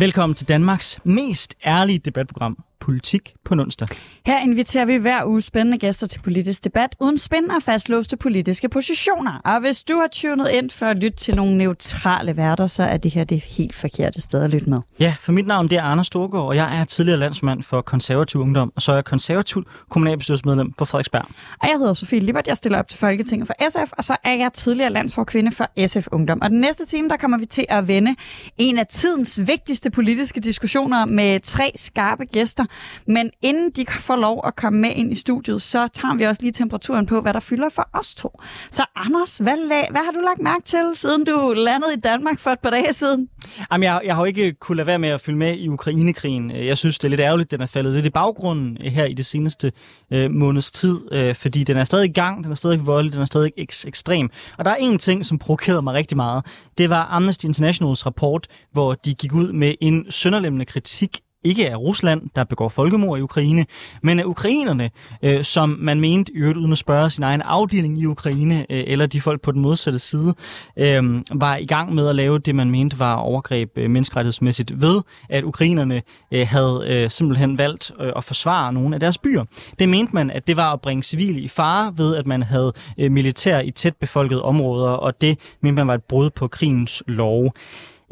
Velkommen 0.00 0.34
til 0.34 0.48
Danmarks 0.48 0.98
mest 1.04 1.54
ærlige 1.66 1.98
debatprogram, 1.98 2.64
Politik 2.80 3.32
på 3.44 3.54
onsdag. 3.54 3.88
Her 4.26 4.40
inviterer 4.40 4.84
vi 4.84 4.96
hver 4.96 5.24
uge 5.24 5.40
spændende 5.40 5.78
gæster 5.78 6.06
til 6.06 6.20
politisk 6.20 6.64
debat 6.64 6.96
uden 7.00 7.18
spændende 7.18 7.54
og 7.54 7.62
fastlåste 7.62 8.16
politiske 8.16 8.68
positioner. 8.68 9.40
Og 9.44 9.60
hvis 9.60 9.84
du 9.84 9.94
har 9.94 10.08
tunet 10.12 10.50
ind 10.50 10.70
for 10.70 10.86
at 10.86 10.96
lytte 10.96 11.18
til 11.18 11.36
nogle 11.36 11.58
neutrale 11.58 12.36
værter, 12.36 12.66
så 12.66 12.82
er 12.82 12.96
det 12.96 13.10
her 13.10 13.24
det 13.24 13.40
helt 13.40 13.74
forkerte 13.74 14.20
sted 14.20 14.42
at 14.42 14.50
lytte 14.50 14.70
med. 14.70 14.80
Ja, 15.00 15.14
for 15.20 15.32
mit 15.32 15.46
navn 15.46 15.70
det 15.70 15.78
er 15.78 15.82
Anders 15.82 16.06
Storgård, 16.06 16.46
og 16.46 16.56
jeg 16.56 16.78
er 16.78 16.84
tidligere 16.84 17.18
landsmand 17.18 17.62
for 17.62 17.80
konservativ 17.80 18.40
ungdom, 18.40 18.72
og 18.76 18.82
så 18.82 18.92
er 18.92 18.96
jeg 18.96 19.04
konservativ 19.04 19.64
kommunalbestyrelsesmedlem 19.90 20.72
på 20.72 20.84
Frederiksberg. 20.84 21.24
Og 21.62 21.68
jeg 21.68 21.76
hedder 21.78 21.92
Sofie 21.92 22.20
Libert, 22.20 22.46
jeg 22.46 22.56
stiller 22.56 22.78
op 22.78 22.88
til 22.88 22.98
Folketinget 22.98 23.46
for 23.46 23.54
SF, 23.68 23.92
og 23.92 24.04
så 24.04 24.16
er 24.24 24.34
jeg 24.34 24.52
tidligere 24.52 24.92
landsforkvinde 24.92 25.52
for 25.52 25.86
SF 25.86 26.08
Ungdom. 26.12 26.42
Og 26.42 26.50
den 26.50 26.60
næste 26.60 26.86
time, 26.86 27.08
der 27.08 27.16
kommer 27.16 27.38
vi 27.38 27.46
til 27.46 27.66
at 27.68 27.88
vende 27.88 28.16
en 28.58 28.78
af 28.78 28.86
tidens 28.86 29.40
vigtigste 29.46 29.90
politiske 29.90 30.40
diskussioner 30.40 31.04
med 31.04 31.40
tre 31.40 31.72
skarpe 31.76 32.24
gæster. 32.24 32.64
Men 33.06 33.30
inden 33.42 33.70
de 33.70 33.86
får 34.00 34.16
lov 34.16 34.42
at 34.46 34.56
komme 34.56 34.80
med 34.80 34.90
ind 34.94 35.12
i 35.12 35.14
studiet, 35.14 35.62
så 35.62 35.88
tager 35.88 36.16
vi 36.16 36.24
også 36.24 36.42
lige 36.42 36.52
temperaturen 36.52 37.06
på, 37.06 37.20
hvad 37.20 37.34
der 37.34 37.40
fylder 37.40 37.68
for 37.74 37.88
os 37.92 38.14
to. 38.14 38.40
Så 38.70 38.84
Anders, 38.96 39.36
hvad, 39.36 39.68
lag, 39.68 39.86
hvad 39.90 40.00
har 40.04 40.12
du 40.12 40.20
lagt 40.20 40.40
mærke 40.40 40.62
til, 40.64 40.84
siden 40.94 41.24
du 41.24 41.52
landede 41.56 41.92
i 41.96 42.00
Danmark 42.00 42.38
for 42.38 42.50
et 42.50 42.58
par 42.62 42.70
dage 42.70 42.92
siden? 42.92 43.28
Jamen, 43.72 43.84
jeg, 43.84 44.00
jeg 44.04 44.14
har 44.14 44.22
jo 44.22 44.26
ikke 44.26 44.52
kunne 44.52 44.76
lade 44.76 44.86
være 44.86 44.98
med 44.98 45.08
at 45.08 45.20
følge 45.20 45.38
med 45.38 45.56
i 45.56 45.68
Ukrainekrigen. 45.68 46.50
Jeg 46.50 46.78
synes, 46.78 46.98
det 46.98 47.04
er 47.04 47.10
lidt 47.10 47.20
ærgerligt, 47.20 47.46
at 47.46 47.50
den 47.50 47.60
er 47.60 47.66
faldet 47.66 47.94
lidt 47.94 48.06
i 48.06 48.10
baggrunden 48.10 48.76
her 48.80 49.04
i 49.04 49.12
det 49.12 49.26
seneste 49.26 49.72
øh, 50.12 50.30
måneds 50.30 50.70
tid, 50.70 51.00
øh, 51.12 51.34
fordi 51.34 51.64
den 51.64 51.76
er 51.76 51.84
stadig 51.84 52.08
i 52.08 52.12
gang, 52.12 52.44
den 52.44 52.52
er 52.52 52.56
stadig 52.56 52.86
voldelig, 52.86 53.12
den 53.12 53.20
er 53.20 53.26
stadig 53.26 53.52
ek- 53.60 53.84
ekstrem. 53.86 54.30
Og 54.58 54.64
der 54.64 54.70
er 54.70 54.76
en 54.76 54.98
ting, 54.98 55.26
som 55.26 55.38
provokerede 55.38 55.82
mig 55.82 55.94
rigtig 55.94 56.16
meget. 56.16 56.46
Det 56.78 56.90
var 56.90 57.06
Amnesty 57.10 57.44
Internationals 57.44 58.06
rapport, 58.06 58.46
hvor 58.72 58.94
de 58.94 59.14
gik 59.14 59.32
ud 59.34 59.52
med 59.52 59.74
en 59.80 60.10
sønderlemmende 60.10 60.64
kritik 60.64 61.20
ikke 61.44 61.70
af 61.70 61.76
Rusland, 61.76 62.22
der 62.36 62.44
begår 62.44 62.68
folkemord 62.68 63.18
i 63.18 63.22
Ukraine, 63.22 63.66
men 64.02 64.20
af 64.20 64.24
ukrainerne, 64.24 64.90
øh, 65.22 65.44
som 65.44 65.76
man 65.80 66.00
mente, 66.00 66.32
i 66.32 66.36
øvrigt 66.36 66.58
uden 66.58 66.72
at 66.72 66.78
spørge 66.78 67.10
sin 67.10 67.24
egen 67.24 67.42
afdeling 67.42 67.98
i 67.98 68.06
Ukraine, 68.06 68.66
øh, 68.70 68.84
eller 68.86 69.06
de 69.06 69.20
folk 69.20 69.40
på 69.40 69.52
den 69.52 69.62
modsatte 69.62 69.98
side, 69.98 70.34
øh, 70.76 71.22
var 71.32 71.56
i 71.56 71.66
gang 71.66 71.94
med 71.94 72.08
at 72.08 72.16
lave 72.16 72.38
det, 72.38 72.54
man 72.54 72.70
mente 72.70 72.98
var 72.98 73.14
overgreb 73.14 73.70
øh, 73.76 73.90
menneskerettighedsmæssigt 73.90 74.80
ved, 74.80 75.02
at 75.28 75.44
ukrainerne 75.44 76.02
øh, 76.32 76.46
havde 76.50 76.84
øh, 76.88 77.10
simpelthen 77.10 77.58
valgt 77.58 77.92
øh, 78.00 78.12
at 78.16 78.24
forsvare 78.24 78.72
nogle 78.72 78.96
af 78.96 79.00
deres 79.00 79.18
byer. 79.18 79.44
Det 79.78 79.88
mente 79.88 80.14
man, 80.14 80.30
at 80.30 80.46
det 80.46 80.56
var 80.56 80.72
at 80.72 80.80
bringe 80.80 81.02
civile 81.02 81.40
i 81.40 81.48
fare 81.48 81.92
ved, 81.96 82.16
at 82.16 82.26
man 82.26 82.42
havde 82.42 82.72
øh, 82.98 83.12
militær 83.12 83.60
i 83.60 83.70
tæt 83.70 83.96
befolkede 83.96 84.42
områder, 84.42 84.90
og 84.90 85.20
det 85.20 85.38
mente 85.62 85.76
man 85.76 85.88
var 85.88 85.94
et 85.94 86.04
brud 86.04 86.30
på 86.30 86.48
krigens 86.48 87.02
lov. 87.06 87.52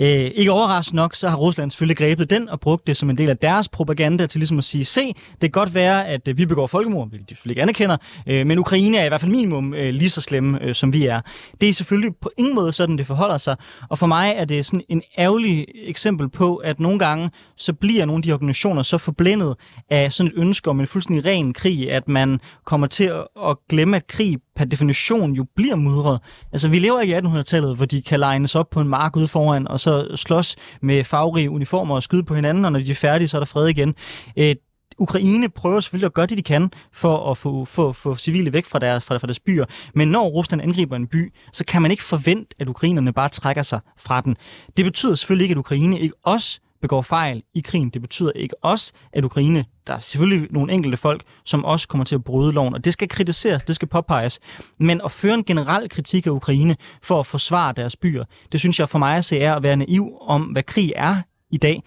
Øh, 0.01 0.31
ikke 0.35 0.53
overraskende 0.53 0.97
nok, 0.97 1.15
så 1.15 1.29
har 1.29 1.37
Rusland 1.37 1.71
selvfølgelig 1.71 1.97
grebet 1.97 2.31
den 2.31 2.49
og 2.49 2.61
brugt 2.61 2.87
det 2.87 2.97
som 2.97 3.11
en 3.11 3.19
del 3.19 3.31
af 3.31 3.37
deres 3.37 3.69
propaganda 3.69 4.27
til 4.27 4.39
ligesom 4.39 4.59
at 4.59 4.65
sige, 4.65 4.85
se, 4.85 5.07
det 5.07 5.41
kan 5.41 5.51
godt 5.51 5.75
være, 5.75 6.07
at 6.07 6.29
øh, 6.29 6.39
vi 6.39 6.47
begår 6.47 6.67
folkemord, 6.67 7.09
hvilket 7.09 7.31
de 7.31 7.35
selvfølgelig 7.35 7.53
ikke 7.53 7.63
anerkender, 7.63 7.97
øh, 8.27 8.47
men 8.47 8.59
Ukraine 8.59 8.99
er 8.99 9.05
i 9.05 9.09
hvert 9.09 9.21
fald 9.21 9.33
minimum 9.33 9.75
øh, 9.75 9.95
lige 9.95 10.11
så 10.11 10.21
slemme, 10.21 10.63
øh, 10.63 10.75
som 10.75 10.93
vi 10.93 11.07
er. 11.07 11.21
Det 11.61 11.69
er 11.69 11.73
selvfølgelig 11.73 12.17
på 12.23 12.31
ingen 12.39 12.55
måde 12.55 12.73
sådan, 12.73 12.99
det 12.99 13.07
forholder 13.07 13.39
sig, 13.39 13.57
og 13.89 13.99
for 13.99 14.07
mig 14.07 14.35
er 14.37 14.45
det 14.45 14.67
sådan 14.67 14.83
en 14.89 15.03
ærgerlig 15.19 15.67
eksempel 15.75 16.29
på, 16.29 16.57
at 16.57 16.81
nogle 16.81 16.99
gange, 16.99 17.31
så 17.57 17.73
bliver 17.73 18.05
nogle 18.05 18.19
af 18.19 18.23
de 18.23 18.33
organisationer 18.33 18.83
så 18.83 18.99
forblændet 18.99 19.55
af 19.91 20.13
sådan 20.13 20.33
et 20.33 20.39
ønske 20.39 20.71
om 20.71 20.81
en 20.81 20.87
fuldstændig 20.87 21.25
ren 21.25 21.53
krig, 21.53 21.93
at 21.93 22.09
man 22.09 22.41
kommer 22.65 22.87
til 22.87 23.05
at, 23.45 23.57
glemme, 23.69 23.97
at 23.97 24.07
krig 24.07 24.39
per 24.57 24.65
definition 24.65 25.33
jo 25.33 25.47
bliver 25.57 25.77
mudret. 25.77 26.21
Altså, 26.53 26.69
vi 26.69 26.79
lever 26.79 27.01
ikke 27.01 27.15
i 27.15 27.19
1800-tallet, 27.19 27.77
hvor 27.77 27.85
de 27.85 28.03
kan 28.03 28.21
legnes 28.21 28.55
op 28.55 28.71
på 28.71 28.81
en 28.81 28.89
mark 28.89 29.17
ude 29.17 29.29
foran, 29.29 29.69
og 29.69 29.81
så 29.81 29.88
slås 30.17 30.57
med 30.83 31.05
farverige 31.05 31.51
uniformer 31.51 31.95
og 31.95 32.03
skyde 32.03 32.23
på 32.23 32.35
hinanden, 32.35 32.65
og 32.65 32.73
når 32.73 32.81
de 32.81 32.91
er 32.91 32.95
færdige, 32.95 33.29
så 33.29 33.37
er 33.37 33.41
der 33.41 33.47
fred 33.47 33.69
igen. 33.69 33.95
Øh, 34.37 34.55
Ukraine 34.99 35.49
prøver 35.49 35.81
selvfølgelig 35.81 36.07
at 36.07 36.15
gøre 36.15 36.27
det, 36.27 36.39
de 36.39 36.43
kan 36.43 36.71
for 36.93 37.31
at 37.31 37.37
få, 37.37 37.65
få, 37.65 37.93
få 37.93 38.17
civile 38.17 38.53
væk 38.53 38.67
fra 38.67 38.79
deres, 38.79 39.05
fra, 39.05 39.19
fra 39.19 39.27
deres 39.27 39.41
byer. 39.41 39.65
Men 39.95 40.09
når 40.09 40.29
Rusland 40.29 40.63
angriber 40.63 40.97
en 40.97 41.07
by, 41.07 41.33
så 41.53 41.65
kan 41.65 41.83
man 41.83 41.91
ikke 41.91 42.03
forvente, 42.03 42.57
at 42.59 42.69
ukrainerne 42.69 43.13
bare 43.13 43.29
trækker 43.29 43.63
sig 43.63 43.81
fra 43.97 44.21
den. 44.21 44.37
Det 44.77 44.85
betyder 44.85 45.15
selvfølgelig 45.15 45.45
ikke, 45.45 45.53
at 45.53 45.59
Ukraine 45.59 46.01
ikke 46.01 46.15
også 46.23 46.61
begår 46.81 47.03
fejl 47.03 47.43
i 47.55 47.61
krigen. 47.61 47.91
Det 47.91 48.03
betyder 48.03 48.33
ikke 48.35 48.65
også, 48.65 48.93
at 49.13 49.25
Ukraine, 49.25 49.65
der 49.87 49.95
er 49.95 49.99
selvfølgelig 49.99 50.49
nogle 50.51 50.73
enkelte 50.73 50.97
folk, 50.97 51.23
som 51.45 51.65
også 51.65 51.89
kommer 51.89 52.05
til 52.05 52.15
at 52.15 52.25
bryde 52.25 52.53
loven, 52.53 52.75
og 52.75 52.85
det 52.85 52.93
skal 52.93 53.09
kritiseres, 53.09 53.63
det 53.63 53.75
skal 53.75 53.89
påpeges. 53.89 54.41
Men 54.79 55.01
at 55.05 55.13
føre 55.13 55.35
en 55.35 55.45
generel 55.45 55.89
kritik 55.89 56.27
af 56.27 56.31
Ukraine 56.31 56.77
for 57.03 57.21
at 57.21 57.27
forsvare 57.27 57.73
deres 57.73 57.97
byer, 57.97 58.25
det 58.53 58.61
synes 58.61 58.81
jeg 58.81 58.89
for 58.89 58.99
mig 58.99 59.17
at 59.17 59.25
se 59.25 59.41
er 59.41 59.55
at 59.55 59.63
være 59.63 59.77
naiv 59.77 60.19
om, 60.21 60.43
hvad 60.43 60.63
krig 60.63 60.93
er 60.97 61.23
i 61.51 61.57
dag. 61.57 61.83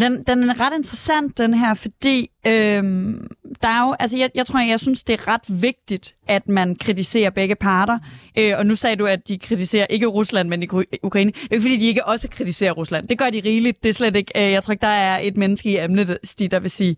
Den, 0.00 0.22
den 0.26 0.50
er 0.50 0.60
ret 0.60 0.76
interessant, 0.76 1.38
den 1.38 1.54
her, 1.54 1.74
fordi 1.74 2.30
øhm, 2.46 3.26
der 3.62 3.68
er 3.68 3.86
jo, 3.86 3.94
altså 4.00 4.18
jeg, 4.18 4.30
jeg 4.34 4.46
tror, 4.46 4.60
jeg 4.60 4.80
synes, 4.80 5.04
det 5.04 5.12
er 5.12 5.28
ret 5.28 5.62
vigtigt, 5.62 6.14
at 6.28 6.48
man 6.48 6.76
kritiserer 6.76 7.30
begge 7.30 7.54
parter. 7.54 7.98
Øh, 8.38 8.54
og 8.58 8.66
nu 8.66 8.74
sagde 8.74 8.96
du, 8.96 9.06
at 9.06 9.28
de 9.28 9.38
kritiserer 9.38 9.86
ikke 9.90 10.06
Rusland, 10.06 10.48
men 10.48 10.62
Ukraine. 11.02 11.30
Det 11.30 11.42
er 11.50 11.54
ikke, 11.54 11.62
fordi 11.62 11.76
de 11.76 11.86
ikke 11.86 12.04
også 12.04 12.28
kritiserer 12.28 12.72
Rusland. 12.72 13.08
Det 13.08 13.18
gør 13.18 13.30
de 13.30 13.42
rigeligt. 13.44 13.82
Det 13.82 13.88
er 13.88 13.92
slet 13.92 14.16
ikke, 14.16 14.32
øh, 14.36 14.52
jeg 14.52 14.62
tror 14.62 14.72
ikke, 14.72 14.82
der 14.82 14.88
er 14.88 15.18
et 15.22 15.36
menneske 15.36 15.70
i 15.70 15.76
Amnesty, 15.76 16.44
der 16.50 16.60
vil 16.60 16.70
sige, 16.70 16.96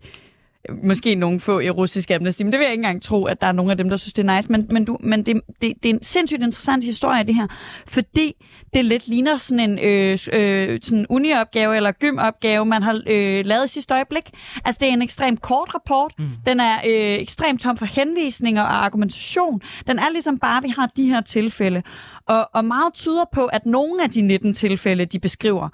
måske 0.83 1.15
nogle 1.15 1.39
få 1.39 1.59
i 1.59 1.69
russisk 1.69 2.11
amnesty, 2.11 2.41
men 2.43 2.51
det 2.51 2.59
vil 2.59 2.65
jeg 2.65 2.71
ikke 2.71 2.81
engang 2.81 3.01
tro, 3.01 3.25
at 3.25 3.41
der 3.41 3.47
er 3.47 3.51
nogen 3.51 3.71
af 3.71 3.77
dem, 3.77 3.89
der 3.89 3.97
synes, 3.97 4.13
det 4.13 4.29
er 4.29 4.35
nice. 4.35 4.51
Men, 4.51 4.67
men, 4.71 4.85
du, 4.85 4.97
men 4.99 5.23
det, 5.23 5.41
det, 5.61 5.73
det 5.83 5.89
er 5.89 5.93
en 5.93 6.03
sindssygt 6.03 6.43
interessant 6.43 6.83
historie, 6.83 7.23
det 7.23 7.35
her, 7.35 7.47
fordi 7.87 8.33
det 8.73 8.85
lidt 8.85 9.07
ligner 9.07 9.37
sådan 9.37 9.69
en 9.69 9.79
øh, 9.79 10.17
øh, 10.33 10.79
sådan 10.83 11.05
uni-opgave 11.09 11.75
eller 11.75 11.91
gym-opgave, 11.91 12.65
man 12.65 12.83
har 12.83 13.01
øh, 13.07 13.45
lavet 13.45 13.65
i 13.65 13.67
sidste 13.67 13.93
øjeblik. 13.93 14.29
Altså, 14.65 14.79
det 14.81 14.89
er 14.89 14.93
en 14.93 15.01
ekstremt 15.01 15.41
kort 15.41 15.75
rapport. 15.75 16.13
Mm. 16.19 16.29
Den 16.45 16.59
er 16.59 16.75
øh, 16.85 17.21
ekstremt 17.21 17.61
tom 17.61 17.77
for 17.77 17.85
henvisninger 17.85 18.61
og 18.61 18.85
argumentation. 18.85 19.61
Den 19.87 19.99
er 19.99 20.11
ligesom 20.11 20.39
bare, 20.39 20.61
vi 20.63 20.69
har 20.69 20.91
de 20.97 21.09
her 21.09 21.21
tilfælde. 21.21 21.83
Og, 22.27 22.49
og 22.53 22.65
meget 22.65 22.93
tyder 22.93 23.25
på, 23.33 23.45
at 23.45 23.65
nogle 23.65 24.03
af 24.03 24.09
de 24.09 24.21
19 24.21 24.53
tilfælde, 24.53 25.05
de 25.05 25.19
beskriver, 25.19 25.69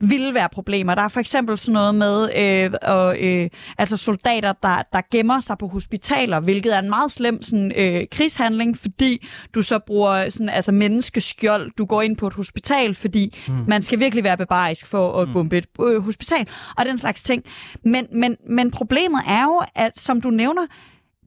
ville 0.00 0.34
være 0.34 0.48
problemer. 0.52 0.94
Der 0.94 1.02
er 1.02 1.08
for 1.08 1.20
eksempel 1.20 1.58
sådan 1.58 1.72
noget 1.72 1.94
med 1.94 2.28
øh, 2.36 2.70
og, 2.82 3.16
øh, 3.20 3.50
altså 3.78 3.96
soldater, 3.96 4.52
der, 4.52 4.82
der 4.92 5.00
gemmer 5.10 5.40
sig 5.40 5.58
på 5.58 5.66
hospitaler, 5.66 6.40
hvilket 6.40 6.74
er 6.74 6.78
en 6.78 6.88
meget 6.88 7.12
slem 7.12 7.42
sådan, 7.42 7.72
øh, 7.76 8.06
krigshandling, 8.10 8.78
fordi 8.78 9.26
du 9.54 9.62
så 9.62 9.78
bruger 9.78 10.30
sådan, 10.30 10.48
altså 10.48 10.72
menneskeskjold. 10.72 11.70
Du 11.78 11.84
går 11.84 12.02
ind 12.02 12.16
på 12.16 12.26
et 12.26 12.34
hospital, 12.34 12.94
fordi 12.94 13.36
mm. 13.48 13.54
man 13.68 13.82
skal 13.82 13.98
virkelig 13.98 14.24
være 14.24 14.36
bebarisk 14.36 14.86
for 14.86 15.12
at 15.12 15.28
mm. 15.28 15.32
bombe 15.34 15.58
et 15.58 15.66
øh, 15.80 16.02
hospital, 16.02 16.48
og 16.78 16.84
den 16.84 16.98
slags 16.98 17.22
ting. 17.22 17.44
Men, 17.84 18.06
men, 18.12 18.36
men 18.48 18.70
problemet 18.70 19.20
er 19.28 19.42
jo, 19.42 19.62
at 19.74 20.00
som 20.00 20.20
du 20.20 20.30
nævner, 20.30 20.62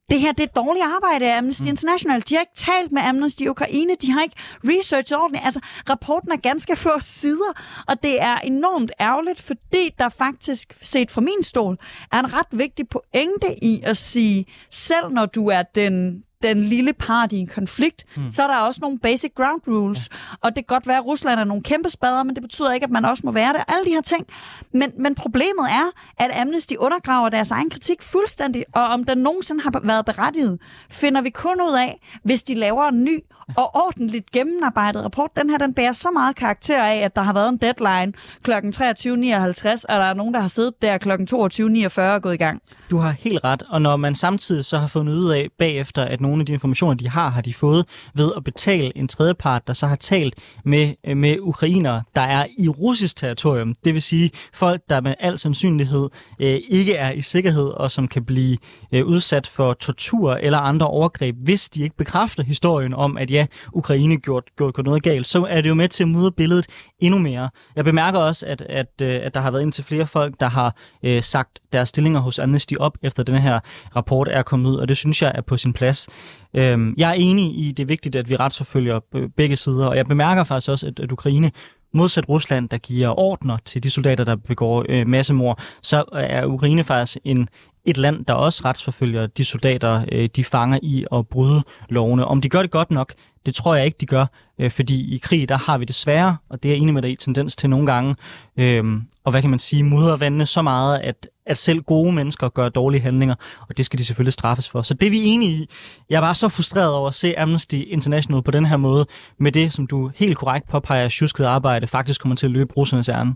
det 0.10 0.20
her 0.20 0.32
det 0.32 0.44
er 0.44 0.62
dårligt 0.62 0.86
arbejde 0.86 1.34
af 1.34 1.38
Amnesty 1.38 1.64
mm. 1.64 1.70
International. 1.70 2.24
De 2.30 2.36
har 2.36 2.42
ikke 2.42 2.56
talt 2.56 2.92
med 2.92 3.02
Amnesty 3.02 3.44
Ukraine, 3.44 3.96
de 4.02 4.12
har 4.12 4.24
ikke 4.24 4.36
research 4.64 5.14
ordentligt. 5.14 5.46
Altså, 5.46 5.60
rapporten 5.90 6.32
er 6.32 6.38
ganske 6.38 6.76
få 6.76 7.00
sider, 7.00 7.54
og 7.88 8.04
det 8.04 8.22
er 8.22 8.38
enormt 8.38 8.92
ærgerligt, 9.00 9.42
fordi 9.42 9.96
der 10.00 10.10
faktisk, 10.10 10.78
set 10.82 11.12
fra 11.12 11.22
min 11.22 11.44
stol, 11.44 11.78
er 12.12 12.20
en 12.20 12.34
ret 12.34 12.48
vigtig 12.52 12.86
pointe 12.90 13.64
i 13.64 13.82
at 13.84 13.98
sige, 13.98 14.46
selv 14.72 15.10
når 15.10 15.26
du 15.26 15.48
er 15.48 15.62
den, 15.62 16.24
den 16.44 16.64
lille 16.64 16.94
part 16.94 17.32
i 17.32 17.38
en 17.38 17.48
konflikt, 17.48 18.06
mm. 18.16 18.32
så 18.32 18.44
er 18.44 18.48
der 18.48 18.58
også 18.58 18.80
nogle 18.82 18.98
basic 19.00 19.32
ground 19.36 19.62
rules. 19.68 20.10
Ja. 20.12 20.18
Og 20.42 20.56
det 20.56 20.68
kan 20.68 20.76
godt 20.76 20.88
være, 20.88 20.98
at 20.98 21.06
Rusland 21.06 21.40
er 21.40 21.44
nogle 21.44 21.64
kæmpe 21.64 21.90
spader, 21.90 22.24
men 22.24 22.36
det 22.36 22.44
betyder 22.44 22.72
ikke, 22.72 22.84
at 22.84 22.90
man 22.90 23.06
også 23.06 23.22
må 23.26 23.32
være 23.32 23.54
det. 23.54 23.64
Alle 23.68 23.86
de 23.86 23.90
her 23.90 24.02
ting. 24.02 24.28
Men, 24.74 24.92
men 25.00 25.16
problemet 25.16 25.66
er, 25.70 25.92
at 26.18 26.42
Amnesty 26.42 26.74
undergraver 26.80 27.30
deres 27.30 27.52
egen 27.52 27.70
kritik 27.70 28.02
fuldstændig, 28.02 28.66
og 28.74 28.84
om 28.84 29.04
den 29.04 29.18
nogensinde 29.18 29.62
har 29.62 29.82
været 29.84 30.06
berettiget, 30.06 30.60
finder 30.90 31.22
vi 31.22 31.30
kun 31.30 31.62
ud 31.62 31.78
af, 31.80 32.00
hvis 32.24 32.44
de 32.44 32.54
laver 32.54 32.88
en 32.88 33.04
ny 33.04 33.24
og 33.56 33.76
ordentligt 33.76 34.32
gennemarbejdet 34.32 35.04
rapport. 35.04 35.30
Den 35.38 35.50
her, 35.50 35.58
den 35.58 35.74
bærer 35.74 35.94
så 35.94 36.08
meget 36.14 36.36
karakter 36.36 36.84
af, 36.84 36.96
at 36.96 37.16
der 37.16 37.22
har 37.22 37.34
været 37.34 37.50
en 37.50 37.58
deadline 37.58 38.14
kl. 38.44 38.52
23.59, 38.52 39.84
og 39.90 40.00
der 40.00 40.06
er 40.06 40.14
nogen, 40.14 40.34
der 40.34 40.40
har 40.40 40.48
siddet 40.48 40.82
der 40.82 40.98
kl. 40.98 41.12
22.49 41.12 42.02
og 42.02 42.22
gået 42.22 42.34
i 42.34 42.38
gang. 42.38 42.62
Du 42.92 42.98
har 42.98 43.12
helt 43.12 43.44
ret, 43.44 43.64
og 43.70 43.82
når 43.82 43.96
man 43.98 44.16
samtidig 44.16 44.66
så 44.66 44.78
har 44.78 44.88
fundet 44.88 45.14
ud 45.14 45.30
af 45.30 45.50
bagefter, 45.60 46.04
at 46.04 46.22
nogle 46.22 46.40
af 46.40 46.46
de 46.46 46.54
informationer, 46.54 46.94
de 46.94 47.10
har, 47.10 47.30
har 47.30 47.42
de 47.42 47.54
fået 47.54 47.86
ved 48.14 48.32
at 48.38 48.44
betale 48.44 48.98
en 48.98 49.08
tredjepart, 49.08 49.68
der 49.68 49.74
så 49.74 49.88
har 49.88 49.96
talt 49.96 50.36
med, 50.66 51.16
med 51.16 51.38
ukrainer, 51.40 52.02
der 52.16 52.22
er 52.22 52.46
i 52.58 52.70
russisk 52.70 53.16
territorium. 53.16 53.76
Det 53.86 53.94
vil 53.94 54.02
sige 54.02 54.32
folk, 54.54 54.82
der 54.90 55.02
med 55.02 55.14
al 55.20 55.40
sandsynlighed 55.40 56.10
øh, 56.40 56.60
ikke 56.70 56.94
er 56.94 57.12
i 57.12 57.22
sikkerhed, 57.22 57.68
og 57.68 57.92
som 57.92 58.08
kan 58.08 58.26
blive 58.26 58.58
øh, 58.92 59.06
udsat 59.06 59.48
for 59.48 59.74
tortur 59.74 60.34
eller 60.34 60.60
andre 60.60 60.88
overgreb, 60.88 61.36
hvis 61.44 61.70
de 61.70 61.84
ikke 61.84 61.96
bekræfter 61.98 62.44
historien 62.44 62.94
om, 62.94 63.18
at 63.18 63.32
ja, 63.38 63.46
Ukraine 63.74 64.18
gjort, 64.18 64.44
gjort, 64.58 64.76
gjort 64.76 64.86
noget 64.86 65.04
galt, 65.04 65.28
så 65.28 65.46
er 65.50 65.62
det 65.62 65.70
jo 65.70 65.74
med 65.74 65.90
til 65.90 66.04
at 66.04 66.10
mudre 66.10 66.32
billedet 66.32 66.66
endnu 67.00 67.20
mere. 67.20 67.50
Jeg 67.76 67.86
bemærker 67.86 68.20
også, 68.20 68.46
at, 68.46 68.62
at, 68.62 69.02
øh, 69.02 69.20
at 69.24 69.34
der 69.34 69.40
har 69.40 69.52
været 69.52 69.62
indtil 69.62 69.84
flere 69.84 70.08
folk, 70.08 70.36
der 70.40 70.50
har 70.50 70.76
øh, 71.04 71.24
sagt 71.24 71.60
deres 71.74 71.90
stillinger 71.90 72.20
hos 72.20 72.40
Amnesty 72.40 72.74
op, 72.80 72.98
efter 73.04 73.24
den 73.24 73.36
her 73.36 73.60
rapport 73.96 74.28
er 74.32 74.42
kommet 74.42 74.70
ud, 74.70 74.76
og 74.76 74.88
det 74.88 74.98
synes 74.98 75.22
jeg 75.22 75.32
er 75.36 75.42
på 75.42 75.58
sin 75.58 75.74
plads. 75.74 76.08
Øhm, 76.54 76.94
jeg 76.98 77.10
er 77.10 77.14
enig 77.14 77.46
i, 77.60 77.72
det 77.72 77.84
er 77.84 77.88
vigtigt, 77.88 78.16
at 78.16 78.30
vi 78.30 78.36
retsforfølger 78.36 79.00
øh, 79.16 79.30
begge 79.38 79.56
sider, 79.56 79.86
og 79.86 79.98
jeg 79.98 80.06
bemærker 80.06 80.44
faktisk 80.44 80.70
også, 80.70 80.88
at, 80.88 81.00
at 81.00 81.12
Ukraine 81.12 81.52
modsat 81.94 82.30
Rusland, 82.30 82.70
der 82.70 82.78
giver 82.78 83.20
ordner 83.20 83.58
til 83.66 83.84
de 83.84 83.90
soldater, 83.90 84.24
der 84.24 84.36
begår 84.36 84.86
øh, 84.90 85.08
massemord, 85.08 85.60
så 85.82 86.04
er 86.14 86.46
Ukraine 86.46 86.84
faktisk 86.84 87.18
en, 87.24 87.50
et 87.88 87.98
land, 87.98 88.26
der 88.26 88.34
også 88.34 88.62
retsforfølger 88.66 89.28
de 89.28 89.46
soldater, 89.46 90.06
øh, 90.12 90.30
de 90.36 90.44
fanger 90.44 90.80
i 90.84 91.06
at 91.12 91.28
bryde 91.28 91.64
lovene. 91.90 92.26
Om 92.26 92.42
de 92.42 92.50
gør 92.50 92.62
det 92.62 92.72
godt 92.72 92.92
nok, 92.92 93.14
det 93.46 93.56
tror 93.56 93.76
jeg 93.76 93.86
ikke, 93.86 93.98
de 94.02 94.06
gør, 94.06 94.26
øh, 94.60 94.72
fordi 94.72 95.16
i 95.16 95.18
krig, 95.18 95.50
der 95.50 95.58
har 95.58 95.78
vi 95.78 95.86
desværre, 95.86 96.38
og 96.50 96.64
det 96.64 96.72
er 96.72 96.76
enig 96.76 96.94
med 96.94 97.02
dig 97.02 97.12
i 97.12 97.16
tendens 97.16 97.56
til 97.56 97.70
nogle 97.70 97.86
gange, 97.86 98.16
øh, 98.58 98.84
og 99.24 99.32
hvad 99.32 99.42
kan 99.42 99.50
man 99.50 99.60
sige, 99.60 99.84
muddervandene 99.84 100.46
så 100.46 100.62
meget, 100.62 101.00
at, 101.00 101.30
at 101.46 101.58
selv 101.58 101.82
gode 101.82 102.12
mennesker 102.12 102.50
gør 102.50 102.70
dårlige 102.70 103.02
handlinger, 103.02 103.36
og 103.70 103.78
det 103.78 103.86
skal 103.86 104.00
de 104.00 104.06
selvfølgelig 104.06 104.34
straffes 104.34 104.70
for. 104.70 104.82
Så 104.82 104.94
det 104.94 105.08
er 105.08 105.12
vi 105.12 105.24
enige 105.24 105.52
i. 105.52 105.70
Jeg 106.10 106.18
er 106.18 106.22
bare 106.22 106.36
så 106.36 106.50
frustreret 106.50 106.94
over 106.94 107.08
at 107.08 107.16
se 107.16 107.40
Amnesty 107.40 107.76
International 107.88 108.44
på 108.44 108.52
den 108.52 108.66
her 108.66 108.78
måde, 108.78 109.06
med 109.40 109.52
det, 109.52 109.74
som 109.74 109.88
du 109.88 110.12
helt 110.16 110.38
korrekt 110.38 110.70
påpeger, 110.70 111.10
sjusket 111.10 111.46
arbejde 111.46 111.88
faktisk 111.88 112.22
kommer 112.22 112.36
til 112.36 112.46
at 112.46 112.52
løbe 112.52 112.74
russernes 112.74 113.10
ærne. 113.10 113.36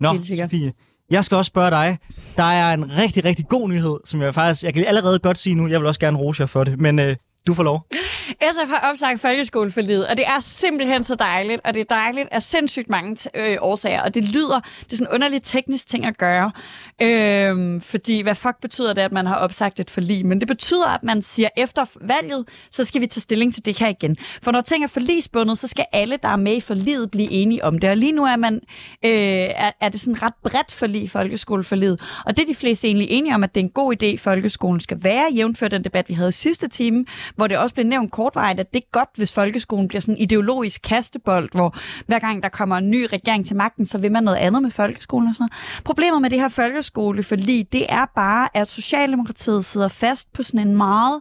Nå, 0.00 0.18
Sofie, 0.18 0.72
jeg 1.10 1.24
skal 1.24 1.36
også 1.36 1.48
spørge 1.48 1.70
dig. 1.70 1.98
Der 2.36 2.42
er 2.42 2.74
en 2.74 2.96
rigtig, 2.98 3.24
rigtig 3.24 3.48
god 3.48 3.68
nyhed, 3.68 3.96
som 4.04 4.22
jeg 4.22 4.34
faktisk, 4.34 4.64
jeg 4.64 4.74
kan 4.74 4.84
allerede 4.86 5.18
godt 5.18 5.38
sige 5.38 5.54
nu, 5.54 5.68
jeg 5.68 5.80
vil 5.80 5.86
også 5.88 6.00
gerne 6.00 6.18
rose 6.18 6.40
jer 6.40 6.46
for 6.46 6.64
det, 6.64 6.80
men 6.80 6.98
øh, 6.98 7.16
du 7.46 7.54
får 7.54 7.62
lov. 7.62 7.86
SF 8.26 8.68
har 8.68 8.90
opsagt 8.90 9.20
folkeskoleforlidet, 9.20 10.06
og 10.06 10.16
det 10.16 10.26
er 10.26 10.40
simpelthen 10.40 11.04
så 11.04 11.14
dejligt, 11.14 11.60
og 11.64 11.74
det 11.74 11.80
er 11.80 11.94
dejligt 11.94 12.28
af 12.30 12.42
sindssygt 12.42 12.90
mange 12.90 13.16
øh, 13.34 13.56
årsager, 13.60 14.02
og 14.02 14.14
det 14.14 14.24
lyder, 14.24 14.60
det 14.60 14.92
er 14.92 14.96
sådan 14.96 15.06
en 15.12 15.14
underlig 15.14 15.42
teknisk 15.42 15.88
ting 15.88 16.06
at 16.06 16.18
gøre, 16.18 16.52
øh, 17.02 17.82
fordi 17.82 18.22
hvad 18.22 18.34
fuck 18.34 18.60
betyder 18.62 18.92
det, 18.92 19.02
at 19.02 19.12
man 19.12 19.26
har 19.26 19.36
opsagt 19.36 19.80
et 19.80 19.90
forlig? 19.90 20.26
Men 20.26 20.40
det 20.40 20.48
betyder, 20.48 20.88
at 20.88 21.02
man 21.02 21.22
siger, 21.22 21.48
efter 21.56 21.84
valget, 22.00 22.48
så 22.70 22.84
skal 22.84 23.00
vi 23.00 23.06
tage 23.06 23.20
stilling 23.20 23.54
til 23.54 23.64
det 23.64 23.78
her 23.78 23.88
igen. 23.88 24.16
For 24.42 24.52
når 24.52 24.60
ting 24.60 24.84
er 24.84 24.88
forligsbundet, 24.88 25.58
så 25.58 25.66
skal 25.66 25.84
alle, 25.92 26.18
der 26.22 26.28
er 26.28 26.36
med 26.36 26.56
i 26.56 26.60
forliget, 26.60 27.10
blive 27.10 27.30
enige 27.30 27.64
om 27.64 27.78
det, 27.78 27.90
og 27.90 27.96
lige 27.96 28.12
nu 28.12 28.24
er 28.24 28.36
man, 28.36 28.54
øh, 29.04 29.10
er, 29.10 29.70
er 29.80 29.88
det 29.88 30.00
sådan 30.00 30.22
ret 30.22 30.34
bredt 30.42 30.72
forlig, 30.72 31.10
folkeskoleforliget, 31.10 32.00
og 32.26 32.36
det 32.36 32.42
er 32.42 32.46
de 32.46 32.54
fleste 32.54 32.86
egentlig 32.86 33.10
enige 33.10 33.34
om, 33.34 33.44
at 33.44 33.54
det 33.54 33.60
er 33.60 33.64
en 33.64 33.70
god 33.70 34.02
idé, 34.02 34.16
folkeskolen 34.18 34.80
skal 34.80 35.04
være, 35.04 35.24
jævnfør 35.34 35.68
den 35.68 35.84
debat, 35.84 36.08
vi 36.08 36.14
havde 36.14 36.28
i 36.28 36.32
sidste 36.32 36.68
time, 36.68 37.04
hvor 37.36 37.46
det 37.46 37.58
også 37.58 37.74
blev 37.74 37.86
nævnt 37.86 38.10
kortvarigt, 38.16 38.60
at 38.60 38.74
det 38.74 38.82
er 38.82 38.90
godt, 38.92 39.08
hvis 39.16 39.32
folkeskolen 39.32 39.88
bliver 39.88 40.00
sådan 40.00 40.14
en 40.14 40.20
ideologisk 40.20 40.82
kastebold, 40.82 41.48
hvor 41.52 41.76
hver 42.06 42.18
gang 42.18 42.42
der 42.42 42.48
kommer 42.48 42.76
en 42.76 42.90
ny 42.90 43.06
regering 43.12 43.46
til 43.46 43.56
magten, 43.56 43.86
så 43.86 43.98
vil 43.98 44.12
man 44.12 44.24
noget 44.24 44.38
andet 44.38 44.62
med 44.62 44.70
folkeskolen 44.70 45.28
og 45.28 45.34
sådan 45.34 45.48
noget. 45.52 45.82
Problemet 45.84 46.22
med 46.22 46.30
det 46.30 46.40
her 46.40 46.48
folkeskole, 46.48 47.22
fordi 47.22 47.62
det 47.62 47.86
er 47.88 48.06
bare, 48.14 48.48
at 48.54 48.68
Socialdemokratiet 48.68 49.64
sidder 49.64 49.88
fast 49.88 50.32
på 50.32 50.42
sådan 50.42 50.68
en 50.68 50.76
meget 50.76 51.20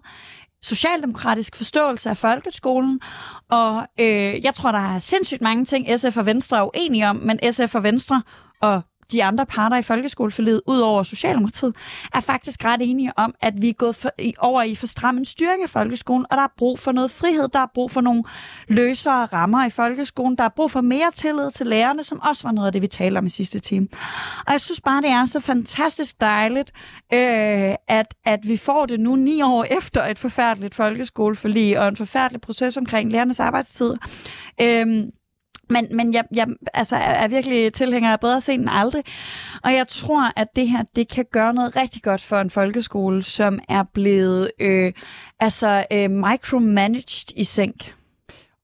socialdemokratisk 0.61 1.55
forståelse 1.55 2.09
af 2.09 2.17
folkeskolen, 2.17 2.99
og 3.51 3.87
øh, 3.99 4.43
jeg 4.43 4.53
tror, 4.53 4.71
der 4.71 4.95
er 4.95 4.99
sindssygt 4.99 5.41
mange 5.41 5.65
ting, 5.65 5.99
SF 5.99 6.17
og 6.17 6.25
Venstre 6.25 6.57
er 6.57 6.63
uenige 6.63 7.09
om, 7.09 7.15
men 7.15 7.39
SF 7.51 7.75
og 7.75 7.83
Venstre 7.83 8.23
og 8.61 8.81
de 9.11 9.23
andre 9.23 9.45
parter 9.45 9.77
i 9.77 9.81
folkeskoleforledet, 9.81 10.61
ud 10.67 10.79
over 10.79 11.03
Socialdemokratiet, 11.03 11.75
er 12.13 12.19
faktisk 12.19 12.65
ret 12.65 12.81
enige 12.81 13.11
om, 13.17 13.35
at 13.41 13.53
vi 13.61 13.69
er 13.69 13.73
gået 13.73 13.95
for, 13.95 14.11
i, 14.19 14.33
over 14.37 14.63
i 14.63 14.75
for 14.75 14.87
stram 14.87 15.17
en 15.17 15.25
styring 15.25 15.63
af 15.63 15.69
folkeskolen, 15.69 16.25
og 16.31 16.37
der 16.37 16.43
er 16.43 16.53
brug 16.57 16.79
for 16.79 16.91
noget 16.91 17.11
frihed, 17.11 17.47
der 17.47 17.59
er 17.59 17.67
brug 17.73 17.91
for 17.91 18.01
nogle 18.01 18.23
løsere 18.67 19.25
rammer 19.25 19.65
i 19.65 19.69
folkeskolen, 19.69 20.37
der 20.37 20.43
er 20.43 20.49
brug 20.55 20.71
for 20.71 20.81
mere 20.81 21.11
tillid 21.13 21.51
til 21.51 21.67
lærerne, 21.67 22.03
som 22.03 22.21
også 22.21 22.43
var 22.43 22.51
noget 22.51 22.67
af 22.67 22.73
det, 22.73 22.81
vi 22.81 22.87
talte 22.87 23.17
om 23.17 23.25
i 23.25 23.29
sidste 23.29 23.59
time. 23.59 23.87
Og 24.47 24.51
jeg 24.51 24.61
synes 24.61 24.81
bare, 24.81 25.01
det 25.01 25.09
er 25.09 25.25
så 25.25 25.39
fantastisk 25.39 26.21
dejligt, 26.21 26.71
øh, 27.13 27.75
at, 27.87 28.13
at 28.25 28.39
vi 28.43 28.57
får 28.57 28.85
det 28.85 28.99
nu 28.99 29.15
ni 29.15 29.41
år 29.41 29.65
efter 29.77 30.03
et 30.03 30.19
forfærdeligt 30.19 30.75
folkeskoleforlig 30.75 31.79
og 31.79 31.87
en 31.87 31.95
forfærdelig 31.95 32.41
proces 32.41 32.77
omkring 32.77 33.11
lærernes 33.11 33.39
arbejdstid. 33.39 33.93
Øh, 34.61 35.05
men, 35.69 35.87
men 35.91 36.13
jeg, 36.13 36.23
jeg 36.35 36.47
altså, 36.73 36.95
er 36.95 37.27
virkelig 37.27 37.73
tilhænger 37.73 38.11
af 38.11 38.19
bedre 38.19 38.41
sent 38.41 38.61
end 38.61 38.69
aldrig. 38.71 39.03
Og 39.63 39.73
jeg 39.73 39.87
tror, 39.87 40.31
at 40.35 40.47
det 40.55 40.69
her 40.69 40.83
det 40.95 41.07
kan 41.07 41.25
gøre 41.31 41.53
noget 41.53 41.75
rigtig 41.75 42.01
godt 42.01 42.21
for 42.21 42.37
en 42.37 42.49
folkeskole, 42.49 43.23
som 43.23 43.59
er 43.69 43.83
blevet 43.93 44.51
øh, 44.59 44.93
altså, 45.39 45.85
øh, 45.91 46.11
micromanaged 46.11 47.33
i 47.35 47.43
sænk. 47.43 47.93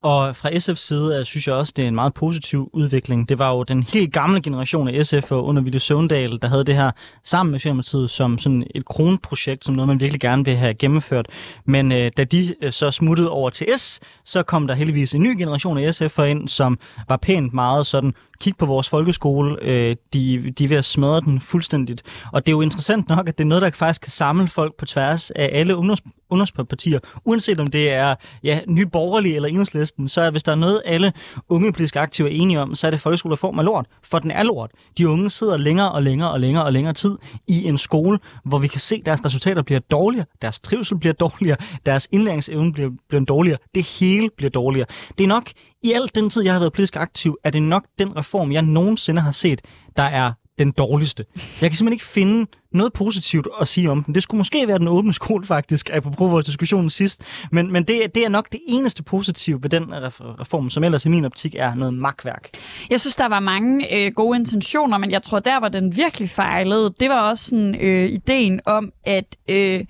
Og 0.03 0.35
fra 0.35 0.49
SF's 0.49 0.75
side 0.75 1.19
øh, 1.19 1.25
synes 1.25 1.47
jeg 1.47 1.55
også, 1.55 1.73
det 1.75 1.83
er 1.83 1.87
en 1.87 1.95
meget 1.95 2.13
positiv 2.13 2.69
udvikling. 2.73 3.29
Det 3.29 3.39
var 3.39 3.51
jo 3.51 3.63
den 3.63 3.83
helt 3.83 4.13
gamle 4.13 4.41
generation 4.41 4.87
af 4.87 5.05
SF 5.05 5.31
og 5.31 5.45
under 5.45 5.61
Ville 5.61 5.79
Søvndal, 5.79 6.39
der 6.41 6.47
havde 6.47 6.63
det 6.63 6.75
her 6.75 6.91
sammen 7.23 7.51
med 7.51 7.59
Socialdemokratiet 7.59 8.09
som 8.09 8.37
sådan 8.37 8.67
et 8.75 8.85
kronprojekt, 8.85 9.65
som 9.65 9.75
noget, 9.75 9.87
man 9.87 9.99
virkelig 9.99 10.21
gerne 10.21 10.45
vil 10.45 10.55
have 10.55 10.73
gennemført. 10.73 11.27
Men 11.65 11.91
øh, 11.91 12.11
da 12.17 12.23
de 12.23 12.55
øh, 12.61 12.71
så 12.71 12.91
smuttede 12.91 13.29
over 13.29 13.49
til 13.49 13.67
S, 13.77 13.99
så 14.25 14.43
kom 14.43 14.67
der 14.67 14.75
heldigvis 14.75 15.13
en 15.13 15.21
ny 15.21 15.37
generation 15.37 15.77
af 15.77 16.01
SF'er 16.01 16.23
ind, 16.23 16.47
som 16.47 16.79
var 17.09 17.17
pænt 17.17 17.53
meget 17.53 17.85
sådan, 17.85 18.13
kig 18.41 18.57
på 18.57 18.65
vores 18.65 18.89
folkeskole, 18.89 19.57
øh, 19.61 19.95
de, 20.13 20.51
de 20.57 20.63
er 20.63 20.67
ved 20.67 20.77
at 20.77 20.85
smadre 20.85 21.21
den 21.21 21.41
fuldstændigt. 21.41 22.03
Og 22.33 22.45
det 22.45 22.51
er 22.51 22.55
jo 22.55 22.61
interessant 22.61 23.09
nok, 23.09 23.29
at 23.29 23.37
det 23.37 23.43
er 23.43 23.47
noget, 23.47 23.61
der 23.61 23.71
faktisk 23.71 24.01
kan 24.01 24.11
samle 24.11 24.47
folk 24.47 24.75
på 24.77 24.85
tværs 24.85 25.31
af 25.31 25.49
alle 25.53 25.75
ungdoms, 25.75 26.01
ungdomspartier, 26.29 26.99
uanset 27.25 27.59
om 27.59 27.67
det 27.67 27.89
er 27.89 28.15
ja, 28.43 28.59
nyborgerlige 28.67 29.35
eller 29.35 29.49
enhedslisten, 29.49 30.07
så 30.07 30.21
er, 30.21 30.31
hvis 30.31 30.43
der 30.43 30.51
er 30.51 30.55
noget, 30.55 30.81
alle 30.85 31.13
unge 31.49 31.73
politiske 31.73 31.99
aktive 31.99 32.29
er 32.29 32.33
enige 32.33 32.59
om, 32.59 32.75
så 32.75 32.87
er 32.87 32.91
det 32.91 32.99
folkeskolereform 32.99 33.55
får 33.55 33.63
lort. 33.63 33.85
For 34.03 34.19
den 34.19 34.31
er 34.31 34.43
lort. 34.43 34.71
De 34.97 35.09
unge 35.09 35.29
sidder 35.29 35.57
længere 35.57 35.91
og 35.91 36.03
længere 36.03 36.31
og 36.31 36.39
længere 36.39 36.65
og 36.65 36.73
længere 36.73 36.93
tid 36.93 37.17
i 37.47 37.65
en 37.67 37.77
skole, 37.77 38.19
hvor 38.45 38.57
vi 38.57 38.67
kan 38.67 38.79
se, 38.79 38.95
at 38.95 39.05
deres 39.05 39.25
resultater 39.25 39.61
bliver 39.61 39.79
dårligere, 39.79 40.25
deres 40.41 40.59
trivsel 40.59 40.97
bliver 40.97 41.13
dårligere, 41.13 41.57
deres 41.85 42.07
indlæringsevne 42.11 42.73
bliver, 42.73 42.89
bliver 43.09 43.25
dårligere, 43.25 43.57
det 43.75 43.83
hele 43.83 44.29
bliver 44.37 44.49
dårligere. 44.49 44.87
Det 45.17 45.23
er 45.23 45.27
nok, 45.27 45.51
i 45.83 45.91
al 45.91 46.09
den 46.15 46.29
tid, 46.29 46.43
jeg 46.43 46.53
har 46.53 46.59
været 46.59 46.73
politisk 46.73 46.95
aktiv, 46.95 47.37
er 47.43 47.49
det 47.49 47.63
nok 47.63 47.83
den 47.99 48.17
reform, 48.17 48.30
jeg 48.51 48.61
nogensinde 48.61 49.21
har 49.21 49.31
set, 49.31 49.61
der 49.97 50.03
er 50.03 50.31
den 50.59 50.71
dårligste. 50.71 51.25
Jeg 51.61 51.69
kan 51.69 51.77
simpelthen 51.77 51.93
ikke 51.93 52.05
finde 52.05 52.51
noget 52.73 52.93
positivt 52.93 53.47
at 53.61 53.67
sige 53.67 53.91
om 53.91 54.03
den. 54.03 54.15
Det 54.15 54.23
skulle 54.23 54.37
måske 54.37 54.67
være 54.67 54.79
den 54.79 54.87
åbne 54.87 55.13
skole, 55.13 55.45
faktisk, 55.45 55.89
apropos 55.93 56.31
vores 56.31 56.45
diskussion 56.45 56.89
sidst. 56.89 57.21
Men, 57.51 57.71
men 57.71 57.83
det, 57.83 58.15
det 58.15 58.25
er 58.25 58.29
nok 58.29 58.51
det 58.51 58.59
eneste 58.67 59.03
positive 59.03 59.63
ved 59.63 59.69
den 59.69 59.85
reform, 60.13 60.69
som 60.69 60.83
ellers 60.83 61.05
i 61.05 61.09
min 61.09 61.25
optik 61.25 61.55
er 61.55 61.75
noget 61.75 61.93
magtværk. 61.93 62.49
Jeg 62.89 62.99
synes, 62.99 63.15
der 63.15 63.27
var 63.27 63.39
mange 63.39 63.95
øh, 63.95 64.11
gode 64.15 64.39
intentioner, 64.39 64.97
men 64.97 65.11
jeg 65.11 65.23
tror, 65.23 65.39
der 65.39 65.59
var 65.59 65.69
den 65.69 65.97
virkelig 65.97 66.29
fejlede. 66.29 66.93
Det 66.99 67.09
var 67.09 67.29
også 67.29 67.45
sådan 67.45 67.75
øh, 67.75 68.09
ideen 68.09 68.59
om, 68.65 68.91
at... 69.05 69.37
Øh, 69.49 69.85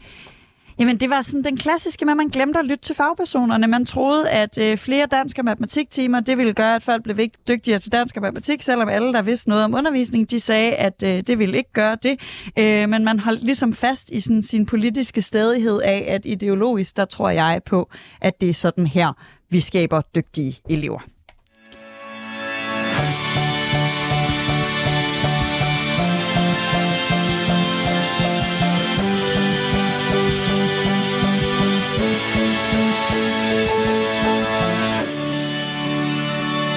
Jamen, 0.81 0.97
det 0.97 1.09
var 1.09 1.21
sådan 1.21 1.43
den 1.43 1.57
klassiske 1.57 2.05
med, 2.05 2.13
at 2.13 2.17
man 2.17 2.27
glemte 2.27 2.59
at 2.59 2.65
lytte 2.65 2.83
til 2.83 2.95
fagpersonerne. 2.95 3.67
Man 3.67 3.85
troede, 3.85 4.29
at 4.29 4.57
øh, 4.57 4.77
flere 4.77 5.05
dansk 5.05 5.38
og 5.38 5.45
matematiktimer, 5.45 6.19
det 6.19 6.38
ville 6.38 6.53
gøre, 6.53 6.75
at 6.75 6.83
folk 6.83 7.03
blev 7.03 7.17
dygtigere 7.47 7.79
til 7.79 7.91
dansk 7.91 8.15
og 8.15 8.21
matematik, 8.21 8.61
selvom 8.61 8.89
alle, 8.89 9.13
der 9.13 9.21
vidste 9.21 9.50
noget 9.50 9.63
om 9.63 9.73
undervisning, 9.73 10.31
de 10.31 10.39
sagde, 10.39 10.73
at 10.73 11.03
øh, 11.03 11.23
det 11.27 11.39
ville 11.39 11.57
ikke 11.57 11.71
gøre 11.73 11.97
det. 12.03 12.19
Øh, 12.57 12.89
men 12.89 13.03
man 13.03 13.19
holdt 13.19 13.43
ligesom 13.43 13.73
fast 13.73 14.09
i 14.09 14.19
sådan, 14.19 14.43
sin 14.43 14.65
politiske 14.65 15.21
stedighed 15.21 15.81
af, 15.81 16.05
at 16.07 16.21
ideologisk, 16.25 16.97
der 16.97 17.05
tror 17.05 17.29
jeg 17.29 17.61
på, 17.65 17.89
at 18.21 18.41
det 18.41 18.50
er 18.50 18.53
sådan 18.53 18.88
her, 18.88 19.13
vi 19.50 19.59
skaber 19.59 20.01
dygtige 20.15 20.59
elever. 20.69 21.00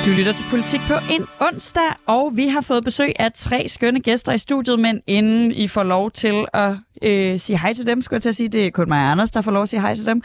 Du 0.07 0.11
lytter 0.11 0.33
til 0.33 0.45
Politik 0.51 0.81
på 0.89 0.95
en 1.11 1.27
onsdag, 1.41 1.83
og 2.07 2.33
vi 2.35 2.49
har 2.49 2.61
fået 2.61 2.85
besøg 2.85 3.13
af 3.19 3.33
tre 3.33 3.69
skønne 3.69 4.01
gæster 4.01 4.33
i 4.33 4.39
studiet, 4.39 4.81
men 4.81 5.01
inden 5.07 5.53
I 5.53 5.69
får 5.69 5.83
lov 5.83 6.11
til 6.11 6.47
at 6.53 6.77
øh, 7.03 7.41
sige 7.41 7.59
hej 7.59 7.73
til 7.73 7.87
dem, 7.87 8.01
skulle 8.01 8.17
jeg 8.17 8.23
til 8.23 8.29
at 8.29 8.35
sige, 8.35 8.49
det 8.49 8.67
er 8.67 8.71
kun 8.71 8.89
mig 8.89 9.05
og 9.05 9.11
Anders, 9.11 9.31
der 9.31 9.41
får 9.41 9.53
lov 9.53 9.63
at 9.63 9.69
sige 9.69 9.81
hej 9.81 9.95
til 9.95 10.07
dem, 10.07 10.23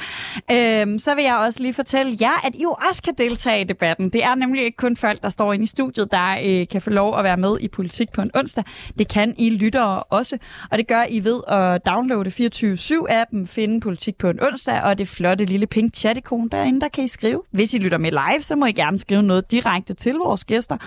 øh, 0.51 1.00
så 1.00 1.15
vil 1.15 1.24
jeg 1.24 1.38
også 1.45 1.62
lige 1.62 1.74
fortælle 1.74 2.17
jer, 2.21 2.48
at 2.48 2.55
I 2.55 2.63
jo 2.63 2.75
også 2.89 3.03
kan 3.03 3.13
deltage 3.17 3.62
i 3.62 3.63
debatten. 3.63 4.09
Det 4.09 4.24
er 4.24 4.36
nemlig 4.36 4.63
ikke 4.63 4.77
kun 4.77 4.95
folk, 4.98 5.24
der 5.24 5.29
står 5.29 5.53
inde 5.53 5.63
i 5.63 5.67
studiet, 5.67 6.12
der 6.12 6.38
øh, 6.45 6.67
kan 6.71 6.81
få 6.81 6.89
lov 6.89 7.17
at 7.17 7.24
være 7.24 7.38
med 7.38 7.57
i 7.62 7.67
Politik 7.67 8.12
på 8.12 8.21
en 8.21 8.31
onsdag. 8.36 8.63
Det 8.98 9.07
kan 9.07 9.33
I 9.38 9.50
lyttere 9.50 10.03
også, 10.03 10.38
og 10.71 10.77
det 10.77 10.88
gør 10.88 11.03
I 11.09 11.24
ved 11.24 11.41
at 11.48 11.86
downloade 11.86 12.29
24-7-appen, 12.29 13.48
finde 13.48 13.79
Politik 13.79 14.17
på 14.17 14.29
en 14.29 14.39
onsdag, 14.43 14.81
og 14.81 14.98
det 14.98 15.07
flotte 15.07 15.45
lille 15.45 15.67
pink 15.67 15.95
chat-ikon 15.95 16.50
derinde, 16.51 16.81
der 16.81 16.88
kan 16.88 17.03
I 17.03 17.07
skrive. 17.07 17.41
Hvis 17.51 17.74
I 17.74 17.77
lytter 17.77 17.98
med 17.98 18.12
live, 18.12 18.41
så 18.41 18.55
må 18.55 18.65
I 18.65 18.71
gerne 18.71 19.00
skrive 19.00 19.24
noget 19.24 19.51
direkte 19.51 19.69
direkte 19.70 19.94
til 19.94 20.16
vores 20.16 20.46
gæster. 20.46 20.78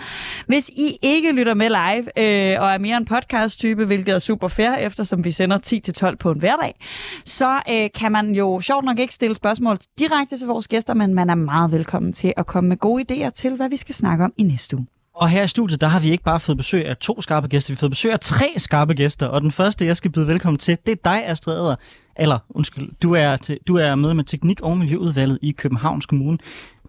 Hvis 0.47 0.69
I 0.69 0.97
ikke 1.01 1.31
lytter 1.31 1.53
med 1.53 1.69
live 1.69 2.03
øh, 2.17 2.61
og 2.61 2.71
er 2.71 2.77
mere 2.77 2.97
en 2.97 3.05
podcast-type, 3.05 3.85
hvilket 3.85 4.13
er 4.13 4.19
super 4.19 4.47
fair, 4.47 4.71
eftersom 4.71 5.23
vi 5.23 5.31
sender 5.31 6.09
10-12 6.11 6.15
på 6.15 6.31
en 6.31 6.39
hverdag, 6.39 6.79
så 7.25 7.61
øh, 7.69 7.89
kan 7.95 8.11
man 8.11 8.35
jo 8.35 8.59
sjovt 8.59 8.85
nok 8.85 8.99
ikke 8.99 9.13
stille 9.13 9.35
spørgsmål 9.35 9.77
direkte 9.99 10.37
til 10.37 10.47
vores 10.47 10.67
gæster, 10.67 10.93
men 10.93 11.13
man 11.13 11.29
er 11.29 11.35
meget 11.35 11.71
velkommen 11.71 12.13
til 12.13 12.33
at 12.37 12.45
komme 12.45 12.67
med 12.69 12.77
gode 12.77 13.03
idéer 13.11 13.29
til, 13.29 13.55
hvad 13.55 13.69
vi 13.69 13.77
skal 13.77 13.95
snakke 13.95 14.23
om 14.23 14.33
i 14.37 14.43
næste 14.43 14.77
uge. 14.77 14.87
Og 15.15 15.29
her 15.29 15.43
i 15.43 15.47
studiet, 15.47 15.81
der 15.81 15.87
har 15.87 15.99
vi 15.99 16.11
ikke 16.11 16.23
bare 16.23 16.39
fået 16.39 16.57
besøg 16.57 16.87
af 16.87 16.97
to 16.97 17.21
skarpe 17.21 17.47
gæster, 17.47 17.73
vi 17.73 17.75
har 17.75 17.79
fået 17.79 17.91
besøg 17.91 18.11
af 18.11 18.19
tre 18.19 18.53
skarpe 18.57 18.93
gæster. 18.93 19.27
Og 19.27 19.41
den 19.41 19.51
første, 19.51 19.85
jeg 19.85 19.97
skal 19.97 20.11
byde 20.11 20.27
velkommen 20.27 20.57
til, 20.59 20.77
det 20.85 20.91
er 20.91 20.95
dig, 21.03 21.27
Astrid 21.27 21.53
Adler. 21.53 21.75
Eller, 22.15 22.39
undskyld, 22.49 22.89
du 23.03 23.13
er, 23.15 23.37
til, 23.37 23.59
du 23.67 23.75
er 23.75 23.95
med 23.95 24.13
med 24.13 24.23
Teknik- 24.23 24.61
og 24.61 24.77
Miljøudvalget 24.77 25.39
i 25.41 25.51
Københavns 25.51 26.05
Kommune. 26.05 26.37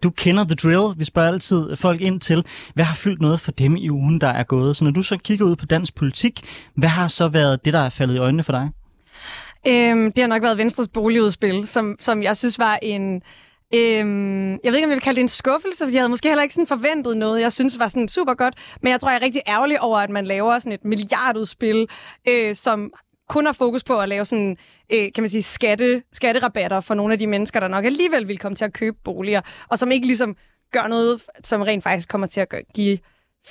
Du 0.03 0.11
kender 0.11 0.45
the 0.45 0.55
drill. 0.55 0.99
Vi 0.99 1.05
spørger 1.05 1.33
altid 1.33 1.77
folk 1.77 2.01
ind 2.01 2.21
til, 2.21 2.45
hvad 2.75 2.85
har 2.85 2.95
fyldt 2.95 3.21
noget 3.21 3.41
for 3.41 3.53
dem 3.53 3.77
i 3.77 3.91
ugen, 3.91 4.21
der 4.21 4.29
er 4.29 4.43
gået. 4.43 4.77
Så 4.77 4.85
når 4.85 4.91
du 4.91 5.03
så 5.03 5.17
kigger 5.17 5.47
ud 5.47 5.57
på 5.57 5.67
dansk 5.67 5.95
politik, 5.95 6.41
hvad 6.75 6.89
har 6.89 7.09
så 7.09 7.29
været 7.29 7.65
det, 7.65 7.73
der 7.73 7.81
er 7.81 7.89
faldet 7.89 8.15
i 8.15 8.19
øjnene 8.19 8.45
for 8.45 8.53
dig? 8.53 8.71
Øhm, 9.67 10.13
det 10.13 10.23
har 10.23 10.29
nok 10.29 10.43
været 10.43 10.59
Venstres 10.59 10.89
boligudspil, 10.89 11.67
som, 11.67 11.97
som 12.01 12.23
jeg 12.23 12.37
synes 12.37 12.59
var 12.59 12.79
en... 12.83 13.23
Øhm, 13.75 14.51
jeg 14.51 14.73
ved 14.73 14.75
ikke, 14.75 14.85
om 14.85 14.91
jeg 14.91 14.97
vil 14.97 15.01
kalde 15.01 15.17
det 15.17 15.23
en 15.23 15.29
skuffelse, 15.29 15.85
fordi 15.85 15.95
jeg 15.95 16.01
havde 16.01 16.09
måske 16.09 16.29
heller 16.29 16.43
ikke 16.43 16.55
sådan 16.55 16.67
forventet 16.67 17.17
noget, 17.17 17.41
jeg 17.41 17.53
synes 17.53 17.79
var 17.79 17.89
sådan 17.89 18.09
super 18.09 18.35
godt. 18.35 18.55
Men 18.83 18.93
jeg 18.93 19.01
tror, 19.01 19.11
jeg 19.11 19.17
er 19.17 19.23
rigtig 19.23 19.43
ærgerlig 19.47 19.81
over, 19.81 19.99
at 19.99 20.11
man 20.11 20.25
laver 20.25 20.59
sådan 20.59 20.73
et 20.73 20.85
milliardudspil, 20.85 21.87
øh, 22.29 22.55
som 22.55 22.93
kun 23.29 23.47
har 23.47 23.53
fokus 23.53 23.85
på 23.85 23.99
at 23.99 24.09
lave 24.09 24.25
sådan, 24.25 24.57
øh, 24.93 25.13
kan 25.15 25.23
man 25.23 25.31
sige, 25.31 25.43
skatte, 25.43 26.03
skatterabatter 26.13 26.81
for 26.81 26.95
nogle 26.95 27.13
af 27.13 27.19
de 27.19 27.27
mennesker, 27.27 27.61
der 27.61 27.69
nok 27.69 27.85
alligevel 27.85 28.29
vil 28.29 28.39
komme 28.39 28.57
til 28.57 28.65
at 28.65 28.73
købe 28.73 28.97
boliger, 29.05 29.41
og 29.69 29.79
som 29.79 29.91
ikke 29.93 30.07
ligesom 30.07 30.37
gør 30.73 30.89
noget, 30.89 31.23
som 31.45 31.63
rent 31.63 31.83
faktisk 31.83 32.09
kommer 32.09 32.27
til 32.27 32.41
at 32.41 32.55
give 32.75 32.99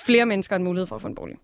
flere 0.05 0.25
mennesker 0.25 0.55
en 0.55 0.63
mulighed 0.63 0.87
for 0.87 0.95
at 0.95 1.01
få 1.01 1.07
en 1.07 1.15
bolig. 1.15 1.37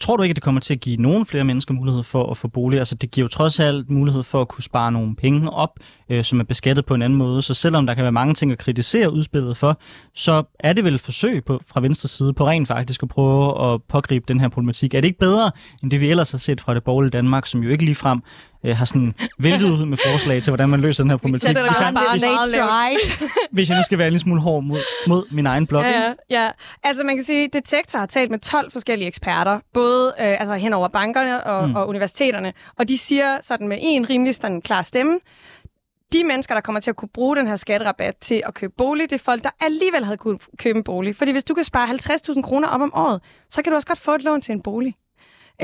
Tror 0.00 0.16
du 0.16 0.22
ikke, 0.22 0.32
at 0.32 0.36
det 0.36 0.44
kommer 0.44 0.60
til 0.60 0.74
at 0.74 0.80
give 0.80 0.96
nogle 0.96 1.26
flere 1.26 1.44
mennesker 1.44 1.74
mulighed 1.74 2.02
for 2.02 2.30
at 2.30 2.36
få 2.36 2.48
bolig? 2.48 2.78
Altså, 2.78 2.94
det 2.94 3.10
giver 3.10 3.24
jo 3.24 3.28
trods 3.28 3.60
alt 3.60 3.90
mulighed 3.90 4.22
for 4.22 4.40
at 4.40 4.48
kunne 4.48 4.62
spare 4.62 4.92
nogle 4.92 5.16
penge 5.16 5.50
op, 5.50 5.78
øh, 6.10 6.24
som 6.24 6.40
er 6.40 6.44
beskattet 6.44 6.86
på 6.86 6.94
en 6.94 7.02
anden 7.02 7.18
måde. 7.18 7.42
Så 7.42 7.54
selvom 7.54 7.86
der 7.86 7.94
kan 7.94 8.02
være 8.02 8.12
mange 8.12 8.34
ting 8.34 8.52
at 8.52 8.58
kritisere 8.58 9.12
udspillet 9.12 9.56
for, 9.56 9.80
så 10.14 10.42
er 10.58 10.72
det 10.72 10.84
vel 10.84 10.94
et 10.94 11.00
forsøg 11.00 11.44
på, 11.44 11.60
fra 11.68 11.80
venstre 11.80 12.08
side 12.08 12.32
på 12.32 12.46
rent 12.46 12.68
faktisk 12.68 13.02
at 13.02 13.08
prøve 13.08 13.72
at 13.72 13.82
pågribe 13.88 14.24
den 14.28 14.40
her 14.40 14.48
problematik. 14.48 14.94
Er 14.94 15.00
det 15.00 15.08
ikke 15.08 15.18
bedre, 15.18 15.50
end 15.82 15.90
det 15.90 16.00
vi 16.00 16.10
ellers 16.10 16.30
har 16.30 16.38
set 16.38 16.60
fra 16.60 16.74
det 16.74 16.84
borgerlige 16.84 17.10
Danmark, 17.10 17.46
som 17.46 17.62
jo 17.62 17.70
ikke 17.70 17.84
lige 17.84 17.94
frem 17.94 18.22
øh, 18.64 18.76
har 18.76 18.84
sådan 18.84 19.14
væltet 19.38 19.68
ud 19.68 19.86
med 19.86 19.98
forslag 20.10 20.42
til, 20.42 20.50
hvordan 20.50 20.68
man 20.68 20.80
løser 20.80 21.04
den 21.04 21.10
her 21.10 21.16
problematik. 21.16 21.48
Hvis, 21.48 21.62
hvis, 21.62 21.80
jeg, 21.80 21.94
bare 21.94 22.12
hvis, 22.12 22.22
hvis 23.52 23.68
jeg 23.68 23.76
nu 23.76 23.82
skal 23.82 23.98
være 23.98 24.06
en 24.06 24.12
lille 24.12 24.20
smule 24.20 24.40
hård 24.40 24.62
mod, 24.64 24.78
mod 25.06 25.24
min 25.30 25.46
egen 25.46 25.66
blog. 25.66 25.82
Ja, 25.82 26.14
ja, 26.30 26.48
altså 26.82 27.04
man 27.04 27.16
kan 27.16 27.24
sige, 27.24 27.44
at 27.44 27.52
Detektor 27.52 27.98
har 27.98 28.06
talt 28.06 28.30
med 28.30 28.38
12 28.38 28.72
forskellige 28.72 29.08
eksperter, 29.08 29.60
både 29.74 29.89
øh, 29.92 30.40
altså 30.40 30.54
hen 30.54 30.72
over 30.72 30.88
bankerne 30.88 31.44
og, 31.44 31.68
mm. 31.68 31.74
og 31.74 31.88
universiteterne, 31.88 32.52
og 32.78 32.88
de 32.88 32.98
siger 32.98 33.38
sådan 33.40 33.68
med 33.68 33.78
en 33.80 34.10
rimelig 34.10 34.34
sådan 34.34 34.60
klar 34.60 34.82
stemme, 34.82 35.18
de 36.12 36.24
mennesker, 36.24 36.54
der 36.54 36.60
kommer 36.60 36.80
til 36.80 36.90
at 36.90 36.96
kunne 36.96 37.08
bruge 37.08 37.36
den 37.36 37.46
her 37.46 37.56
skatterabat 37.56 38.16
til 38.16 38.42
at 38.46 38.54
købe 38.54 38.72
bolig, 38.76 39.10
det 39.10 39.16
er 39.16 39.24
folk, 39.24 39.42
der 39.42 39.50
alligevel 39.60 40.04
havde 40.04 40.16
kunne 40.16 40.38
købe 40.58 40.76
en 40.76 40.84
bolig. 40.84 41.16
Fordi 41.16 41.32
hvis 41.32 41.44
du 41.44 41.54
kan 41.54 41.64
spare 41.64 41.88
50.000 41.88 42.42
kroner 42.42 42.68
op 42.68 42.80
om 42.80 42.94
året, 42.94 43.22
så 43.50 43.62
kan 43.62 43.70
du 43.70 43.76
også 43.76 43.88
godt 43.88 43.98
få 43.98 44.14
et 44.14 44.22
lån 44.22 44.40
til 44.40 44.52
en 44.52 44.62
bolig. 44.62 44.94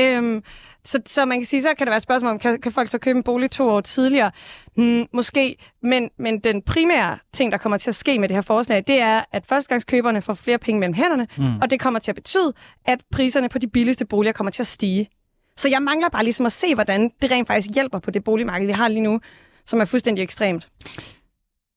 Øhm, 0.01 0.43
så, 0.85 0.99
så 1.07 1.25
man 1.25 1.39
kan 1.39 1.47
sige, 1.47 1.63
så 1.63 1.69
kan 1.79 1.87
det 1.87 1.91
være 1.91 1.97
et 1.97 2.03
spørgsmål 2.03 2.33
om, 2.33 2.39
kan, 2.39 2.61
kan 2.61 2.73
folk 2.73 2.91
så 2.91 2.99
købe 2.99 3.17
en 3.17 3.23
bolig 3.23 3.51
to 3.51 3.69
år 3.69 3.81
tidligere? 3.81 4.31
Hmm, 4.77 5.07
måske, 5.13 5.57
men, 5.83 6.11
men 6.19 6.39
den 6.39 6.63
primære 6.63 7.19
ting, 7.33 7.53
der 7.53 7.59
kommer 7.59 7.79
til 7.79 7.91
at 7.91 7.95
ske 7.95 8.19
med 8.19 8.29
det 8.29 8.35
her 8.37 8.43
forslag, 8.43 8.85
det 8.87 9.01
er, 9.01 9.23
at 9.33 9.47
førstegangskøberne 9.47 10.23
får 10.23 10.35
flere 10.35 10.59
penge 10.59 10.81
mellem 10.81 10.95
hænderne, 10.95 11.27
mm. 11.37 11.59
og 11.63 11.71
det 11.71 11.81
kommer 11.81 12.01
til 12.01 12.11
at 12.11 12.15
betyde, 12.15 12.53
at 12.85 13.01
priserne 13.13 13.49
på 13.49 13.59
de 13.59 13.69
billigste 13.69 14.05
boliger 14.07 14.33
kommer 14.33 14.51
til 14.51 14.63
at 14.63 14.67
stige. 14.67 15.09
Så 15.57 15.69
jeg 15.69 15.83
mangler 15.83 16.09
bare 16.09 16.25
ligesom 16.25 16.47
at 16.47 16.53
se, 16.53 16.75
hvordan 16.75 17.11
det 17.23 17.31
rent 17.31 17.49
faktisk 17.49 17.75
hjælper 17.75 17.99
på 17.99 18.11
det 18.11 18.25
boligmarked, 18.25 18.67
vi 18.67 18.73
har 18.73 18.89
lige 18.89 19.01
nu, 19.01 19.21
som 19.65 19.81
er 19.81 19.85
fuldstændig 19.85 20.23
ekstremt. 20.23 20.69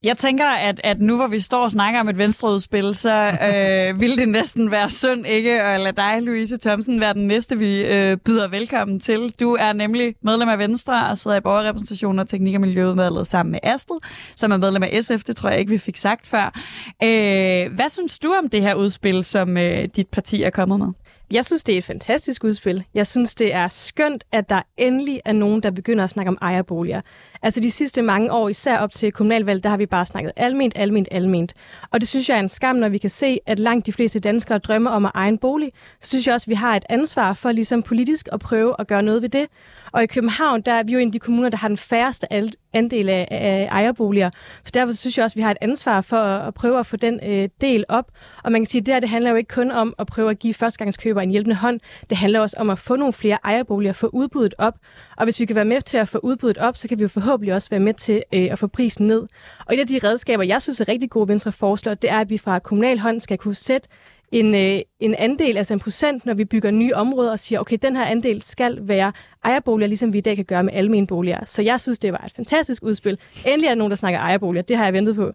Jeg 0.04 0.18
tænker, 0.18 0.46
at, 0.46 0.82
at 0.84 1.02
nu 1.02 1.16
hvor 1.16 1.28
vi 1.28 1.40
står 1.40 1.64
og 1.64 1.72
snakker 1.72 2.00
om 2.00 2.10
et 2.10 2.18
venstreudspil, 2.18 2.96
så 2.96 3.38
øh, 3.54 4.00
ville 4.00 4.18
det 4.18 4.30
næsten 4.30 4.72
være 4.72 4.90
synd 4.90 5.28
ikke 5.28 5.62
at 5.62 5.82
lade 5.82 5.96
dig, 5.96 6.22
Louise 6.22 6.58
Thomsen, 6.58 7.00
være 7.00 7.14
den 7.14 7.28
næste, 7.28 7.58
vi 7.58 7.86
øh, 7.86 8.18
byder 8.18 8.48
velkommen 8.48 9.00
til. 9.00 9.34
Du 9.40 9.56
er 9.60 9.74
nemlig 9.74 10.16
medlem 10.24 10.50
af 10.50 10.60
Venstre 10.60 11.10
og 11.10 11.18
sidder 11.18 11.38
i 11.38 11.42
borgerrepræsentationen 11.42 12.20
og 12.20 12.28
teknik- 12.28 12.56
og 12.56 12.62
miljøudvalget 12.62 13.28
sammen 13.28 13.52
med 13.52 13.60
Astrid, 13.64 14.00
som 14.36 14.52
er 14.52 14.58
medlem 14.58 14.84
af 14.84 15.04
SF. 15.04 15.24
Det 15.24 15.36
tror 15.36 15.50
jeg 15.50 15.60
ikke, 15.60 15.72
vi 15.72 15.78
fik 15.78 15.98
sagt 15.98 16.28
før. 16.28 16.60
Øh, 17.04 17.74
hvad 17.74 17.90
synes 17.90 18.20
du 18.20 18.34
om 18.44 18.50
det 18.50 18.62
her 18.62 18.76
udspil, 18.76 19.24
som 19.24 19.58
øh, 19.58 19.88
dit 19.96 20.08
parti 20.08 20.44
er 20.44 20.50
kommet 20.50 20.80
med? 20.80 20.88
Jeg 21.34 21.46
synes, 21.46 21.64
det 21.64 21.74
er 21.74 21.78
et 21.78 21.84
fantastisk 21.84 22.44
udspil. 22.44 22.84
Jeg 22.94 23.08
synes, 23.08 23.36
det 23.36 23.54
er 23.54 23.68
skønt, 23.68 24.24
at 24.32 24.50
der 24.50 24.62
endelig 24.78 25.22
er 25.26 25.32
nogen, 25.32 25.64
der 25.64 25.72
begynder 25.72 26.04
at 26.04 26.10
snakke 26.10 26.30
om 26.30 26.38
ejerboliger. 26.42 27.02
Altså 27.42 27.60
de 27.60 27.72
sidste 27.72 28.02
mange 28.02 28.32
år, 28.32 28.50
især 28.50 28.78
op 28.78 28.92
til 28.92 29.12
kommunalvalg, 29.12 29.64
der 29.64 29.70
har 29.70 29.78
vi 29.78 29.86
bare 29.86 30.06
snakket 30.06 30.32
alment, 30.36 30.74
alment, 30.76 31.08
alment. 31.12 31.54
Og 31.92 32.02
det 32.02 32.10
synes 32.10 32.30
jeg 32.30 32.36
er 32.36 32.40
en 32.40 32.50
skam, 32.50 32.76
når 32.76 32.90
vi 32.90 32.98
kan 32.98 33.10
se, 33.10 33.40
at 33.46 33.60
langt 33.60 33.86
de 33.86 33.94
fleste 33.94 34.20
danskere 34.20 34.58
drømmer 34.58 34.92
om 34.92 35.06
at 35.06 35.12
eje 35.16 35.30
en 35.30 35.38
bolig. 35.38 35.72
Så 36.00 36.08
synes 36.08 36.28
jeg 36.28 36.36
også, 36.36 36.46
at 36.46 36.50
vi 36.50 36.56
har 36.56 36.76
et 36.76 36.86
ansvar 36.90 37.34
for 37.34 37.52
ligesom 37.52 37.84
politisk 37.84 38.30
at 38.32 38.40
prøve 38.40 38.76
at 38.80 38.88
gøre 38.88 39.04
noget 39.04 39.22
ved 39.22 39.30
det. 39.30 39.48
Og 39.92 40.04
i 40.04 40.06
København, 40.06 40.62
der 40.62 40.72
er 40.72 40.84
vi 40.84 40.94
jo 40.94 41.00
en 41.00 41.08
af 41.08 41.12
de 41.12 41.20
kommuner, 41.20 41.50
der 41.50 41.58
har 41.58 41.68
den 41.68 41.78
færreste 41.78 42.28
andel 42.74 43.10
af, 43.10 43.28
af 43.32 43.68
ejerboliger. 43.72 44.30
Så 44.64 44.72
derfor 44.74 44.94
synes 44.94 45.18
jeg 45.18 45.24
også, 45.24 45.34
at 45.34 45.38
vi 45.38 45.42
har 45.42 45.52
et 45.52 45.58
ansvar 45.62 46.02
for 46.02 46.18
at, 46.18 46.48
at 46.48 46.54
prøve 46.54 46.80
at 46.80 46.86
få 46.86 46.98
den 46.98 47.20
øh, 47.24 47.50
del 47.62 47.86
op. 47.90 48.12
Og 48.44 48.52
man 48.52 48.62
kan 48.62 48.66
sige, 48.66 48.80
at 48.80 48.86
det 48.86 48.94
her 48.94 49.00
det 49.00 49.10
handler 49.10 49.30
jo 49.30 49.36
ikke 49.36 49.54
kun 49.56 49.72
om 49.72 49.94
at 50.00 50.08
prøve 50.08 50.30
at 50.30 50.40
give 50.40 50.54
førstegangskøbere 50.54 51.24
en 51.24 51.32
hjælpende 51.32 51.56
hånd. 51.56 51.80
Det 52.10 52.18
handler 52.18 52.40
også 52.40 52.56
om 52.60 52.70
at 52.70 52.80
få 52.80 52.96
nogle 52.96 53.14
flere 53.14 53.38
ejerboliger, 53.44 53.94
få 53.94 54.08
udbuddet 54.08 54.56
op. 54.58 54.74
Og 55.18 55.24
hvis 55.24 55.40
vi 55.40 55.46
kan 55.46 55.56
være 55.56 55.66
med 55.66 55.82
til 55.82 55.98
at 55.98 56.08
få 56.08 56.18
udbuddet 56.18 56.58
op, 56.58 56.78
så 56.78 56.88
kan 56.88 56.98
vi 56.98 57.02
jo 57.02 57.08
forhåbentlig 57.08 57.54
også 57.54 57.70
være 57.70 57.80
med 57.80 57.94
til 57.94 58.24
øh, 58.34 58.48
at 58.52 58.60
få 58.60 58.68
prisen 58.68 59.08
ned. 59.08 59.28
Og 59.66 59.74
et 59.74 59.80
af 59.80 59.88
de 59.88 60.00
redskaber, 60.04 60.44
jeg 60.44 60.62
synes 60.62 60.82
er 60.82 60.88
rigtig 60.88 61.10
gode, 61.10 61.28
Venstre 61.28 61.52
foreslår, 61.52 61.94
det 61.94 62.10
er, 62.10 62.20
at 62.20 62.30
vi 62.30 62.38
fra 62.38 62.60
kommunal 62.60 63.00
hånd 63.00 63.20
skal 63.20 63.38
kunne 63.38 63.56
sætte 63.56 63.90
en, 64.32 64.56
øh, 64.56 64.80
en 65.00 65.16
andel, 65.16 65.58
altså 65.58 65.74
en 65.74 65.80
procent, 65.80 66.26
når 66.26 66.34
vi 66.34 66.46
bygger 66.46 66.72
nye 66.72 66.96
områder 66.96 67.32
og 67.32 67.40
siger, 67.40 67.60
okay, 67.60 67.78
den 67.82 67.96
her 67.96 68.06
andel 68.06 68.42
skal 68.42 68.78
være 68.82 69.12
ejerboliger, 69.44 69.88
ligesom 69.88 70.14
vi 70.14 70.18
i 70.18 70.22
dag 70.22 70.36
kan 70.36 70.46
gøre 70.46 70.64
med 70.64 70.74
almene 70.74 71.08
boliger. 71.08 71.46
Så 71.46 71.62
jeg 71.62 71.82
synes, 71.82 72.00
det 72.00 72.12
var 72.12 72.24
et 72.26 72.34
fantastisk 72.36 72.84
udspil. 72.84 73.18
Endelig 73.46 73.66
er 73.66 73.72
der 73.72 73.76
nogen, 73.76 73.92
der 73.92 73.98
snakker 73.98 74.20
ejerboliger. 74.20 74.64
Det 74.64 74.78
har 74.78 74.84
jeg 74.84 74.94
ventet 74.94 75.16
på. 75.16 75.32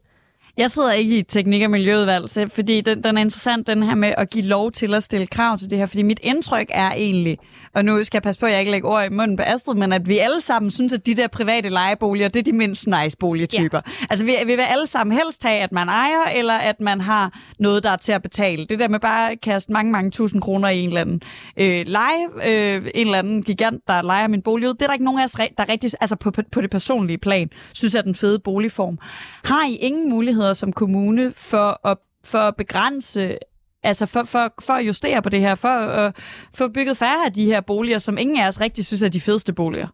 Jeg 0.57 0.71
sidder 0.71 0.93
ikke 0.93 1.19
i 1.19 1.23
teknik- 1.23 1.63
og 1.63 1.71
miljøudvalg, 1.71 2.31
så, 2.31 2.49
fordi 2.49 2.81
den, 2.81 3.05
den 3.05 3.17
er 3.17 3.21
interessant, 3.21 3.67
den 3.67 3.83
her 3.83 3.95
med 3.95 4.15
at 4.19 4.31
give 4.31 4.45
lov 4.45 4.73
til 4.73 4.95
at 4.95 5.03
stille 5.03 5.27
krav 5.27 5.59
til 5.59 5.71
det 5.71 5.79
her. 5.79 5.87
Fordi 5.87 6.03
mit 6.03 6.21
indtryk 6.23 6.67
er 6.71 6.93
egentlig, 6.93 7.39
og 7.75 7.85
nu 7.85 8.05
skal 8.05 8.19
jeg 8.19 8.23
passe 8.23 8.41
på, 8.41 8.47
at 8.47 8.53
jeg 8.53 8.61
ikke 8.61 8.71
lægger 8.71 8.89
ord 8.89 9.05
i 9.05 9.09
munden 9.09 9.37
på 9.37 9.43
Astrid, 9.47 9.75
men 9.75 9.93
at 9.93 10.09
vi 10.09 10.19
alle 10.19 10.41
sammen 10.41 10.71
synes, 10.71 10.93
at 10.93 11.07
de 11.07 11.15
der 11.15 11.29
private 11.29 11.69
lejeboliger, 11.69 12.29
det 12.29 12.41
er 12.41 12.45
de 12.45 12.53
mindst 12.53 12.87
nice 12.87 13.17
boligtyper. 13.17 13.81
Ja. 13.87 14.07
Altså 14.11 14.25
vi, 14.25 14.33
vi 14.47 14.55
vil 14.55 14.65
alle 14.69 14.87
sammen 14.87 15.17
helst 15.17 15.43
have, 15.43 15.59
at 15.59 15.73
man 15.73 15.89
ejer, 15.89 16.31
eller 16.37 16.55
at 16.55 16.81
man 16.81 17.01
har 17.01 17.39
noget, 17.59 17.83
der 17.85 17.91
er 17.91 17.97
til 17.97 18.13
at 18.13 18.23
betale. 18.23 18.67
Det 18.67 18.79
der 18.79 18.89
med 18.89 19.01
bare 19.01 19.33
at 19.33 19.41
kaste 19.41 19.73
mange, 19.73 19.93
mange 19.93 20.11
tusind 20.11 20.43
kroner 20.43 20.69
i 20.69 20.81
en 20.81 20.89
eller 20.89 21.01
anden 21.01 21.23
øh, 21.57 21.85
leje, 21.87 22.25
øh, 22.47 22.83
en 22.95 23.07
eller 23.07 23.19
anden 23.19 23.43
gigant, 23.43 23.83
der 23.89 24.03
lejer 24.03 24.29
min 24.29 24.43
bolig 24.43 24.69
ud, 24.69 24.75
det 24.75 24.83
er 24.83 24.87
der 24.87 24.93
ikke 24.93 25.05
nogen 25.05 25.21
af 25.21 25.25
os, 25.25 25.33
der 25.33 25.69
rigtig, 25.69 25.91
altså 26.01 26.17
på, 26.17 26.31
på, 26.31 26.43
på 26.53 26.61
det 26.61 26.71
personlige 26.71 27.19
plan, 27.19 27.49
synes 27.73 27.95
er 27.95 28.03
den 28.03 28.15
fede 28.15 28.39
boligform. 28.39 28.99
Har 29.45 29.67
I 29.69 29.77
ingen 29.81 30.09
muligheder 30.45 30.55
som 30.55 30.73
kommune 30.73 31.33
for 31.37 31.89
at, 31.89 31.99
for 32.25 32.39
at 32.39 32.57
begrænse 32.57 33.39
altså 33.83 34.07
for, 34.07 34.25
for, 34.25 34.55
for 34.61 34.73
at 34.73 34.87
justere 34.87 35.23
på 35.23 35.29
det 35.29 35.41
her, 35.41 35.55
for 35.55 35.69
at 35.69 36.07
uh, 36.07 36.13
få 36.55 36.69
bygget 36.69 36.97
færre 36.97 37.27
af 37.27 37.33
de 37.33 37.47
her 37.47 37.61
boliger, 37.61 37.99
som 37.99 38.19
ingen 38.19 38.41
af 38.41 38.49
os 38.49 38.61
rigtig 38.61 38.85
synes 38.85 39.03
er 39.03 39.09
de 39.09 39.21
fedeste 39.21 39.53
boliger 39.53 39.89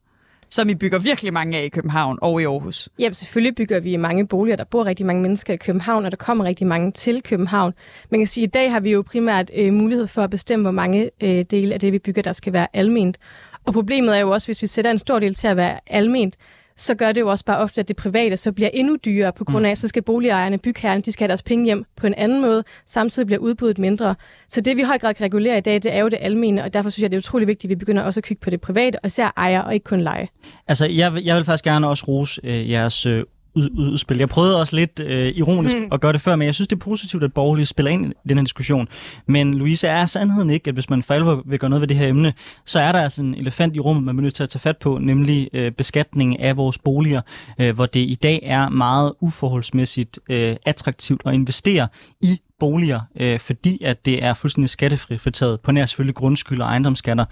som 0.52 0.69
I 0.69 0.75
bygger 0.75 0.99
virkelig 0.99 1.33
mange 1.33 1.59
af 1.59 1.64
i 1.64 1.69
København 1.69 2.19
og 2.23 2.42
i 2.42 2.45
Aarhus. 2.45 2.88
Ja, 2.99 3.12
selvfølgelig 3.12 3.54
bygger 3.54 3.80
vi 3.80 3.97
mange 3.97 4.26
boliger. 4.26 4.57
Der 4.57 4.64
bor 4.64 4.85
rigtig 4.85 5.07
mange 5.07 5.23
mennesker 5.23 5.54
i 5.54 5.57
København, 5.57 6.04
og 6.04 6.11
der 6.11 6.16
kommer 6.16 6.45
rigtig 6.45 6.66
mange 6.66 6.92
til 6.92 7.23
København. 7.23 7.73
Man 8.11 8.21
kan 8.21 8.26
sige, 8.26 8.45
at 8.45 8.49
i 8.49 8.50
dag 8.50 8.73
har 8.73 8.80
vi 8.80 8.90
jo 8.90 9.02
primært 9.02 9.50
øh, 9.54 9.73
mulighed 9.73 10.07
for 10.07 10.23
at 10.23 10.30
bestemme, 10.30 10.62
hvor 10.62 10.71
mange 10.71 11.11
øh, 11.21 11.45
dele 11.50 11.75
af 11.75 11.80
det, 11.80 11.92
vi 11.92 11.99
bygger, 11.99 12.23
der 12.23 12.33
skal 12.33 12.52
være 12.52 12.66
alment. 12.73 13.19
Og 13.66 13.73
problemet 13.73 14.16
er 14.16 14.21
jo 14.21 14.30
også, 14.30 14.49
hvis 14.49 14.62
vi 14.62 14.66
sætter 14.66 14.90
en 14.90 14.99
stor 14.99 15.19
del 15.19 15.35
til 15.35 15.49
at 15.49 15.57
være 15.57 15.80
alment, 15.87 16.37
så 16.81 16.95
gør 16.95 17.13
det 17.13 17.21
jo 17.21 17.29
også 17.29 17.45
bare 17.45 17.59
ofte, 17.59 17.81
at 17.81 17.89
det 17.89 17.97
private 17.97 18.37
så 18.37 18.53
bliver 18.53 18.71
endnu 18.75 18.97
dyrere, 19.05 19.33
på 19.33 19.45
grund 19.45 19.67
af, 19.67 19.71
mm. 19.71 19.77
så 19.77 19.89
skal 19.89 20.03
boligejerne, 20.03 20.59
bygherrerne, 20.59 21.03
de 21.03 21.13
skal 21.13 21.25
have 21.25 21.29
deres 21.29 21.43
penge 21.43 21.65
hjem 21.65 21.85
på 21.97 22.07
en 22.07 22.15
anden 22.15 22.41
måde, 22.41 22.65
samtidig 22.87 23.27
bliver 23.27 23.39
udbuddet 23.39 23.79
mindre. 23.79 24.15
Så 24.49 24.61
det, 24.61 24.77
vi 24.77 24.83
i 24.83 24.85
høj 24.85 24.99
grad 24.99 25.15
kan 25.15 25.25
regulere 25.25 25.59
i 25.59 25.61
dag, 25.61 25.75
det 25.75 25.95
er 25.95 25.99
jo 25.99 26.09
det 26.09 26.19
almene, 26.21 26.65
og 26.65 26.75
derfor 26.75 26.91
synes 26.91 27.03
jeg, 27.03 27.11
det 27.11 27.17
er 27.17 27.21
utrolig 27.21 27.49
vigtigt, 27.49 27.65
at 27.65 27.71
vi 27.71 27.75
begynder 27.75 28.03
også 28.03 28.21
at 28.21 28.25
kigge 28.25 28.41
på 28.41 28.51
det 28.51 28.61
private, 28.61 28.97
og 28.97 29.07
især 29.07 29.33
ejer 29.37 29.61
og 29.61 29.75
ikke 29.75 29.85
kun 29.85 30.01
leje. 30.01 30.29
Altså, 30.69 30.87
jeg, 30.87 31.13
jeg 31.25 31.37
vil 31.37 31.45
faktisk 31.45 31.65
gerne 31.65 31.89
også 31.89 32.05
rose 32.09 32.41
øh, 32.45 32.71
jeres 32.71 33.07
øh, 33.07 33.25
udspil. 33.54 34.19
Jeg 34.19 34.28
prøvede 34.28 34.61
også 34.61 34.76
lidt 34.76 35.00
øh, 35.00 35.28
ironisk 35.28 35.76
mm. 35.76 35.88
at 35.92 36.00
gøre 36.00 36.12
det 36.12 36.21
før, 36.21 36.37
men 36.37 36.47
jeg 36.47 36.54
synes, 36.54 36.69
det 36.69 36.76
er 36.76 36.80
positivt, 36.80 37.23
at 37.25 37.33
borgerlige 37.33 37.66
spiller 37.66 37.90
ind 37.90 38.12
i 38.25 38.28
den 38.28 38.38
her 38.38 38.45
diskussion. 38.45 38.88
Men 39.26 39.54
Louise, 39.54 39.88
er 39.88 40.07
sandheden 40.07 40.50
ikke, 40.50 40.69
at 40.69 40.75
hvis 40.75 40.90
man 40.90 41.02
for 41.02 41.14
alvor 41.14 41.42
vil 41.47 41.59
gøre 41.59 41.71
noget 41.71 41.80
ved 41.80 41.88
det 41.88 41.97
her 41.97 42.09
emne, 42.09 42.33
så 42.64 42.80
er 42.80 42.92
der 42.92 43.00
altså 43.00 43.23
en 43.23 43.35
elefant 43.35 43.76
i 43.76 43.80
rummet, 43.80 44.04
man 44.04 44.19
er 44.19 44.23
nødt 44.23 44.35
til 44.35 44.42
at 44.42 44.49
tage 44.49 44.61
fat 44.61 44.76
på, 44.76 44.99
nemlig 44.99 45.49
øh, 45.52 45.73
beskatning 45.73 46.40
af 46.40 46.57
vores 46.57 46.78
boliger, 46.78 47.21
øh, 47.61 47.75
hvor 47.75 47.87
det 47.87 48.00
i 48.00 48.14
dag 48.14 48.40
er 48.42 48.69
meget 48.69 49.12
uforholdsmæssigt 49.21 50.19
øh, 50.30 50.57
attraktivt 50.66 51.23
at 51.26 51.35
investere 51.35 51.88
i 52.21 52.40
boliger, 52.61 53.00
øh, 53.21 53.38
fordi 53.38 53.83
at 53.85 54.07
det 54.07 54.25
er 54.25 54.35
fuldstændig 54.35 54.71
skattefritaget 54.71 55.61
på 55.61 55.73
nær 55.73 55.87
selvfølgelig 55.87 56.14
grundskyld 56.14 56.61
og 56.61 56.69
ejendomsskatter. 56.69 57.25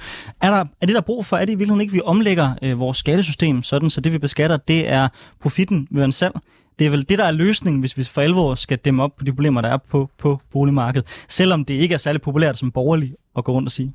Er, 0.42 0.50
der, 0.50 0.64
er 0.80 0.87
det 0.87 0.94
der 0.94 1.00
brug 1.00 1.26
for? 1.26 1.37
Er 1.37 1.44
det 1.44 1.52
i 1.52 1.54
virkeligheden 1.54 1.80
ikke, 1.80 1.90
at 1.90 1.94
vi 1.94 2.00
omlægger 2.04 2.54
øh, 2.62 2.78
vores 2.80 2.99
skattesystem 2.99 3.62
sådan, 3.62 3.90
så 3.90 4.00
det 4.00 4.12
vi 4.12 4.18
beskatter, 4.18 4.56
det 4.56 4.88
er 4.88 5.08
profitten 5.40 5.88
ved 5.90 6.04
en 6.04 6.12
salg? 6.12 6.35
Det 6.78 6.87
er 6.87 6.90
vel 6.90 7.08
det, 7.08 7.18
der 7.18 7.25
er 7.25 7.30
løsningen, 7.30 7.80
hvis 7.80 7.97
vi 7.97 8.04
for 8.04 8.20
alvor 8.20 8.54
skal 8.54 8.78
dæmme 8.78 9.02
op 9.02 9.16
på 9.16 9.25
de 9.25 9.32
problemer, 9.32 9.61
der 9.61 9.68
er 9.68 9.78
på, 9.90 10.11
på 10.18 10.40
boligmarkedet, 10.52 11.08
selvom 11.28 11.64
det 11.64 11.75
ikke 11.75 11.92
er 11.92 11.99
særlig 11.99 12.23
populært 12.23 12.58
som 12.58 12.70
borgerlig 12.70 13.14
at 13.37 13.44
gå 13.44 13.52
rundt 13.52 13.66
og 13.66 13.73
sige. 13.73 13.94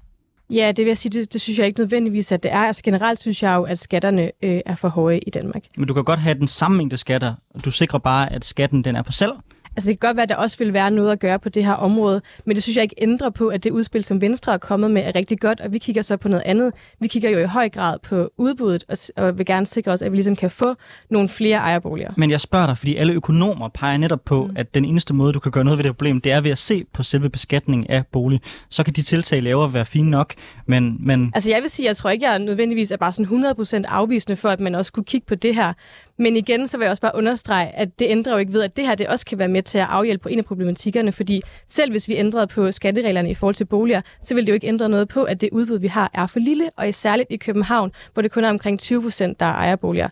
Ja, 0.50 0.68
det 0.68 0.78
vil 0.78 0.88
jeg 0.88 0.98
sige, 0.98 1.12
det, 1.12 1.34
det 1.34 1.42
synes 1.42 1.60
jeg 1.60 1.68
ikke 1.68 1.80
nødvendigvis, 1.80 2.32
at 2.32 2.44
det 2.44 2.52
er. 2.52 2.60
Altså 2.60 2.84
generelt 2.84 3.20
synes 3.20 3.44
jeg 3.44 3.56
jo, 3.56 3.64
at 3.64 3.80
skatterne 3.80 4.32
øh, 4.42 4.62
er 4.66 4.76
for 4.76 4.88
høje 4.88 5.20
i 5.20 5.30
Danmark. 5.30 5.64
Men 5.78 5.88
du 5.88 5.94
kan 5.94 6.04
godt 6.04 6.20
have 6.20 6.40
den 6.40 6.48
samme 6.48 6.78
mængde 6.78 6.98
skatter, 6.98 7.34
du 7.66 7.72
sikrer 7.72 8.00
bare, 8.00 8.34
at 8.34 8.46
skatten 8.46 8.84
den 8.84 8.96
er 8.96 9.02
på 9.02 9.12
salg, 9.12 9.32
Altså 9.76 9.90
det 9.90 10.00
kan 10.00 10.08
godt 10.08 10.18
være, 10.18 10.24
at 10.24 10.30
der 10.30 10.36
også 10.36 10.58
vil 10.58 10.74
være 10.74 10.92
noget 10.92 11.12
at 11.12 11.20
gøre 11.20 11.40
på 11.40 11.50
det 11.50 11.66
her 11.66 11.74
område, 11.74 12.22
men 12.46 12.56
det 12.56 12.64
synes 12.64 12.76
jeg 12.76 12.84
ikke 12.84 12.96
ændrer 12.98 13.30
på, 13.30 13.48
at 13.48 13.64
det 13.64 13.72
udspil, 13.72 14.04
som 14.04 14.22
Venstre 14.22 14.54
er 14.54 14.58
kommet 14.58 14.92
med, 14.92 15.02
er 15.02 15.16
rigtig 15.16 15.40
godt, 15.40 15.62
og 15.62 15.74
vi 15.74 15.78
kigger 15.78 16.02
så 16.02 16.18
på 16.18 16.28
noget 16.28 16.44
andet. 16.46 16.74
Vi 17.00 17.08
kigger 17.08 17.30
jo 17.30 17.40
i 17.40 17.46
høj 17.46 17.70
grad 17.70 18.00
på 18.00 18.32
udbuddet, 18.38 18.84
og, 18.88 18.98
og 19.24 19.38
vil 19.38 19.46
gerne 19.46 19.66
sikre 19.66 19.92
os, 19.92 20.02
at 20.02 20.12
vi 20.12 20.18
ligesom 20.18 20.36
kan 20.36 20.50
få 20.50 20.76
nogle 21.10 21.30
flere 21.30 21.58
ejerboliger. 21.58 22.12
Men 22.18 22.32
jeg 22.32 22.40
spørger 22.40 22.66
dig, 22.66 22.78
fordi 22.78 22.96
alle 22.96 23.14
økonomer 23.14 23.70
peger 23.70 23.98
netop 23.98 24.26
på, 24.26 24.48
mm. 24.48 24.54
at 24.56 24.76
den 24.76 24.86
eneste 24.86 25.14
måde, 25.14 25.34
du 25.34 25.40
kan 25.40 25.52
gøre 25.52 25.64
noget 25.64 25.78
ved 25.78 25.84
det 25.84 25.92
problem, 25.92 26.22
det 26.22 26.32
er 26.32 26.42
ved 26.42 26.52
at 26.52 26.58
se 26.58 26.84
på 26.94 27.04
selve 27.04 27.30
beskatningen 27.30 27.88
af 27.90 28.06
bolig. 28.12 28.42
Så 28.70 28.84
kan 28.84 28.94
de 28.94 29.02
tiltag 29.02 29.44
lavere 29.44 29.74
være 29.74 29.86
fine 29.86 30.10
nok, 30.10 30.34
men... 30.66 30.98
men... 31.00 31.32
Altså 31.36 31.52
jeg 31.52 31.62
vil 31.62 31.70
sige, 31.70 31.88
jeg 31.88 31.98
tror 31.98 32.10
ikke, 32.10 32.30
jeg 32.30 32.40
nødvendigvis 32.40 32.92
er 32.92 32.98
bare 32.98 33.14
sådan 33.14 33.46
100% 33.80 33.82
afvisende 33.88 34.36
for, 34.36 34.50
at 34.50 34.60
man 34.60 34.76
også 34.76 34.92
kunne 34.92 35.04
kigge 35.04 35.26
på 35.28 35.36
det 35.36 35.56
her. 35.56 35.74
Men 36.18 36.38
igen, 36.38 36.68
så 36.68 36.78
vil 36.78 36.86
jeg 36.86 36.92
også 36.92 37.02
bare 37.02 37.16
understrege, 37.16 37.68
at 37.68 38.00
det 38.00 38.08
ændrer 38.10 38.34
jo 38.34 38.40
ikke 38.40 38.54
ved, 38.54 38.64
at 38.64 38.78
det 38.78 38.86
her 38.86 38.96
det 38.96 39.08
også 39.08 39.26
kan 39.26 39.38
være 39.38 39.48
med 39.48 39.64
til 39.64 39.78
at 39.78 39.88
afhjælpe 39.90 40.22
på 40.22 40.30
en 40.30 40.40
af 40.40 40.46
problematikkerne, 40.46 41.12
fordi 41.12 41.42
selv 41.68 41.92
hvis 41.92 42.08
vi 42.08 42.16
ændrede 42.16 42.48
på 42.48 42.72
skattereglerne 42.72 43.30
i 43.30 43.34
forhold 43.34 43.56
til 43.56 43.66
boliger, 43.66 44.02
så 44.22 44.36
vil 44.36 44.44
det 44.44 44.50
jo 44.50 44.54
ikke 44.54 44.68
ændre 44.68 44.90
noget 44.90 45.08
på, 45.08 45.24
at 45.24 45.42
det 45.42 45.50
udbud, 45.52 45.80
vi 45.80 45.88
har, 45.88 46.12
er 46.14 46.28
for 46.28 46.40
lille, 46.40 46.70
og 46.78 46.94
særligt 46.94 47.28
i 47.32 47.38
København, 47.38 47.92
hvor 48.14 48.22
det 48.22 48.32
kun 48.32 48.44
er 48.44 48.50
omkring 48.50 48.80
20 48.80 49.02
procent, 49.02 49.40
der 49.40 49.46
ejer 49.46 49.76
boliger. 49.76 50.10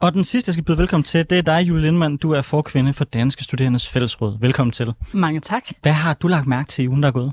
Og 0.00 0.12
den 0.12 0.24
sidste, 0.24 0.48
jeg 0.48 0.54
skal 0.54 0.64
byde 0.64 0.78
velkommen 0.78 1.04
til, 1.04 1.30
det 1.30 1.38
er 1.38 1.42
dig, 1.42 1.68
Julie 1.68 1.82
Lindmann. 1.82 2.16
Du 2.16 2.32
er 2.32 2.42
forkvinde 2.42 2.92
for 2.92 3.04
Danske 3.04 3.44
Studerendes 3.44 3.88
Fællesråd. 3.88 4.36
Velkommen 4.40 4.72
til. 4.72 4.92
Mange 5.12 5.40
tak. 5.40 5.62
Hvad 5.82 5.92
har 5.92 6.14
du 6.14 6.28
lagt 6.28 6.46
mærke 6.46 6.68
til 6.68 6.84
i 6.84 6.88
ugen, 6.88 7.02
der 7.02 7.08
er 7.08 7.12
gået? 7.12 7.32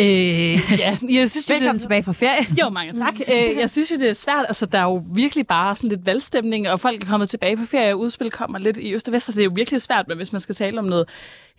Øh, 0.00 0.78
ja, 0.78 0.96
jeg 1.10 1.30
synes, 1.30 1.50
Velkommen 1.50 1.74
det, 1.74 1.82
tilbage 1.82 2.02
fra 2.02 2.12
ferie. 2.12 2.46
Jo, 2.62 2.68
mange 2.68 2.98
tak. 2.98 3.14
Øh, 3.20 3.58
jeg 3.60 3.70
synes 3.70 3.90
jo, 3.90 3.96
det 3.96 4.08
er 4.08 4.12
svært. 4.12 4.44
Altså, 4.48 4.66
der 4.66 4.78
er 4.78 4.82
jo 4.82 5.02
virkelig 5.14 5.46
bare 5.46 5.76
sådan 5.76 5.90
lidt 5.90 6.06
valgstemning, 6.06 6.70
og 6.70 6.80
folk 6.80 7.02
er 7.02 7.06
kommet 7.06 7.28
tilbage 7.28 7.56
på 7.56 7.64
ferie, 7.66 7.92
og 7.92 7.98
udspil 7.98 8.30
kommer 8.30 8.58
lidt 8.58 8.76
i 8.76 8.94
øst 8.94 9.08
og 9.08 9.12
vest, 9.12 9.26
så 9.26 9.32
det 9.32 9.40
er 9.40 9.44
jo 9.44 9.52
virkelig 9.54 9.82
svært, 9.82 10.08
men 10.08 10.16
hvis 10.16 10.32
man 10.32 10.40
skal 10.40 10.54
tale 10.54 10.78
om 10.78 10.84
noget 10.84 11.08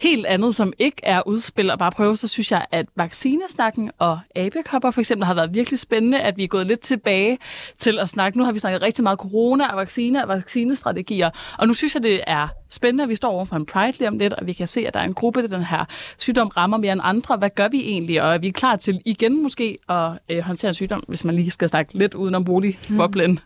helt 0.01 0.25
andet, 0.25 0.55
som 0.55 0.73
ikke 0.79 0.97
er 1.03 1.27
udspil 1.27 1.69
og 1.71 1.79
bare 1.79 1.91
prøve, 1.91 2.17
så 2.17 2.27
synes 2.27 2.51
jeg, 2.51 2.65
at 2.71 2.85
vaccinesnakken 2.95 3.91
og 3.97 4.19
abekopper 4.35 4.91
for 4.91 5.01
eksempel 5.01 5.25
har 5.25 5.33
været 5.33 5.53
virkelig 5.53 5.79
spændende, 5.79 6.19
at 6.19 6.37
vi 6.37 6.43
er 6.43 6.47
gået 6.47 6.67
lidt 6.67 6.79
tilbage 6.79 7.37
til 7.77 7.99
at 7.99 8.09
snakke. 8.09 8.37
Nu 8.37 8.43
har 8.43 8.51
vi 8.51 8.59
snakket 8.59 8.81
rigtig 8.81 9.03
meget 9.03 9.19
corona 9.19 9.67
og 9.67 9.77
vacciner 9.77 10.21
og 10.21 10.27
vaccinestrategier, 10.27 11.29
og 11.57 11.67
nu 11.67 11.73
synes 11.73 11.95
jeg, 11.95 12.03
det 12.03 12.21
er 12.27 12.47
spændende, 12.69 13.03
at 13.03 13.09
vi 13.09 13.15
står 13.15 13.29
overfor 13.29 13.55
en 13.55 13.65
Pride 13.65 13.97
lige 13.97 14.07
om 14.07 14.17
lidt, 14.17 14.33
og 14.33 14.47
vi 14.47 14.53
kan 14.53 14.67
se, 14.67 14.87
at 14.87 14.93
der 14.93 14.99
er 14.99 15.03
en 15.03 15.13
gruppe, 15.13 15.41
der 15.41 15.47
den 15.47 15.63
her 15.63 15.85
sygdom 16.17 16.47
rammer 16.47 16.77
mere 16.77 16.93
end 16.93 17.01
andre. 17.03 17.37
Hvad 17.37 17.49
gør 17.49 17.67
vi 17.67 17.81
egentlig? 17.81 18.21
Og 18.21 18.33
er 18.33 18.37
vi 18.37 18.49
klar 18.49 18.75
til 18.75 19.01
igen 19.05 19.43
måske 19.43 19.77
at 19.89 20.11
øh, 20.29 20.39
håndtere 20.39 20.69
en 20.69 20.75
sygdom, 20.75 21.03
hvis 21.07 21.25
man 21.25 21.35
lige 21.35 21.51
skal 21.51 21.69
snakke 21.69 21.97
lidt 21.97 22.13
udenom 22.13 22.45
boligboblen? 22.45 23.31
Mm. 23.31 23.39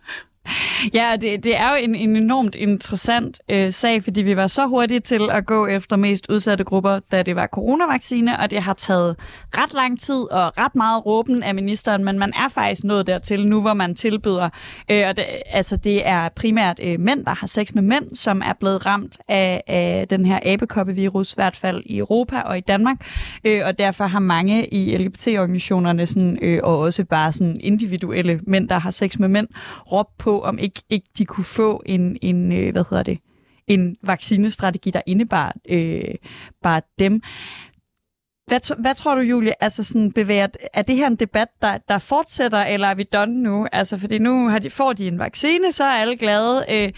Ja, 0.93 1.15
det, 1.21 1.43
det 1.43 1.57
er 1.57 1.69
jo 1.69 1.75
en, 1.75 1.95
en 1.95 2.15
enormt 2.15 2.55
interessant 2.55 3.41
øh, 3.49 3.71
sag, 3.71 4.03
fordi 4.03 4.21
vi 4.21 4.35
var 4.35 4.47
så 4.47 4.67
hurtige 4.67 4.99
til 4.99 5.29
at 5.31 5.45
gå 5.45 5.67
efter 5.67 5.95
mest 5.95 6.29
udsatte 6.29 6.63
grupper, 6.63 6.99
da 7.11 7.23
det 7.23 7.35
var 7.35 7.47
coronavaccine, 7.47 8.39
og 8.39 8.51
det 8.51 8.61
har 8.61 8.73
taget 8.73 9.15
ret 9.57 9.73
lang 9.73 9.99
tid 9.99 10.31
og 10.31 10.57
ret 10.57 10.75
meget 10.75 11.05
råben 11.05 11.43
af 11.43 11.55
ministeren, 11.55 12.03
men 12.03 12.19
man 12.19 12.31
er 12.35 12.49
faktisk 12.49 12.83
nået 12.83 13.07
dertil 13.07 13.47
nu, 13.47 13.61
hvor 13.61 13.73
man 13.73 13.95
tilbyder, 13.95 14.49
øh, 14.91 15.03
og 15.09 15.17
det, 15.17 15.25
altså 15.45 15.75
det 15.75 16.07
er 16.07 16.29
primært 16.29 16.79
øh, 16.83 16.99
mænd, 16.99 17.25
der 17.25 17.35
har 17.35 17.47
sex 17.47 17.73
med 17.73 17.83
mænd, 17.83 18.15
som 18.15 18.41
er 18.45 18.53
blevet 18.59 18.85
ramt 18.85 19.17
af, 19.27 19.61
af 19.67 20.07
den 20.09 20.25
her 20.25 20.39
abekoppevirus, 20.45 21.33
i 21.33 21.35
hvert 21.37 21.55
fald 21.55 21.83
i 21.85 21.97
Europa 21.97 22.39
og 22.39 22.57
i 22.57 22.61
Danmark, 22.61 22.97
øh, 23.45 23.61
og 23.65 23.79
derfor 23.79 24.05
har 24.05 24.19
mange 24.19 24.73
i 24.73 24.97
LGBT-organisationerne, 24.97 26.05
sådan, 26.05 26.39
øh, 26.41 26.59
og 26.63 26.79
også 26.79 27.05
bare 27.05 27.33
sådan 27.33 27.57
individuelle 27.59 28.39
mænd, 28.47 28.69
der 28.69 28.79
har 28.79 28.91
sex 28.91 29.19
med 29.19 29.27
mænd, 29.27 29.47
råbt 29.91 30.17
på, 30.17 30.32
om 30.41 30.59
ikke, 30.59 30.81
ikke 30.89 31.07
de 31.17 31.25
kunne 31.25 31.43
få 31.43 31.83
en, 31.85 32.17
en 32.21 32.51
øh, 32.51 32.71
hvad 32.71 32.83
hedder 32.89 33.03
det, 33.03 33.19
en 33.67 33.97
vaccinestrategi, 34.03 34.91
der 34.91 35.01
indebar 35.05 35.55
øh, 35.69 36.15
bare 36.63 36.81
dem. 36.99 37.21
Hvad, 38.47 38.81
hvad 38.81 38.95
tror 38.95 39.15
du, 39.15 39.21
Julie, 39.21 39.63
altså 39.63 39.83
sådan 39.83 40.11
bevæger, 40.11 40.47
er 40.73 40.81
det 40.81 40.95
her 40.95 41.07
en 41.07 41.15
debat, 41.15 41.47
der, 41.61 41.77
der 41.89 41.99
fortsætter, 41.99 42.63
eller 42.63 42.87
er 42.87 42.95
vi 42.95 43.03
done 43.03 43.43
nu? 43.43 43.67
Altså, 43.71 43.99
fordi 43.99 44.17
nu 44.17 44.49
har 44.49 44.59
de, 44.59 44.69
får 44.69 44.93
de 44.93 45.07
en 45.07 45.19
vaccine, 45.19 45.71
så 45.71 45.83
er 45.83 45.91
alle 45.91 46.17
glade. 46.17 46.65
Øh, 46.71 46.91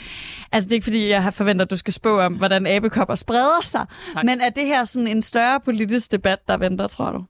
altså, 0.51 0.67
det 0.67 0.71
er 0.71 0.75
ikke 0.75 0.83
fordi, 0.83 1.09
jeg 1.09 1.23
har 1.23 1.31
forventet, 1.31 1.65
at 1.65 1.71
du 1.71 1.77
skal 1.77 1.93
spå 1.93 2.19
om, 2.19 2.33
hvordan 2.33 2.67
abekopper 2.67 3.15
spreder 3.15 3.63
sig, 3.63 3.85
tak. 4.13 4.25
men 4.25 4.41
er 4.41 4.49
det 4.49 4.65
her 4.65 4.83
sådan 4.83 5.07
en 5.07 5.21
større 5.21 5.59
politisk 5.59 6.11
debat, 6.11 6.39
der 6.47 6.57
venter, 6.57 6.87
tror 6.87 7.11
du? 7.11 7.23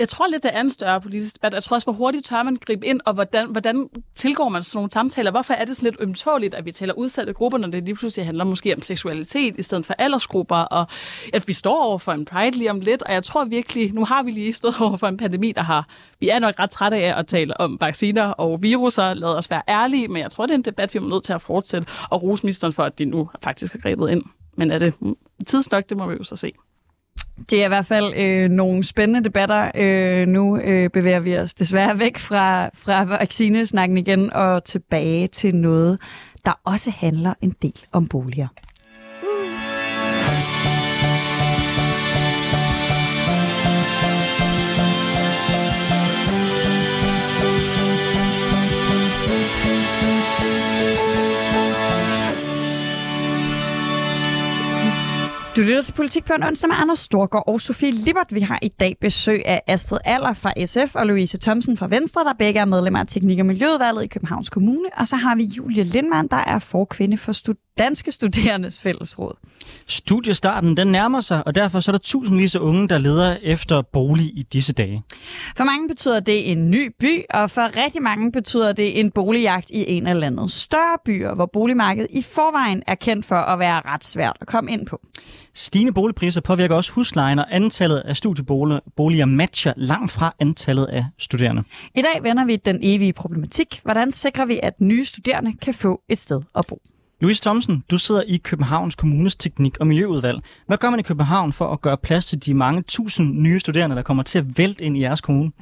Jeg 0.00 0.08
tror 0.08 0.26
lidt, 0.26 0.42
det 0.42 0.50
er 0.54 0.60
en 0.60 0.70
større 0.70 1.00
politisk 1.00 1.34
debat. 1.34 1.54
Jeg 1.54 1.62
tror 1.62 1.74
også, 1.74 1.86
hvor 1.86 1.92
hurtigt 1.92 2.24
tør 2.24 2.42
man 2.42 2.56
gribe 2.56 2.86
ind, 2.86 3.00
og 3.04 3.14
hvordan, 3.14 3.50
hvordan 3.50 3.88
tilgår 4.14 4.48
man 4.48 4.62
sådan 4.62 4.78
nogle 4.78 4.90
samtaler? 4.90 5.30
Hvorfor 5.30 5.54
er 5.54 5.64
det 5.64 5.76
sådan 5.76 5.90
lidt 5.90 6.00
ømtåligt, 6.00 6.54
at 6.54 6.64
vi 6.64 6.72
taler 6.72 6.94
udsatte 6.94 7.32
grupper, 7.32 7.58
når 7.58 7.68
det 7.68 7.84
lige 7.84 7.94
pludselig 7.94 8.26
handler 8.26 8.44
måske 8.44 8.74
om 8.74 8.82
seksualitet 8.82 9.58
i 9.58 9.62
stedet 9.62 9.86
for 9.86 9.94
aldersgrupper, 9.98 10.56
og 10.56 10.86
at 11.32 11.48
vi 11.48 11.52
står 11.52 11.84
over 11.84 11.98
for 11.98 12.12
en 12.12 12.24
pride 12.24 12.58
lige 12.58 12.70
om 12.70 12.80
lidt, 12.80 13.02
og 13.02 13.12
jeg 13.12 13.22
tror 13.22 13.44
virkelig, 13.44 13.94
nu 13.94 14.04
har 14.04 14.22
vi 14.22 14.30
lige 14.30 14.52
stået 14.52 14.80
over 14.86 14.96
for 14.96 15.06
en 15.06 15.16
pandemi, 15.16 15.52
der 15.52 15.62
har, 15.62 15.88
vi 16.20 16.28
er 16.28 16.38
nok 16.38 16.54
ret 16.58 16.70
trætte 16.70 16.96
af 16.96 17.18
at 17.18 17.26
tale 17.26 17.60
om 17.60 17.78
vacciner 17.80 18.24
og 18.24 18.62
viruser, 18.62 19.14
lad 19.14 19.28
os 19.28 19.50
være 19.50 19.62
ærlige, 19.68 20.08
men 20.08 20.22
jeg 20.22 20.30
tror, 20.30 20.46
det 20.46 20.54
er 20.54 20.58
en 20.58 20.62
debat, 20.62 20.94
vi 20.94 20.98
er 20.98 21.02
nødt 21.02 21.24
til 21.24 21.32
at 21.32 21.42
fortsætte, 21.42 21.88
og 22.10 22.22
rose 22.22 22.46
ministeren 22.46 22.72
for, 22.72 22.82
at 22.82 22.98
de 22.98 23.04
nu 23.04 23.30
faktisk 23.42 23.72
har 23.72 23.80
grebet 23.80 24.10
ind. 24.10 24.22
Men 24.56 24.70
er 24.70 24.78
det 24.78 24.94
tidsnok, 25.46 25.88
det 25.88 25.96
må 25.96 26.06
vi 26.06 26.14
jo 26.14 26.24
så 26.24 26.36
se. 26.36 26.52
Det 27.50 27.60
er 27.60 27.64
i 27.64 27.68
hvert 27.68 27.86
fald 27.86 28.14
øh, 28.16 28.50
nogle 28.50 28.84
spændende 28.84 29.24
debatter. 29.24 29.70
Øh, 29.74 30.28
nu 30.28 30.58
øh, 30.58 30.90
bevæger 30.90 31.20
vi 31.20 31.38
os 31.38 31.54
desværre 31.54 31.98
væk 31.98 32.18
fra, 32.18 32.70
fra 32.74 33.04
vaccinesnakken 33.04 33.98
igen 33.98 34.32
og 34.32 34.64
tilbage 34.64 35.26
til 35.26 35.54
noget, 35.54 35.98
der 36.44 36.52
også 36.64 36.90
handler 36.90 37.34
en 37.40 37.54
del 37.62 37.84
om 37.92 38.06
boliger. 38.06 38.48
Du 55.60 55.64
lytter 55.64 55.82
til 55.82 55.92
Politik 55.92 56.24
på 56.24 56.32
en 56.32 56.42
onsdag 56.42 56.68
med 56.68 56.76
Anders 56.78 56.98
Storgård 56.98 57.44
og 57.46 57.60
Sofie 57.60 57.90
Libert. 57.90 58.26
Vi 58.30 58.40
har 58.40 58.58
i 58.62 58.68
dag 58.68 58.96
besøg 59.00 59.42
af 59.46 59.62
Astrid 59.66 59.98
Aller 60.04 60.32
fra 60.32 60.52
SF 60.66 60.94
og 60.94 61.06
Louise 61.06 61.38
Thomsen 61.38 61.76
fra 61.76 61.88
Venstre, 61.88 62.24
der 62.24 62.32
begge 62.38 62.60
er 62.60 62.64
medlemmer 62.64 63.00
af 63.00 63.06
Teknik- 63.06 63.38
og 63.38 63.46
Miljøudvalget 63.46 64.04
i 64.04 64.06
Københavns 64.06 64.50
Kommune. 64.50 64.88
Og 64.96 65.08
så 65.08 65.16
har 65.16 65.34
vi 65.36 65.44
Julie 65.44 65.84
Lindmann, 65.84 66.28
der 66.28 66.36
er 66.36 66.58
forkvinde 66.58 67.16
for 67.16 67.32
stud- 67.32 67.74
Danske 67.78 68.12
Studerendes 68.12 68.80
Fællesråd. 68.80 69.34
Studiestarten 69.86 70.76
den 70.76 70.86
nærmer 70.86 71.20
sig, 71.20 71.46
og 71.46 71.54
derfor 71.54 71.80
så 71.80 71.90
er 71.90 71.92
der 71.92 71.98
tusindvis 71.98 72.54
af 72.54 72.60
unge, 72.60 72.88
der 72.88 72.98
leder 72.98 73.36
efter 73.42 73.82
bolig 73.82 74.26
i 74.26 74.46
disse 74.52 74.72
dage. 74.72 75.02
For 75.56 75.64
mange 75.64 75.88
betyder 75.88 76.20
det 76.20 76.50
en 76.50 76.70
ny 76.70 76.92
by, 77.00 77.22
og 77.30 77.50
for 77.50 77.84
rigtig 77.84 78.02
mange 78.02 78.32
betyder 78.32 78.72
det 78.72 79.00
en 79.00 79.10
boligjagt 79.10 79.70
i 79.70 79.84
en 79.88 80.06
af 80.06 80.20
landets 80.20 80.54
større 80.54 80.98
byer, 81.04 81.34
hvor 81.34 81.46
boligmarkedet 81.46 82.08
i 82.10 82.22
forvejen 82.22 82.82
er 82.86 82.94
kendt 82.94 83.26
for 83.26 83.36
at 83.36 83.58
være 83.58 83.80
ret 83.84 84.04
svært 84.04 84.36
at 84.40 84.46
komme 84.46 84.72
ind 84.72 84.86
på. 84.86 85.00
Stigende 85.54 85.92
boligpriser 85.92 86.40
påvirker 86.40 86.76
også 86.76 86.92
huslejen, 86.92 87.38
og 87.38 87.46
antallet 87.50 87.98
af 87.98 88.16
studieboliger 88.16 89.24
matcher 89.24 89.72
langt 89.76 90.12
fra 90.12 90.34
antallet 90.40 90.86
af 90.86 91.04
studerende. 91.18 91.62
I 91.94 92.02
dag 92.02 92.22
vender 92.22 92.44
vi 92.44 92.56
den 92.56 92.78
evige 92.82 93.12
problematik. 93.12 93.80
Hvordan 93.82 94.12
sikrer 94.12 94.44
vi, 94.44 94.60
at 94.62 94.80
nye 94.80 95.04
studerende 95.04 95.52
kan 95.62 95.74
få 95.74 96.00
et 96.08 96.18
sted 96.18 96.42
at 96.54 96.66
bo? 96.66 96.82
Louise 97.20 97.42
Thomsen, 97.42 97.84
du 97.90 97.98
sidder 97.98 98.22
i 98.26 98.36
Københavns 98.36 98.94
Kommunes 98.94 99.36
Teknik- 99.36 99.80
og 99.80 99.86
Miljøudvalg. 99.86 100.40
Hvad 100.66 100.78
gør 100.78 100.90
man 100.90 101.00
i 101.00 101.02
København 101.02 101.52
for 101.52 101.66
at 101.66 101.80
gøre 101.80 101.96
plads 101.96 102.26
til 102.26 102.46
de 102.46 102.54
mange 102.54 102.82
tusind 102.82 103.40
nye 103.40 103.60
studerende, 103.60 103.96
der 103.96 104.02
kommer 104.02 104.22
til 104.22 104.38
at 104.38 104.58
vælte 104.58 104.84
ind 104.84 104.96
i 104.96 105.00
jeres 105.00 105.20
kommune? 105.20 105.52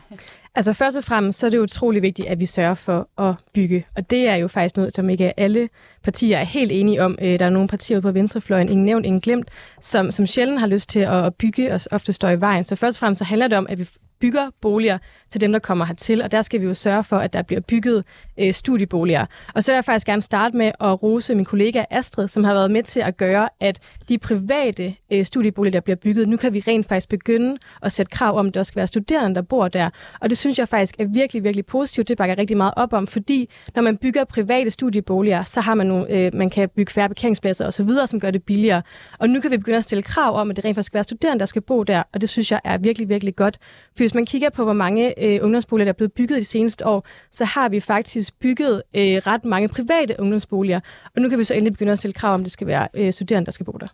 Altså 0.55 0.73
først 0.73 0.97
og 0.97 1.05
fremmest 1.05 1.39
så 1.39 1.47
er 1.47 1.51
det 1.51 1.59
utrolig 1.59 2.03
vigtigt, 2.03 2.29
at 2.29 2.41
vi 2.41 2.47
sørger 2.47 2.75
for 2.75 3.09
at 3.23 3.35
bygge. 3.55 3.87
Og 3.97 4.11
det 4.11 4.29
er 4.29 4.35
jo 4.35 4.49
faktisk 4.49 4.77
noget, 4.77 4.95
som 4.95 5.11
ikke 5.11 5.41
alle 5.41 5.69
partier 6.03 6.39
er 6.39 6.45
helt 6.45 6.73
enige 6.73 7.03
om. 7.03 7.19
Øh, 7.23 7.39
der 7.39 7.45
er 7.45 7.51
nogle 7.51 7.69
partier 7.69 8.01
på 8.01 8.11
venstrefløjen, 8.11 8.69
ingen 8.69 8.85
nævnt, 8.85 9.07
ingen 9.07 9.21
glemt, 9.21 9.49
som, 9.81 10.13
som 10.13 10.27
sjældent 10.27 10.61
har 10.61 10.67
lyst 10.67 10.89
til 10.89 11.01
at 11.01 11.35
bygge 11.35 11.75
og 11.75 11.81
ofte 11.91 12.13
står 12.13 12.31
i 12.31 12.41
vejen. 12.41 12.65
Så 12.65 12.77
først 12.77 12.99
og 12.99 13.01
fremmest 13.01 13.19
så 13.19 13.25
handler 13.25 13.49
det 13.49 13.59
om, 13.59 13.67
at 13.69 13.79
vi 13.79 13.89
bygger 14.21 14.51
boliger 14.61 14.99
til 15.31 15.41
dem, 15.41 15.53
der 15.53 15.59
kommer 15.59 15.85
hertil, 15.85 16.23
og 16.23 16.33
der 16.33 16.43
skal 16.43 16.61
vi 16.61 16.67
jo 16.67 16.75
sørge 16.75 17.05
for, 17.05 17.17
at 17.17 17.33
der 17.33 17.43
bliver 17.43 17.61
bygget 17.61 18.05
øh, 18.41 18.53
studieboliger. 18.53 19.27
Og 19.55 19.65
så 19.65 19.73
vil 19.73 19.75
jeg 19.75 19.85
faktisk 19.85 20.07
gerne 20.07 20.21
starte 20.21 20.57
med 20.57 20.73
at 20.81 21.03
rose 21.03 21.35
min 21.35 21.45
kollega 21.45 21.85
Astrid, 21.91 22.29
som 22.29 22.45
har 22.45 22.55
været 22.55 22.71
med 22.71 22.83
til 22.83 23.01
at 23.01 23.17
gøre, 23.17 23.49
at 23.61 23.81
de 24.09 24.19
private 24.19 24.95
øh, 25.13 25.25
studieboliger, 25.25 25.73
der 25.73 25.81
bliver 25.81 25.97
bygget, 25.97 26.29
nu 26.29 26.37
kan 26.37 26.53
vi 26.53 26.63
rent 26.69 26.89
faktisk 26.89 27.09
begynde 27.09 27.57
at 27.83 27.93
sætte 27.93 28.11
krav 28.11 28.39
om, 28.39 28.47
at 28.47 28.55
der 28.55 28.63
skal 28.63 28.77
være 28.77 28.87
studerende, 28.87 29.35
der 29.35 29.43
bor 29.43 29.69
der. 29.69 29.91
Og 30.21 30.31
det 30.31 30.39
synes 30.39 30.59
jeg 30.59 30.69
faktisk 30.69 31.01
er 31.01 31.05
virkelig, 31.05 31.45
virkelig 31.45 31.67
positivt. 31.67 32.09
Det 32.09 32.17
bakker 32.17 32.33
jeg 32.33 32.39
rigtig 32.39 32.57
meget 32.57 32.75
op 32.77 32.93
om, 32.93 33.07
fordi 33.07 33.49
når 33.75 33.83
man 33.83 33.97
bygger 33.97 34.25
private 34.25 34.71
studieboliger, 34.71 35.45
så 35.45 35.61
har 35.61 35.75
man 35.75 35.87
nogle, 35.87 36.11
øh, 36.11 36.35
man 36.35 36.51
kan 36.51 36.69
bygge 36.69 36.93
færre 36.93 37.09
parkeringspladser 37.09 37.67
osv., 37.67 37.89
som 38.07 38.21
gør 38.21 38.31
det 38.31 38.43
billigere. 38.43 38.83
Og 39.19 39.31
nu 39.31 39.41
kan 39.41 39.51
vi 39.51 39.57
begynde 39.57 39.79
at 39.79 39.85
stille 39.85 40.03
krav 40.03 40.37
om, 40.37 40.51
at 40.51 40.57
det 40.57 40.65
rent 40.65 40.75
faktisk 40.75 40.87
skal 40.87 40.97
være 40.97 41.05
studerende, 41.05 41.41
der 41.41 41.47
skal 41.47 41.63
bo 41.63 41.83
der, 41.83 42.03
og 42.13 42.21
det 42.21 42.29
synes 42.29 42.51
jeg 42.51 42.61
er 42.65 42.79
virkelig, 42.79 43.09
virkelig 43.09 43.37
godt. 43.37 43.59
For 43.97 44.08
hvis 44.09 44.15
man 44.15 44.27
kigger 44.27 44.51
på, 44.51 44.65
hvor 44.65 44.73
mange 44.73 45.25
øh, 45.25 45.39
ungdomsboliger, 45.43 45.85
der 45.85 45.93
er 45.93 45.97
blevet 45.97 46.13
bygget 46.13 46.39
de 46.39 46.45
seneste 46.45 46.87
år, 46.87 47.07
så 47.33 47.45
har 47.45 47.69
vi 47.69 47.81
faktisk 47.81 48.41
bygget 48.41 48.83
øh, 48.97 49.03
ret 49.03 49.45
mange 49.45 49.69
private 49.69 50.15
ungdomsboliger. 50.19 50.81
Og 51.17 51.23
nu 51.23 51.29
kan 51.29 51.39
vi 51.39 51.45
så 51.45 51.55
endelig 51.55 51.73
begynde 51.73 51.93
at 51.93 51.99
stille 51.99 52.13
krav 52.13 52.35
om, 52.35 52.43
det 52.43 52.53
skal 52.53 52.67
være 52.67 52.89
øh, 52.95 53.13
studerende, 53.13 53.47
der 53.47 53.53
skal 53.53 53.67
bo 53.67 53.73
der. 53.81 53.87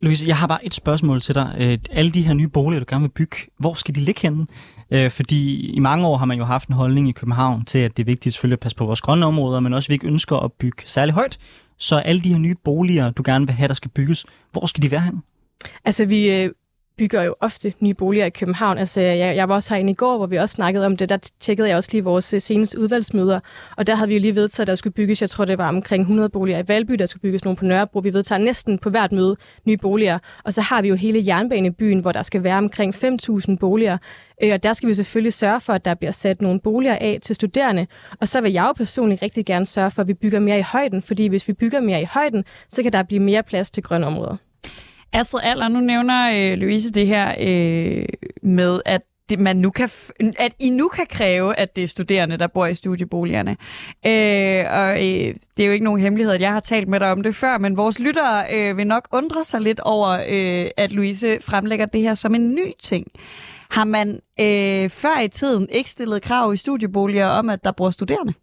Louise, 0.00 0.28
jeg 0.28 0.36
har 0.36 0.46
bare 0.46 0.66
et 0.66 0.74
spørgsmål 0.74 1.20
til 1.20 1.34
dig. 1.34 1.56
Øh, 1.58 1.78
alle 1.90 2.10
de 2.10 2.22
her 2.22 2.34
nye 2.34 2.48
boliger, 2.48 2.80
du 2.80 2.86
gerne 2.88 3.02
vil 3.02 3.08
bygge, 3.08 3.36
hvor 3.58 3.74
skal 3.74 3.94
de 3.94 4.00
ligge 4.00 4.20
henne? 4.22 4.46
Øh, 4.90 5.10
fordi 5.10 5.70
i 5.70 5.78
mange 5.78 6.06
år 6.06 6.16
har 6.16 6.26
man 6.26 6.38
jo 6.38 6.44
haft 6.44 6.68
en 6.68 6.74
holdning 6.74 7.08
i 7.08 7.12
København 7.12 7.64
til, 7.64 7.78
at 7.78 7.96
det 7.96 8.02
er 8.02 8.06
vigtigt 8.06 8.34
selvfølgelig 8.34 8.56
at 8.56 8.60
passe 8.60 8.76
på 8.76 8.86
vores 8.86 9.00
grønne 9.00 9.26
områder, 9.26 9.60
men 9.60 9.74
også 9.74 9.86
at 9.86 9.88
vi 9.88 9.94
ikke 9.94 10.06
ønsker 10.06 10.36
at 10.36 10.52
bygge 10.52 10.82
særlig 10.86 11.14
højt. 11.14 11.38
Så 11.78 11.96
alle 11.96 12.20
de 12.20 12.28
her 12.28 12.38
nye 12.38 12.54
boliger, 12.64 13.10
du 13.10 13.22
gerne 13.26 13.46
vil 13.46 13.54
have, 13.54 13.68
der 13.68 13.74
skal 13.74 13.90
bygges, 13.90 14.26
hvor 14.52 14.66
skal 14.66 14.82
de 14.82 14.90
være 14.90 15.00
henne? 15.00 15.20
Altså, 15.84 16.04
vi 16.04 16.30
øh, 16.30 16.50
bygger 16.98 17.22
jo 17.22 17.34
ofte 17.40 17.74
nye 17.80 17.94
boliger 17.94 18.26
i 18.26 18.30
København. 18.30 18.78
Altså, 18.78 19.00
jeg, 19.00 19.36
jeg 19.36 19.48
var 19.48 19.54
også 19.54 19.74
herinde 19.74 19.90
i 19.90 19.94
går, 19.94 20.16
hvor 20.16 20.26
vi 20.26 20.36
også 20.36 20.52
snakkede 20.52 20.86
om 20.86 20.96
det. 20.96 21.08
Der 21.08 21.30
tjekkede 21.40 21.68
jeg 21.68 21.76
også 21.76 21.88
lige 21.92 22.04
vores 22.04 22.34
øh, 22.34 22.40
seneste 22.40 22.80
udvalgsmøder, 22.80 23.40
og 23.76 23.86
der 23.86 23.94
havde 23.94 24.08
vi 24.08 24.14
jo 24.14 24.20
lige 24.20 24.34
vedtaget, 24.34 24.64
at 24.64 24.66
der 24.66 24.74
skulle 24.74 24.94
bygges, 24.94 25.20
jeg 25.20 25.30
tror 25.30 25.44
det 25.44 25.58
var 25.58 25.68
omkring 25.68 26.00
100 26.00 26.28
boliger 26.28 26.58
i 26.58 26.68
Valby, 26.68 26.92
der 26.92 27.06
skulle 27.06 27.20
bygges 27.20 27.44
nogle 27.44 27.56
på 27.56 27.64
Nørrebro. 27.64 27.98
Vi 27.98 28.12
vedtager 28.12 28.38
næsten 28.38 28.78
på 28.78 28.90
hvert 28.90 29.12
møde 29.12 29.36
nye 29.64 29.76
boliger. 29.76 30.18
Og 30.44 30.52
så 30.52 30.60
har 30.60 30.82
vi 30.82 30.88
jo 30.88 30.94
hele 30.94 31.22
jernbanebyen, 31.26 32.00
hvor 32.00 32.12
der 32.12 32.22
skal 32.22 32.42
være 32.42 32.58
omkring 32.58 32.94
5.000 32.94 33.56
boliger. 33.56 33.98
Øh, 34.42 34.52
og 34.52 34.62
der 34.62 34.72
skal 34.72 34.88
vi 34.88 34.94
selvfølgelig 34.94 35.32
sørge 35.32 35.60
for, 35.60 35.72
at 35.72 35.84
der 35.84 35.94
bliver 35.94 36.12
sat 36.12 36.42
nogle 36.42 36.60
boliger 36.60 36.94
af 36.94 37.18
til 37.22 37.34
studerende. 37.34 37.86
Og 38.20 38.28
så 38.28 38.40
vil 38.40 38.52
jeg 38.52 38.64
jo 38.68 38.72
personligt 38.72 39.22
rigtig 39.22 39.46
gerne 39.46 39.66
sørge 39.66 39.90
for, 39.90 40.02
at 40.02 40.08
vi 40.08 40.14
bygger 40.14 40.40
mere 40.40 40.58
i 40.58 40.62
højden, 40.62 41.02
fordi 41.02 41.26
hvis 41.26 41.48
vi 41.48 41.52
bygger 41.52 41.80
mere 41.80 42.02
i 42.02 42.08
højden, 42.10 42.44
så 42.68 42.82
kan 42.82 42.92
der 42.92 43.02
blive 43.02 43.20
mere 43.20 43.42
plads 43.42 43.70
til 43.70 43.82
grønne 43.82 44.06
områder. 44.06 44.36
Astrid 45.12 45.40
Aller, 45.44 45.68
nu 45.68 45.80
nævner 45.80 46.30
øh, 46.34 46.58
Louise 46.58 46.92
det 46.92 47.06
her 47.06 47.34
øh, 47.40 48.06
med, 48.42 48.80
at 48.86 49.00
det, 49.28 49.38
man 49.38 49.56
nu 49.56 49.70
kan, 49.70 49.90
at 50.38 50.54
I 50.58 50.70
nu 50.70 50.88
kan 50.88 51.06
kræve, 51.10 51.58
at 51.58 51.76
det 51.76 51.84
er 51.84 51.88
studerende, 51.88 52.36
der 52.36 52.46
bor 52.46 52.66
i 52.66 52.74
studieboligerne. 52.74 53.50
Øh, 54.06 54.64
og 54.80 54.90
øh, 54.90 55.34
det 55.56 55.62
er 55.62 55.66
jo 55.66 55.72
ikke 55.72 55.84
nogen 55.84 56.00
hemmelighed, 56.00 56.34
at 56.34 56.40
jeg 56.40 56.52
har 56.52 56.60
talt 56.60 56.88
med 56.88 57.00
dig 57.00 57.12
om 57.12 57.22
det 57.22 57.34
før, 57.34 57.58
men 57.58 57.76
vores 57.76 57.98
lyttere 57.98 58.44
øh, 58.54 58.76
vil 58.76 58.86
nok 58.86 59.08
undre 59.12 59.44
sig 59.44 59.60
lidt 59.60 59.80
over, 59.80 60.08
øh, 60.08 60.70
at 60.76 60.92
Louise 60.92 61.38
fremlægger 61.40 61.86
det 61.86 62.00
her 62.00 62.14
som 62.14 62.34
en 62.34 62.54
ny 62.54 62.72
ting. 62.82 63.06
Har 63.70 63.84
man 63.84 64.20
øh, 64.40 64.90
før 64.90 65.20
i 65.20 65.28
tiden 65.28 65.68
ikke 65.70 65.90
stillet 65.90 66.22
krav 66.22 66.52
i 66.52 66.56
studieboliger 66.56 67.26
om, 67.26 67.50
at 67.50 67.64
der 67.64 67.72
bor 67.72 67.90
studerende? 67.90 68.34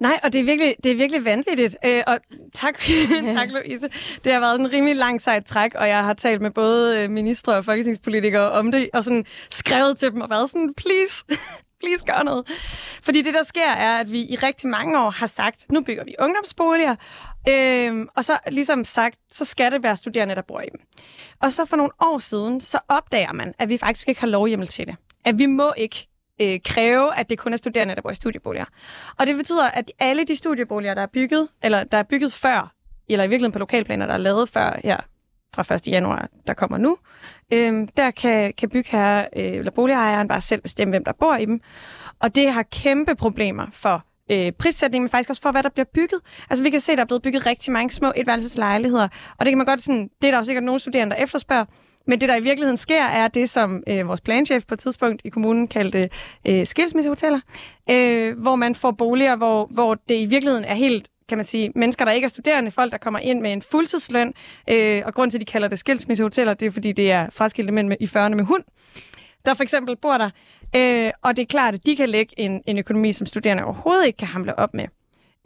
Nej, 0.00 0.20
og 0.22 0.32
det 0.32 0.40
er 0.40 0.44
virkelig, 0.44 0.74
det 0.84 0.92
er 0.92 0.96
virkelig 0.96 1.24
vanvittigt. 1.24 1.76
Øh, 1.84 2.02
og 2.06 2.18
tak, 2.54 2.78
tak, 3.36 3.48
Louise. 3.50 3.88
Det 4.24 4.32
har 4.32 4.40
været 4.40 4.60
en 4.60 4.72
rimelig 4.72 4.96
lang 4.96 5.22
sejt 5.22 5.44
træk, 5.44 5.74
og 5.74 5.88
jeg 5.88 6.04
har 6.04 6.14
talt 6.14 6.42
med 6.42 6.50
både 6.50 7.02
øh, 7.02 7.10
ministre 7.10 7.56
og 7.56 7.64
folketingspolitikere 7.64 8.50
om 8.50 8.72
det, 8.72 8.90
og 8.94 9.04
sådan 9.04 9.24
skrevet 9.50 9.98
til 9.98 10.10
dem 10.10 10.20
og 10.20 10.30
været 10.30 10.50
sådan, 10.50 10.74
please, 10.74 11.24
please 11.80 12.04
gør 12.06 12.22
noget. 12.22 12.44
Fordi 13.02 13.22
det, 13.22 13.34
der 13.34 13.42
sker, 13.42 13.70
er, 13.70 14.00
at 14.00 14.12
vi 14.12 14.20
i 14.20 14.36
rigtig 14.36 14.70
mange 14.70 15.00
år 15.00 15.10
har 15.10 15.26
sagt, 15.26 15.66
nu 15.70 15.80
bygger 15.80 16.04
vi 16.04 16.14
ungdomsboliger, 16.18 16.96
øh, 17.48 18.06
og 18.16 18.24
så 18.24 18.38
ligesom 18.50 18.84
sagt, 18.84 19.16
så 19.32 19.44
skal 19.44 19.72
det 19.72 19.82
være 19.82 19.96
studerende, 19.96 20.34
der 20.34 20.42
bor 20.42 20.60
i 20.60 20.68
dem. 20.72 20.80
Og 21.42 21.52
så 21.52 21.64
for 21.64 21.76
nogle 21.76 21.92
år 22.00 22.18
siden, 22.18 22.60
så 22.60 22.78
opdager 22.88 23.32
man, 23.32 23.54
at 23.58 23.68
vi 23.68 23.78
faktisk 23.78 24.08
ikke 24.08 24.20
har 24.20 24.28
lovhjemmel 24.28 24.68
til 24.68 24.86
det. 24.86 24.96
At 25.24 25.38
vi 25.38 25.46
må 25.46 25.72
ikke 25.76 26.08
øh, 26.40 26.60
kræve, 26.64 27.18
at 27.18 27.30
det 27.30 27.38
kun 27.38 27.52
er 27.52 27.56
studerende, 27.56 27.94
der 27.94 28.02
bor 28.02 28.10
i 28.10 28.14
studieboliger. 28.14 28.64
Og 29.18 29.26
det 29.26 29.36
betyder, 29.36 29.64
at 29.70 29.92
alle 29.98 30.24
de 30.24 30.36
studieboliger, 30.36 30.94
der 30.94 31.02
er 31.02 31.06
bygget, 31.12 31.48
eller 31.62 31.84
der 31.84 31.98
er 31.98 32.02
bygget 32.02 32.32
før, 32.32 32.74
eller 33.08 33.24
i 33.24 33.28
virkeligheden 33.28 33.52
på 33.52 33.58
lokalplaner, 33.58 34.06
der 34.06 34.14
er 34.14 34.18
lavet 34.18 34.48
før 34.48 34.80
her 34.84 34.96
fra 35.54 35.74
1. 35.74 35.88
januar, 35.88 36.28
der 36.46 36.54
kommer 36.54 36.78
nu, 36.78 36.98
øh, 37.52 37.88
der 37.96 38.10
kan, 38.10 38.52
kan 38.58 38.68
bygherre 38.68 39.28
øh, 39.36 39.52
eller 39.52 39.70
boligejeren 39.70 40.28
bare 40.28 40.40
selv 40.40 40.60
bestemme, 40.60 40.92
hvem 40.92 41.04
der 41.04 41.12
bor 41.12 41.36
i 41.36 41.44
dem. 41.44 41.60
Og 42.20 42.34
det 42.34 42.52
har 42.52 42.62
kæmpe 42.62 43.14
problemer 43.14 43.66
for 43.72 44.04
øh, 44.32 44.52
prissætning, 44.52 45.02
men 45.02 45.08
faktisk 45.08 45.30
også 45.30 45.42
for, 45.42 45.50
hvad 45.50 45.62
der 45.62 45.68
bliver 45.68 45.86
bygget. 45.94 46.20
Altså 46.50 46.62
vi 46.62 46.70
kan 46.70 46.80
se, 46.80 46.92
at 46.92 46.98
der 46.98 47.04
er 47.04 47.06
blevet 47.06 47.22
bygget 47.22 47.46
rigtig 47.46 47.72
mange 47.72 47.90
små 47.90 48.12
etværelseslejligheder, 48.16 49.08
og 49.38 49.46
det 49.46 49.48
kan 49.48 49.58
man 49.58 49.66
godt 49.66 49.82
sådan, 49.82 50.08
det 50.22 50.28
er 50.28 50.30
der 50.30 50.38
jo 50.38 50.44
sikkert 50.44 50.64
nogle 50.64 50.80
studerende, 50.80 51.16
der 51.16 51.22
efterspørger, 51.22 51.64
men 52.08 52.20
det, 52.20 52.28
der 52.28 52.36
i 52.36 52.42
virkeligheden 52.42 52.76
sker, 52.76 53.04
er 53.04 53.28
det, 53.28 53.50
som 53.50 53.82
øh, 53.86 54.08
vores 54.08 54.20
planchef 54.20 54.66
på 54.66 54.74
et 54.74 54.78
tidspunkt 54.78 55.22
i 55.24 55.28
kommunen 55.28 55.68
kaldte 55.68 56.10
øh, 56.48 56.66
skilsmissehoteller, 56.66 57.40
øh, 57.90 58.38
hvor 58.38 58.56
man 58.56 58.74
får 58.74 58.90
boliger, 58.90 59.36
hvor, 59.36 59.66
hvor 59.70 59.94
det 59.94 60.20
i 60.20 60.26
virkeligheden 60.26 60.64
er 60.64 60.74
helt 60.74 61.08
kan 61.28 61.38
man 61.38 61.44
sige, 61.44 61.72
mennesker, 61.74 62.04
der 62.04 62.12
ikke 62.12 62.24
er 62.24 62.28
studerende, 62.28 62.70
folk, 62.70 62.92
der 62.92 62.98
kommer 62.98 63.18
ind 63.18 63.40
med 63.40 63.52
en 63.52 63.62
fuldtidsløn, 63.62 64.34
øh, 64.70 65.02
og 65.04 65.14
grund 65.14 65.30
til, 65.30 65.38
at 65.38 65.40
de 65.40 65.52
kalder 65.52 65.68
det 65.68 65.78
skilsmissehoteller, 65.78 66.54
det 66.54 66.66
er, 66.66 66.70
fordi 66.70 66.92
det 66.92 67.12
er 67.12 67.30
fraskilte 67.30 67.72
mænd 67.72 67.88
med, 67.88 67.96
i 68.00 68.04
40'erne 68.04 68.34
med 68.34 68.44
hund, 68.44 68.62
der 69.44 69.54
for 69.54 69.62
eksempel 69.62 69.96
bor 69.96 70.18
der. 70.18 70.30
Øh, 70.76 71.10
og 71.22 71.36
det 71.36 71.42
er 71.42 71.46
klart, 71.46 71.74
at 71.74 71.86
de 71.86 71.96
kan 71.96 72.08
lægge 72.08 72.40
en, 72.40 72.62
en 72.66 72.78
økonomi, 72.78 73.12
som 73.12 73.26
studerende 73.26 73.64
overhovedet 73.64 74.06
ikke 74.06 74.16
kan 74.16 74.28
hamle 74.28 74.58
op 74.58 74.74
med. 74.74 74.84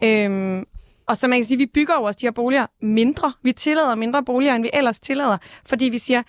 Øh, 0.03 0.63
og 1.07 1.17
så 1.17 1.27
man 1.27 1.39
kan 1.39 1.45
sige, 1.45 1.55
at 1.55 1.59
vi 1.59 1.65
bygger 1.65 1.93
over 1.93 2.11
de 2.11 2.25
her 2.25 2.31
boliger 2.31 2.65
mindre. 2.81 3.33
Vi 3.43 3.51
tillader 3.51 3.95
mindre 3.95 4.23
boliger, 4.23 4.55
end 4.55 4.63
vi 4.63 4.69
ellers 4.73 4.99
tillader, 4.99 5.37
fordi 5.65 5.85
vi 5.85 5.97
siger, 5.97 6.23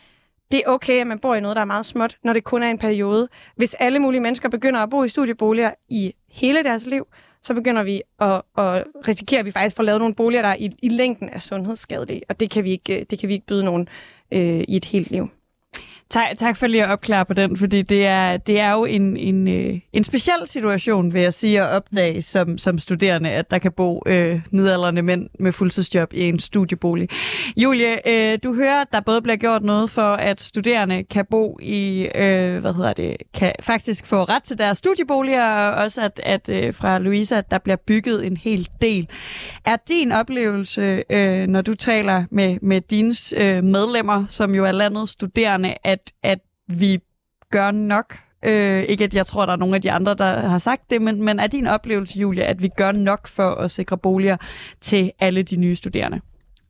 det 0.54 0.62
er 0.66 0.70
okay, 0.70 1.00
at 1.00 1.06
man 1.06 1.18
bor 1.18 1.34
i 1.34 1.40
noget, 1.40 1.56
der 1.56 1.60
er 1.60 1.66
meget 1.66 1.86
småt, 1.86 2.16
når 2.24 2.32
det 2.32 2.44
kun 2.44 2.62
er 2.62 2.70
en 2.70 2.78
periode. 2.78 3.28
Hvis 3.56 3.74
alle 3.74 3.98
mulige 3.98 4.20
mennesker 4.20 4.48
begynder 4.48 4.80
at 4.80 4.90
bo 4.90 5.04
i 5.04 5.08
studieboliger 5.08 5.70
i 5.88 6.14
hele 6.28 6.62
deres 6.62 6.86
liv, 6.86 7.06
så 7.42 7.54
begynder 7.54 7.82
vi 7.82 8.02
at, 8.20 8.42
at 8.58 8.84
risikere, 9.08 9.40
at 9.40 9.46
vi 9.46 9.50
faktisk 9.50 9.76
får 9.76 9.82
lavet 9.82 10.00
nogle 10.00 10.14
boliger, 10.14 10.42
der 10.42 10.54
i, 10.58 10.70
i 10.82 10.88
længden 10.88 11.28
er 11.28 11.38
sundhedsskadelige, 11.38 12.22
og 12.28 12.40
det 12.40 12.50
kan 12.50 12.64
vi 12.64 12.70
ikke, 12.70 13.00
øh, 13.00 13.06
det 13.10 13.18
kan 13.18 13.28
vi 13.28 13.34
ikke 13.34 13.46
byde 13.46 13.64
nogen 13.64 13.88
øh, 14.32 14.64
i 14.68 14.76
et 14.76 14.84
helt 14.84 15.10
liv. 15.10 15.28
Tak, 16.10 16.38
tak 16.38 16.56
for 16.56 16.66
lige 16.66 16.84
at 16.84 16.90
opklare 16.90 17.24
på 17.24 17.34
den, 17.34 17.56
fordi 17.56 17.82
det 17.82 18.06
er, 18.06 18.36
det 18.36 18.60
er 18.60 18.72
jo 18.72 18.84
en, 18.84 19.16
en, 19.16 19.48
øh, 19.48 19.80
en 19.92 20.04
speciel 20.04 20.46
situation, 20.46 21.12
vil 21.12 21.22
jeg 21.22 21.34
sige, 21.34 21.62
at 21.62 21.68
opdage 21.68 22.22
som, 22.22 22.58
som 22.58 22.78
studerende, 22.78 23.30
at 23.30 23.50
der 23.50 23.58
kan 23.58 23.72
bo 23.72 24.02
øh, 24.06 24.40
midaldrende 24.52 25.02
mænd 25.02 25.28
med 25.38 25.52
fuldtidsjob 25.52 26.12
i 26.12 26.28
en 26.28 26.38
studiebolig. 26.38 27.08
Julie, 27.56 28.08
øh, 28.08 28.38
du 28.44 28.54
hører, 28.54 28.80
at 28.80 28.86
der 28.92 29.00
både 29.00 29.22
bliver 29.22 29.36
gjort 29.36 29.62
noget 29.62 29.90
for, 29.90 30.12
at 30.12 30.40
studerende 30.40 31.04
kan 31.04 31.26
bo 31.30 31.58
i, 31.62 32.08
øh, 32.14 32.60
hvad 32.60 32.74
hedder 32.74 32.92
det, 32.92 33.16
kan 33.34 33.52
faktisk 33.60 34.06
få 34.06 34.24
ret 34.24 34.42
til 34.42 34.58
deres 34.58 34.78
studieboliger, 34.78 35.44
og 35.44 35.82
også 35.84 36.02
at, 36.02 36.20
at 36.22 36.48
øh, 36.48 36.74
fra 36.74 36.98
Louisa, 36.98 37.38
at 37.38 37.50
der 37.50 37.58
bliver 37.58 37.76
bygget 37.86 38.26
en 38.26 38.36
hel 38.36 38.68
del. 38.82 39.08
Er 39.64 39.76
din 39.88 40.12
oplevelse, 40.12 41.02
øh, 41.10 41.46
når 41.46 41.62
du 41.62 41.74
taler 41.74 42.24
med, 42.30 42.58
med 42.62 42.80
dine 42.80 43.14
øh, 43.36 43.64
medlemmer, 43.64 44.24
som 44.28 44.54
jo 44.54 44.64
er 44.64 44.72
landets 44.72 45.12
studerende, 45.12 45.74
at 45.84 45.93
at 46.22 46.38
vi 46.68 46.98
gør 47.50 47.70
nok. 47.70 48.18
Øh, 48.44 48.82
ikke 48.82 49.04
at 49.04 49.14
jeg 49.14 49.26
tror, 49.26 49.46
der 49.46 49.52
er 49.52 49.56
nogen 49.56 49.74
af 49.74 49.82
de 49.82 49.92
andre, 49.92 50.14
der 50.14 50.48
har 50.48 50.58
sagt 50.58 50.90
det, 50.90 51.02
men, 51.02 51.22
men 51.22 51.38
er 51.38 51.46
din 51.46 51.66
oplevelse, 51.66 52.18
Julia, 52.18 52.44
at 52.44 52.62
vi 52.62 52.68
gør 52.76 52.92
nok 52.92 53.26
for 53.26 53.50
at 53.50 53.70
sikre 53.70 53.98
boliger 53.98 54.36
til 54.80 55.12
alle 55.20 55.42
de 55.42 55.56
nye 55.56 55.74
studerende? 55.74 56.20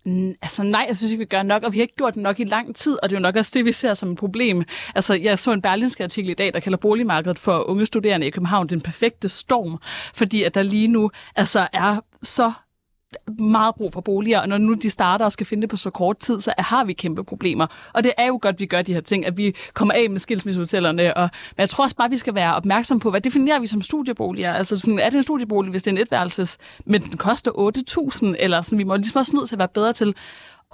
Mm, 0.07 0.35
altså 0.43 0.63
nej, 0.63 0.85
jeg 0.89 0.97
synes 0.97 1.13
ikke, 1.13 1.21
vi 1.21 1.25
gør 1.25 1.43
nok, 1.43 1.63
og 1.63 1.73
vi 1.73 1.79
har 1.79 1.83
ikke 1.83 1.97
gjort 1.97 2.15
det 2.15 2.23
nok 2.23 2.41
i 2.41 2.45
lang 2.45 2.77
tid, 2.77 2.97
og 3.03 3.11
det 3.11 3.17
er 3.17 3.21
jo 3.21 3.23
nok 3.23 3.37
også 3.37 3.51
det, 3.55 3.65
vi 3.65 3.73
ser 3.73 3.95
som 3.95 4.11
et 4.13 4.19
problem. 4.19 4.63
Altså, 4.95 5.15
jeg 5.15 5.39
så 5.39 5.53
en 5.53 5.63
berlinske 5.63 6.05
artikel 6.05 6.31
i 6.31 6.35
dag, 6.35 6.55
der 6.55 6.61
kalder 6.61 6.79
boligmarkedet 6.79 7.39
for 7.39 7.69
unge 7.69 7.87
studerende 7.87 8.27
i 8.27 8.31
København 8.31 8.67
den 8.67 8.81
perfekte 8.81 9.29
storm, 9.29 9.79
fordi 10.15 10.43
at 10.43 10.55
der 10.55 10.63
lige 10.63 10.89
nu 10.89 11.11
altså 11.37 11.69
er 11.73 12.01
så 12.23 12.53
meget 13.39 13.75
brug 13.75 13.93
for 13.93 14.01
boliger, 14.01 14.41
og 14.41 14.49
når 14.49 14.59
nu 14.59 14.75
de 14.75 14.91
starter 14.91 15.25
og 15.25 15.33
skal 15.33 15.47
finde 15.47 15.61
det 15.61 15.71
på 15.71 15.77
så 15.77 15.91
kort 15.91 16.17
tid, 16.17 16.41
så 16.41 16.55
har 16.59 16.85
vi 16.85 16.93
kæmpe 16.93 17.25
problemer. 17.25 17.67
Og 17.93 18.05
det 18.05 18.13
er 18.17 18.27
jo 18.27 18.39
godt, 18.43 18.55
at 18.55 18.61
vi 18.61 18.67
gør 18.67 18.83
de 18.83 18.95
her 18.95 19.01
ting, 19.01 19.27
at 19.27 19.37
vi 19.37 19.55
kommer 19.75 19.95
af 19.95 20.11
med 20.11 20.19
skilsmissehotellerne. 20.19 21.17
Og, 21.17 21.23
men 21.57 21.61
jeg 21.61 21.69
tror 21.69 21.85
også 21.85 21.97
bare, 21.97 22.05
at 22.05 22.11
vi 22.11 22.17
skal 22.17 22.35
være 22.35 22.55
opmærksom 22.55 23.01
på, 23.01 23.11
hvad 23.11 23.21
definerer 23.21 23.61
vi 23.61 23.67
som 23.67 23.83
studieboliger? 23.83 24.53
Altså 24.53 24.81
sådan, 24.81 24.99
er 24.99 25.11
det 25.11 25.17
en 25.17 25.23
studiebolig, 25.23 25.71
hvis 25.71 25.83
det 25.83 25.91
er 25.91 25.97
en 25.97 26.03
etværelses, 26.03 26.59
men 26.85 27.03
den 27.03 27.17
koster 27.17 27.51
8.000, 28.33 28.35
eller 28.39 28.63
sådan, 28.63 28.79
vi 28.79 28.85
må 28.85 28.97
ligesom 28.97 29.19
også 29.19 29.37
nødt 29.37 29.49
til 29.49 29.55
at 29.55 29.59
være 29.59 29.69
bedre 29.69 29.93
til 29.93 30.15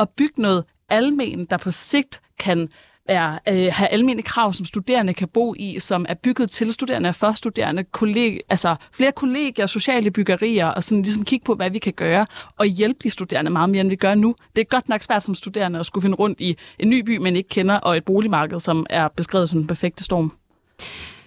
at 0.00 0.08
bygge 0.08 0.42
noget 0.42 0.64
almen, 0.88 1.44
der 1.44 1.56
på 1.56 1.70
sigt 1.70 2.20
kan 2.38 2.68
er, 3.10 3.38
øh, 3.48 3.68
have 3.72 3.88
almindelige 3.88 4.26
krav, 4.26 4.52
som 4.52 4.66
studerende 4.66 5.14
kan 5.14 5.28
bo 5.28 5.54
i, 5.58 5.78
som 5.78 6.06
er 6.08 6.14
bygget 6.14 6.50
til 6.50 6.72
studerende 6.72 7.08
og 7.08 7.14
for 7.14 7.32
studerende, 7.32 7.84
kolleg, 7.84 8.40
altså 8.48 8.76
flere 8.92 9.12
kollegier, 9.12 9.66
sociale 9.66 10.10
byggerier, 10.10 10.66
og 10.66 10.84
sådan 10.84 11.02
ligesom 11.02 11.24
kigge 11.24 11.44
på, 11.44 11.54
hvad 11.54 11.70
vi 11.70 11.78
kan 11.78 11.92
gøre, 11.92 12.26
og 12.58 12.66
hjælpe 12.66 12.98
de 13.02 13.10
studerende 13.10 13.50
meget 13.50 13.70
mere, 13.70 13.80
end 13.80 13.88
vi 13.88 13.96
gør 13.96 14.14
nu. 14.14 14.34
Det 14.56 14.60
er 14.60 14.64
godt 14.64 14.88
nok 14.88 15.02
svært 15.02 15.22
som 15.22 15.34
studerende 15.34 15.78
at 15.78 15.86
skulle 15.86 16.02
finde 16.02 16.16
rundt 16.16 16.40
i 16.40 16.56
en 16.78 16.90
ny 16.90 17.00
by, 17.00 17.16
man 17.16 17.36
ikke 17.36 17.48
kender, 17.48 17.74
og 17.74 17.96
et 17.96 18.04
boligmarked, 18.04 18.60
som 18.60 18.86
er 18.90 19.08
beskrevet 19.08 19.48
som 19.48 19.58
den 19.58 19.66
perfekte 19.66 20.04
storm. 20.04 20.32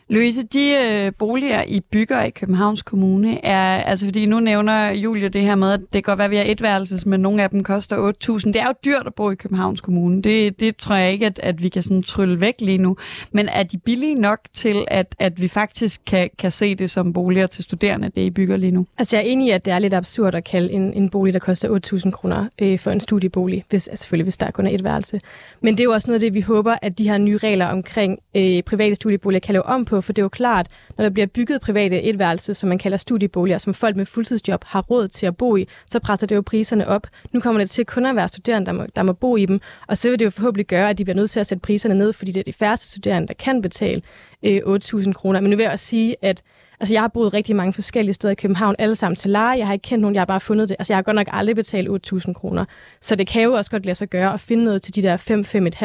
Louise, 0.09 0.47
de 0.47 0.71
øh, 0.71 1.11
boliger, 1.19 1.63
I 1.67 1.79
bygger 1.79 2.23
i 2.23 2.29
Københavns 2.29 2.81
Kommune, 2.81 3.45
er, 3.45 3.83
altså 3.83 4.05
fordi 4.05 4.25
nu 4.25 4.39
nævner 4.39 4.91
Julie 4.91 5.29
det 5.29 5.41
her 5.41 5.55
med, 5.55 5.71
at 5.71 5.79
det 5.79 5.91
kan 5.91 6.01
godt 6.01 6.17
være, 6.17 6.25
at 6.25 6.31
vi 6.31 6.35
har 6.35 6.43
etværelses, 6.43 7.05
men 7.05 7.19
nogle 7.19 7.43
af 7.43 7.49
dem 7.49 7.63
koster 7.63 8.13
8.000. 8.29 8.47
Det 8.47 8.55
er 8.55 8.65
jo 8.65 8.73
dyrt 8.85 9.07
at 9.07 9.13
bo 9.13 9.31
i 9.31 9.35
Københavns 9.35 9.81
Kommune. 9.81 10.21
Det, 10.21 10.59
det 10.59 10.77
tror 10.77 10.95
jeg 10.95 11.11
ikke, 11.11 11.25
at, 11.25 11.39
at 11.43 11.63
vi 11.63 11.69
kan 11.69 11.83
sådan 11.83 12.03
trylle 12.03 12.41
væk 12.41 12.53
lige 12.59 12.77
nu. 12.77 12.97
Men 13.31 13.49
er 13.49 13.63
de 13.63 13.77
billige 13.77 14.15
nok 14.15 14.39
til, 14.53 14.85
at, 14.87 15.15
at 15.19 15.41
vi 15.41 15.47
faktisk 15.47 16.01
kan, 16.05 16.29
kan 16.39 16.51
se 16.51 16.75
det 16.75 16.91
som 16.91 17.13
boliger 17.13 17.47
til 17.47 17.63
studerende, 17.63 18.09
det 18.15 18.21
I 18.21 18.29
bygger 18.29 18.57
lige 18.57 18.71
nu? 18.71 18.85
Altså 18.97 19.17
jeg 19.17 19.25
er 19.25 19.29
enig 19.29 19.47
i, 19.47 19.51
at 19.51 19.65
det 19.65 19.73
er 19.73 19.79
lidt 19.79 19.93
absurd 19.93 20.35
at 20.35 20.43
kalde 20.43 20.73
en, 20.73 20.93
en 20.93 21.09
bolig, 21.09 21.33
der 21.33 21.39
koster 21.39 21.99
8.000 22.05 22.11
kroner 22.11 22.47
øh, 22.61 22.79
for 22.79 22.91
en 22.91 22.99
studiebolig, 22.99 23.65
hvis, 23.69 23.87
altså 23.87 24.03
selvfølgelig 24.03 24.23
hvis 24.23 24.37
der 24.37 24.51
kun 24.51 24.67
er 24.67 24.71
et 24.71 24.83
værelse. 24.83 25.19
Men 25.61 25.73
det 25.73 25.79
er 25.79 25.83
jo 25.83 25.91
også 25.91 26.07
noget 26.07 26.15
af 26.15 26.19
det, 26.19 26.33
vi 26.33 26.41
håber, 26.41 26.75
at 26.81 26.97
de 26.97 27.09
her 27.09 27.17
nye 27.17 27.37
regler 27.37 27.65
omkring 27.65 28.19
øh, 28.35 28.63
private 28.63 28.95
studieboliger 28.95 29.39
kan 29.39 29.53
lave 29.53 29.65
om 29.65 29.85
på, 29.85 29.92
på, 29.95 30.01
for 30.01 30.13
det 30.13 30.21
er 30.21 30.23
jo 30.23 30.29
klart, 30.29 30.67
når 30.97 31.03
der 31.03 31.09
bliver 31.09 31.27
bygget 31.27 31.61
private 31.61 32.01
etværelser, 32.03 32.53
som 32.53 32.69
man 32.69 32.77
kalder 32.77 32.97
studieboliger, 32.97 33.57
som 33.57 33.73
folk 33.73 33.95
med 33.95 34.05
fuldtidsjob 34.05 34.63
har 34.65 34.81
råd 34.81 35.07
til 35.07 35.25
at 35.25 35.37
bo 35.37 35.55
i, 35.55 35.67
så 35.87 35.99
presser 35.99 36.27
det 36.27 36.35
jo 36.35 36.41
priserne 36.41 36.87
op. 36.87 37.07
Nu 37.31 37.39
kommer 37.39 37.61
det 37.61 37.69
til 37.69 37.85
kun 37.85 38.05
at 38.05 38.15
være 38.15 38.27
studerende, 38.27 38.65
der 38.65 38.71
må, 38.71 38.85
der 38.95 39.03
må 39.03 39.13
bo 39.13 39.37
i 39.37 39.45
dem, 39.45 39.59
og 39.87 39.97
så 39.97 40.09
vil 40.09 40.19
det 40.19 40.25
jo 40.25 40.29
forhåbentlig 40.29 40.67
gøre, 40.67 40.89
at 40.89 40.97
de 40.97 41.05
bliver 41.05 41.15
nødt 41.15 41.29
til 41.29 41.39
at 41.39 41.47
sætte 41.47 41.61
priserne 41.61 41.95
ned, 41.95 42.13
fordi 42.13 42.31
det 42.31 42.39
er 42.39 42.43
de 42.43 42.53
færreste 42.53 42.89
studerende, 42.89 43.27
der 43.27 43.33
kan 43.33 43.61
betale 43.61 44.01
øh, 44.43 44.61
8.000 44.65 45.13
kroner. 45.13 45.39
Men 45.39 45.49
nu 45.49 45.55
vil 45.55 45.63
jeg 45.63 45.71
også 45.71 45.85
sige, 45.85 46.15
at 46.21 46.43
Altså, 46.83 46.93
jeg 46.95 47.01
har 47.01 47.07
boet 47.07 47.33
rigtig 47.33 47.55
mange 47.55 47.73
forskellige 47.73 48.13
steder 48.13 48.31
i 48.31 48.35
København, 48.35 48.75
alle 48.79 48.95
sammen 48.95 49.15
til 49.15 49.29
leje. 49.29 49.57
Jeg 49.57 49.67
har 49.67 49.73
ikke 49.73 49.83
kendt 49.83 50.01
nogen, 50.01 50.15
jeg 50.15 50.21
har 50.21 50.25
bare 50.25 50.39
fundet 50.39 50.69
det. 50.69 50.75
Altså, 50.79 50.93
jeg 50.93 50.97
har 50.97 51.01
godt 51.01 51.15
nok 51.15 51.27
aldrig 51.31 51.55
betalt 51.55 52.13
8.000 52.13 52.33
kroner. 52.33 52.65
Så 53.01 53.15
det 53.15 53.27
kan 53.27 53.41
jo 53.41 53.53
også 53.53 53.71
godt 53.71 53.85
lade 53.85 53.95
sig 53.95 54.09
gøre 54.09 54.33
at 54.33 54.39
finde 54.39 54.63
noget 54.63 54.81
til 54.81 54.95
de 54.95 55.01
der 55.01 55.17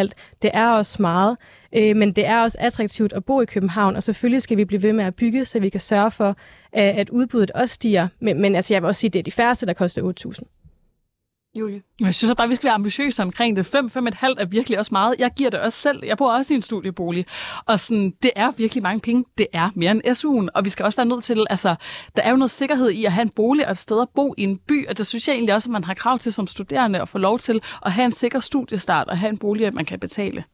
5-5,5. 0.03 0.09
Det 0.43 0.51
er 0.55 0.69
også 0.69 1.03
meget, 1.03 1.37
øh, 1.73 1.97
men 1.97 2.13
det 2.13 2.27
er 2.27 2.43
også 2.43 2.59
attraktivt 2.61 3.13
at 3.13 3.25
bo 3.25 3.41
i 3.41 3.45
København, 3.45 3.97
og 3.97 4.03
selvfølgelig 4.03 4.43
skal 4.43 4.57
vi 4.57 4.65
blive 4.65 4.83
ved 4.83 4.93
med 4.93 5.05
at 5.05 5.15
bygge, 5.15 5.45
så 5.45 5.61
vi 5.61 5.69
kan 5.69 5.81
sørge 5.81 6.11
for, 6.11 6.37
at 6.73 7.11
udbuddet 7.11 7.51
også 7.51 7.75
stiger. 7.75 8.09
Men, 8.21 8.41
men 8.41 8.55
altså, 8.55 8.75
jeg 8.75 8.83
vil 8.83 8.89
også 8.89 9.01
sige, 9.01 9.09
at 9.09 9.13
det 9.13 9.19
er 9.19 9.23
de 9.23 9.33
færreste, 9.33 9.67
der 9.67 9.73
koster 9.73 10.13
8.000. 10.27 10.58
Julie? 11.55 11.83
Jeg 12.01 12.15
synes 12.15 12.35
bare, 12.37 12.49
vi 12.49 12.55
skal 12.55 12.67
være 12.67 12.75
ambitiøse 12.75 13.23
omkring 13.23 13.57
det. 13.57 13.67
5, 13.67 13.91
5,5 13.97 13.97
er 14.39 14.47
virkelig 14.47 14.79
også 14.79 14.89
meget. 14.93 15.15
Jeg 15.19 15.31
giver 15.37 15.51
det 15.51 15.61
også 15.61 15.79
selv. 15.79 16.05
Jeg 16.05 16.17
bor 16.17 16.33
også 16.33 16.55
i 16.55 16.57
en 16.57 16.63
studiebolig. 16.63 17.27
Og 17.67 17.81
sådan, 17.81 18.13
det 18.23 18.31
er 18.37 18.51
virkelig 18.51 18.83
mange 18.83 19.01
penge. 19.01 19.25
Det 19.39 19.47
er 19.53 19.71
mere 19.75 19.91
end 19.91 20.03
SU'en. 20.07 20.49
Og 20.55 20.65
vi 20.65 20.71
skal 20.71 20.85
også 20.85 20.97
være 20.97 21.07
nødt 21.07 21.25
til, 21.25 21.47
altså, 21.51 21.75
der 22.17 22.23
er 22.23 22.31
jo 22.31 22.37
noget 22.37 22.51
sikkerhed 22.51 22.91
i 22.91 23.05
at 23.05 23.13
have 23.13 23.23
en 23.23 23.31
bolig 23.31 23.67
og 23.67 23.71
et 23.71 23.79
sted 23.79 24.01
at 24.03 24.09
bo 24.15 24.35
i 24.39 24.43
en 24.43 24.59
by. 24.69 24.89
Og 24.89 24.99
det 24.99 25.07
synes 25.07 25.29
jeg 25.29 25.35
egentlig 25.35 25.55
også, 25.55 25.69
at 25.69 25.73
man 25.73 25.85
har 25.85 25.95
krav 25.95 26.19
til 26.19 26.33
som 26.33 26.47
studerende 26.47 27.01
at 27.01 27.09
få 27.09 27.19
lov 27.19 27.39
til 27.39 27.61
at 27.87 27.93
have 27.93 28.05
en 28.05 28.13
sikker 28.13 28.41
studiestart 28.41 29.09
og 29.09 29.19
have 29.19 29.31
en 29.31 29.39
bolig, 29.39 29.67
at 29.67 29.75
man 29.75 29.85
kan 29.85 29.99
betale. 30.01 30.45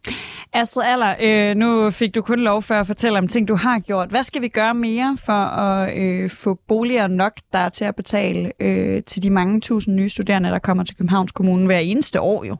Astrid 0.52 0.84
Aller, 0.86 1.14
øh, 1.22 1.56
nu 1.56 1.90
fik 1.90 2.14
du 2.14 2.22
kun 2.22 2.40
lov 2.40 2.62
for 2.62 2.74
at 2.74 2.86
fortælle 2.86 3.18
om 3.18 3.28
ting, 3.28 3.48
du 3.48 3.54
har 3.54 3.78
gjort. 3.78 4.08
Hvad 4.08 4.22
skal 4.22 4.42
vi 4.42 4.48
gøre 4.48 4.74
mere 4.74 5.16
for 5.26 5.32
at 5.32 5.98
øh, 5.98 6.30
få 6.30 6.58
boliger 6.68 7.06
nok, 7.06 7.32
der 7.52 7.58
er 7.58 7.68
til 7.68 7.84
at 7.84 7.96
betale 7.96 8.52
øh, 8.60 9.02
til 9.02 9.22
de 9.22 9.30
mange 9.30 9.60
tusind 9.60 9.94
nye 9.94 10.08
studerende, 10.08 10.48
der 10.48 10.58
kommer 10.58 10.83
til 10.84 10.96
Københavns 10.96 11.32
Kommune 11.32 11.66
hver 11.66 11.78
eneste 11.78 12.20
år 12.20 12.44
jo? 12.44 12.56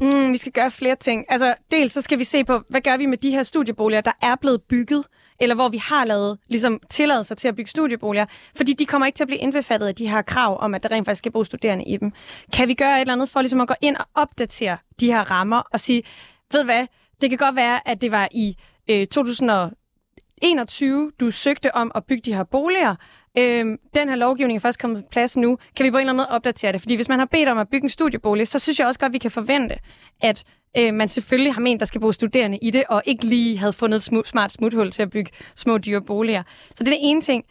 Mm, 0.00 0.32
vi 0.32 0.36
skal 0.36 0.52
gøre 0.52 0.70
flere 0.70 0.96
ting. 0.96 1.24
Altså, 1.28 1.54
dels 1.70 1.92
så 1.92 2.02
skal 2.02 2.18
vi 2.18 2.24
se 2.24 2.44
på, 2.44 2.62
hvad 2.68 2.80
gør 2.80 2.96
vi 2.96 3.06
med 3.06 3.18
de 3.18 3.30
her 3.30 3.42
studieboliger, 3.42 4.00
der 4.00 4.12
er 4.22 4.36
blevet 4.36 4.62
bygget, 4.62 5.04
eller 5.40 5.54
hvor 5.54 5.68
vi 5.68 5.76
har 5.76 6.04
lavet 6.04 6.38
ligesom, 6.48 6.80
tilladelse 6.90 7.34
til 7.34 7.48
at 7.48 7.56
bygge 7.56 7.70
studieboliger, 7.70 8.26
fordi 8.56 8.72
de 8.72 8.86
kommer 8.86 9.06
ikke 9.06 9.16
til 9.16 9.24
at 9.24 9.28
blive 9.28 9.40
indbefattet 9.40 9.86
af 9.86 9.94
de 9.94 10.08
her 10.08 10.22
krav 10.22 10.60
om, 10.60 10.74
at 10.74 10.82
der 10.82 10.90
rent 10.90 11.06
faktisk 11.06 11.18
skal 11.18 11.32
bo 11.32 11.44
studerende 11.44 11.84
i 11.84 11.96
dem. 11.96 12.12
Kan 12.52 12.68
vi 12.68 12.74
gøre 12.74 12.96
et 12.96 13.00
eller 13.00 13.12
andet 13.12 13.28
for 13.28 13.40
ligesom 13.40 13.60
at 13.60 13.68
gå 13.68 13.74
ind 13.80 13.96
og 13.96 14.06
opdatere 14.14 14.76
de 15.00 15.06
her 15.06 15.30
rammer 15.30 15.62
og 15.72 15.80
sige, 15.80 16.02
ved 16.52 16.64
hvad, 16.64 16.86
det 17.20 17.30
kan 17.30 17.38
godt 17.38 17.56
være, 17.56 17.88
at 17.88 18.00
det 18.00 18.10
var 18.10 18.28
i 18.32 18.56
øh, 18.90 19.06
2021, 19.06 21.10
du 21.20 21.30
søgte 21.30 21.74
om 21.74 21.92
at 21.94 22.04
bygge 22.04 22.22
de 22.24 22.34
her 22.34 22.44
boliger, 22.44 22.94
Øhm, 23.38 23.78
den 23.94 24.08
her 24.08 24.16
lovgivning 24.16 24.56
er 24.56 24.60
først 24.60 24.78
kommet 24.78 25.04
på 25.04 25.08
plads 25.10 25.36
nu. 25.36 25.58
Kan 25.76 25.84
vi 25.84 25.90
på 25.90 25.96
en 25.96 26.00
eller 26.00 26.12
anden 26.12 26.16
måde 26.16 26.36
opdatere 26.36 26.72
det? 26.72 26.80
Fordi 26.80 26.96
hvis 26.96 27.08
man 27.08 27.18
har 27.18 27.26
bedt 27.26 27.48
om 27.48 27.58
at 27.58 27.68
bygge 27.68 27.84
en 27.84 27.90
studiebolig, 27.90 28.48
så 28.48 28.58
synes 28.58 28.78
jeg 28.78 28.86
også 28.86 29.00
godt, 29.00 29.10
at 29.10 29.12
vi 29.12 29.18
kan 29.18 29.30
forvente, 29.30 29.76
at 30.22 30.44
øh, 30.78 30.94
man 30.94 31.08
selvfølgelig 31.08 31.54
har 31.54 31.60
ment, 31.60 31.80
der 31.80 31.86
skal 31.86 32.00
bo 32.00 32.12
studerende 32.12 32.58
i 32.62 32.70
det, 32.70 32.84
og 32.88 33.02
ikke 33.06 33.24
lige 33.24 33.58
havde 33.58 33.72
fundet 33.72 33.96
et 33.96 34.12
smu- 34.12 34.24
smart 34.24 34.52
smuthul 34.52 34.90
til 34.90 35.02
at 35.02 35.10
bygge 35.10 35.30
små 35.54 35.78
dyre 35.78 36.02
boliger. 36.02 36.42
Så 36.74 36.84
det 36.84 36.88
er 36.88 36.96
den 36.96 37.00
ene 37.02 37.20
ting. 37.20 37.44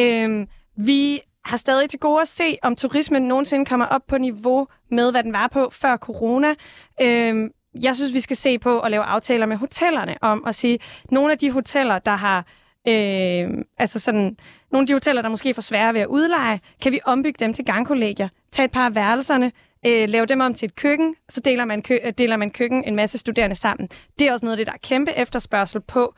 Øh, 0.00 0.46
vi 0.76 1.20
har 1.44 1.56
stadig 1.56 1.90
til 1.90 1.98
gode 1.98 2.20
at 2.20 2.28
se, 2.28 2.58
om 2.62 2.76
turismen 2.76 3.22
nogensinde 3.22 3.64
kommer 3.64 3.86
op 3.86 4.02
på 4.08 4.18
niveau 4.18 4.66
med, 4.90 5.10
hvad 5.10 5.22
den 5.22 5.32
var 5.32 5.48
på 5.52 5.70
før 5.72 5.96
corona. 5.96 6.54
Øh, 7.00 7.50
jeg 7.82 7.96
synes, 7.96 8.14
vi 8.14 8.20
skal 8.20 8.36
se 8.36 8.58
på 8.58 8.80
at 8.80 8.90
lave 8.90 9.02
aftaler 9.02 9.46
med 9.46 9.56
hotellerne 9.56 10.16
om 10.20 10.44
at 10.46 10.54
sige, 10.54 10.78
nogle 11.10 11.32
af 11.32 11.38
de 11.38 11.50
hoteller, 11.50 11.98
der 11.98 12.16
har 12.16 12.46
øh, 12.88 13.64
altså 13.78 14.00
sådan 14.00 14.36
nogle 14.72 14.82
af 14.82 14.86
de 14.86 14.92
hoteller, 14.92 15.22
der 15.22 15.28
måske 15.28 15.54
får 15.54 15.62
svære 15.62 15.94
ved 15.94 16.00
at 16.00 16.06
udleje, 16.06 16.60
kan 16.82 16.92
vi 16.92 17.00
ombygge 17.04 17.44
dem 17.44 17.52
til 17.54 17.64
gangkollegier, 17.64 18.28
tage 18.52 18.64
et 18.64 18.70
par 18.70 18.86
af 18.86 18.94
værelserne, 18.94 19.52
øh, 19.86 20.08
lave 20.08 20.26
dem 20.26 20.40
om 20.40 20.54
til 20.54 20.66
et 20.66 20.74
køkken, 20.76 21.14
så 21.28 21.40
deler 21.40 21.64
man, 21.64 21.82
kø- 21.82 21.98
øh, 22.04 22.12
deler 22.18 22.36
man 22.36 22.50
køkken 22.50 22.84
en 22.84 22.96
masse 22.96 23.18
studerende 23.18 23.56
sammen. 23.56 23.88
Det 24.18 24.28
er 24.28 24.32
også 24.32 24.44
noget 24.46 24.52
af 24.52 24.56
det, 24.56 24.66
der 24.66 24.72
er 24.72 24.78
kæmpe 24.82 25.12
efterspørgsel 25.16 25.80
på. 25.80 26.14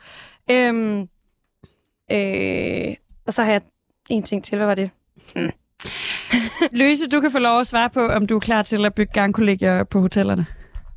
Øhm, 0.51 0.99
øh, 2.11 2.95
og 3.27 3.33
så 3.33 3.43
har 3.43 3.51
jeg 3.51 3.61
en 4.09 4.23
ting 4.23 4.43
til. 4.43 4.57
Hvad 4.57 4.67
var 4.67 4.75
det? 4.75 4.89
Mm. 5.35 5.51
Louise, 6.71 7.07
du 7.07 7.21
kan 7.21 7.31
få 7.31 7.39
lov 7.39 7.59
at 7.59 7.67
svare 7.67 7.89
på, 7.89 8.07
om 8.07 8.27
du 8.27 8.35
er 8.35 8.39
klar 8.39 8.61
til 8.61 8.85
at 8.85 8.93
bygge 8.93 9.13
gangkollegier 9.13 9.83
på 9.83 9.99
hotellerne. 9.99 10.45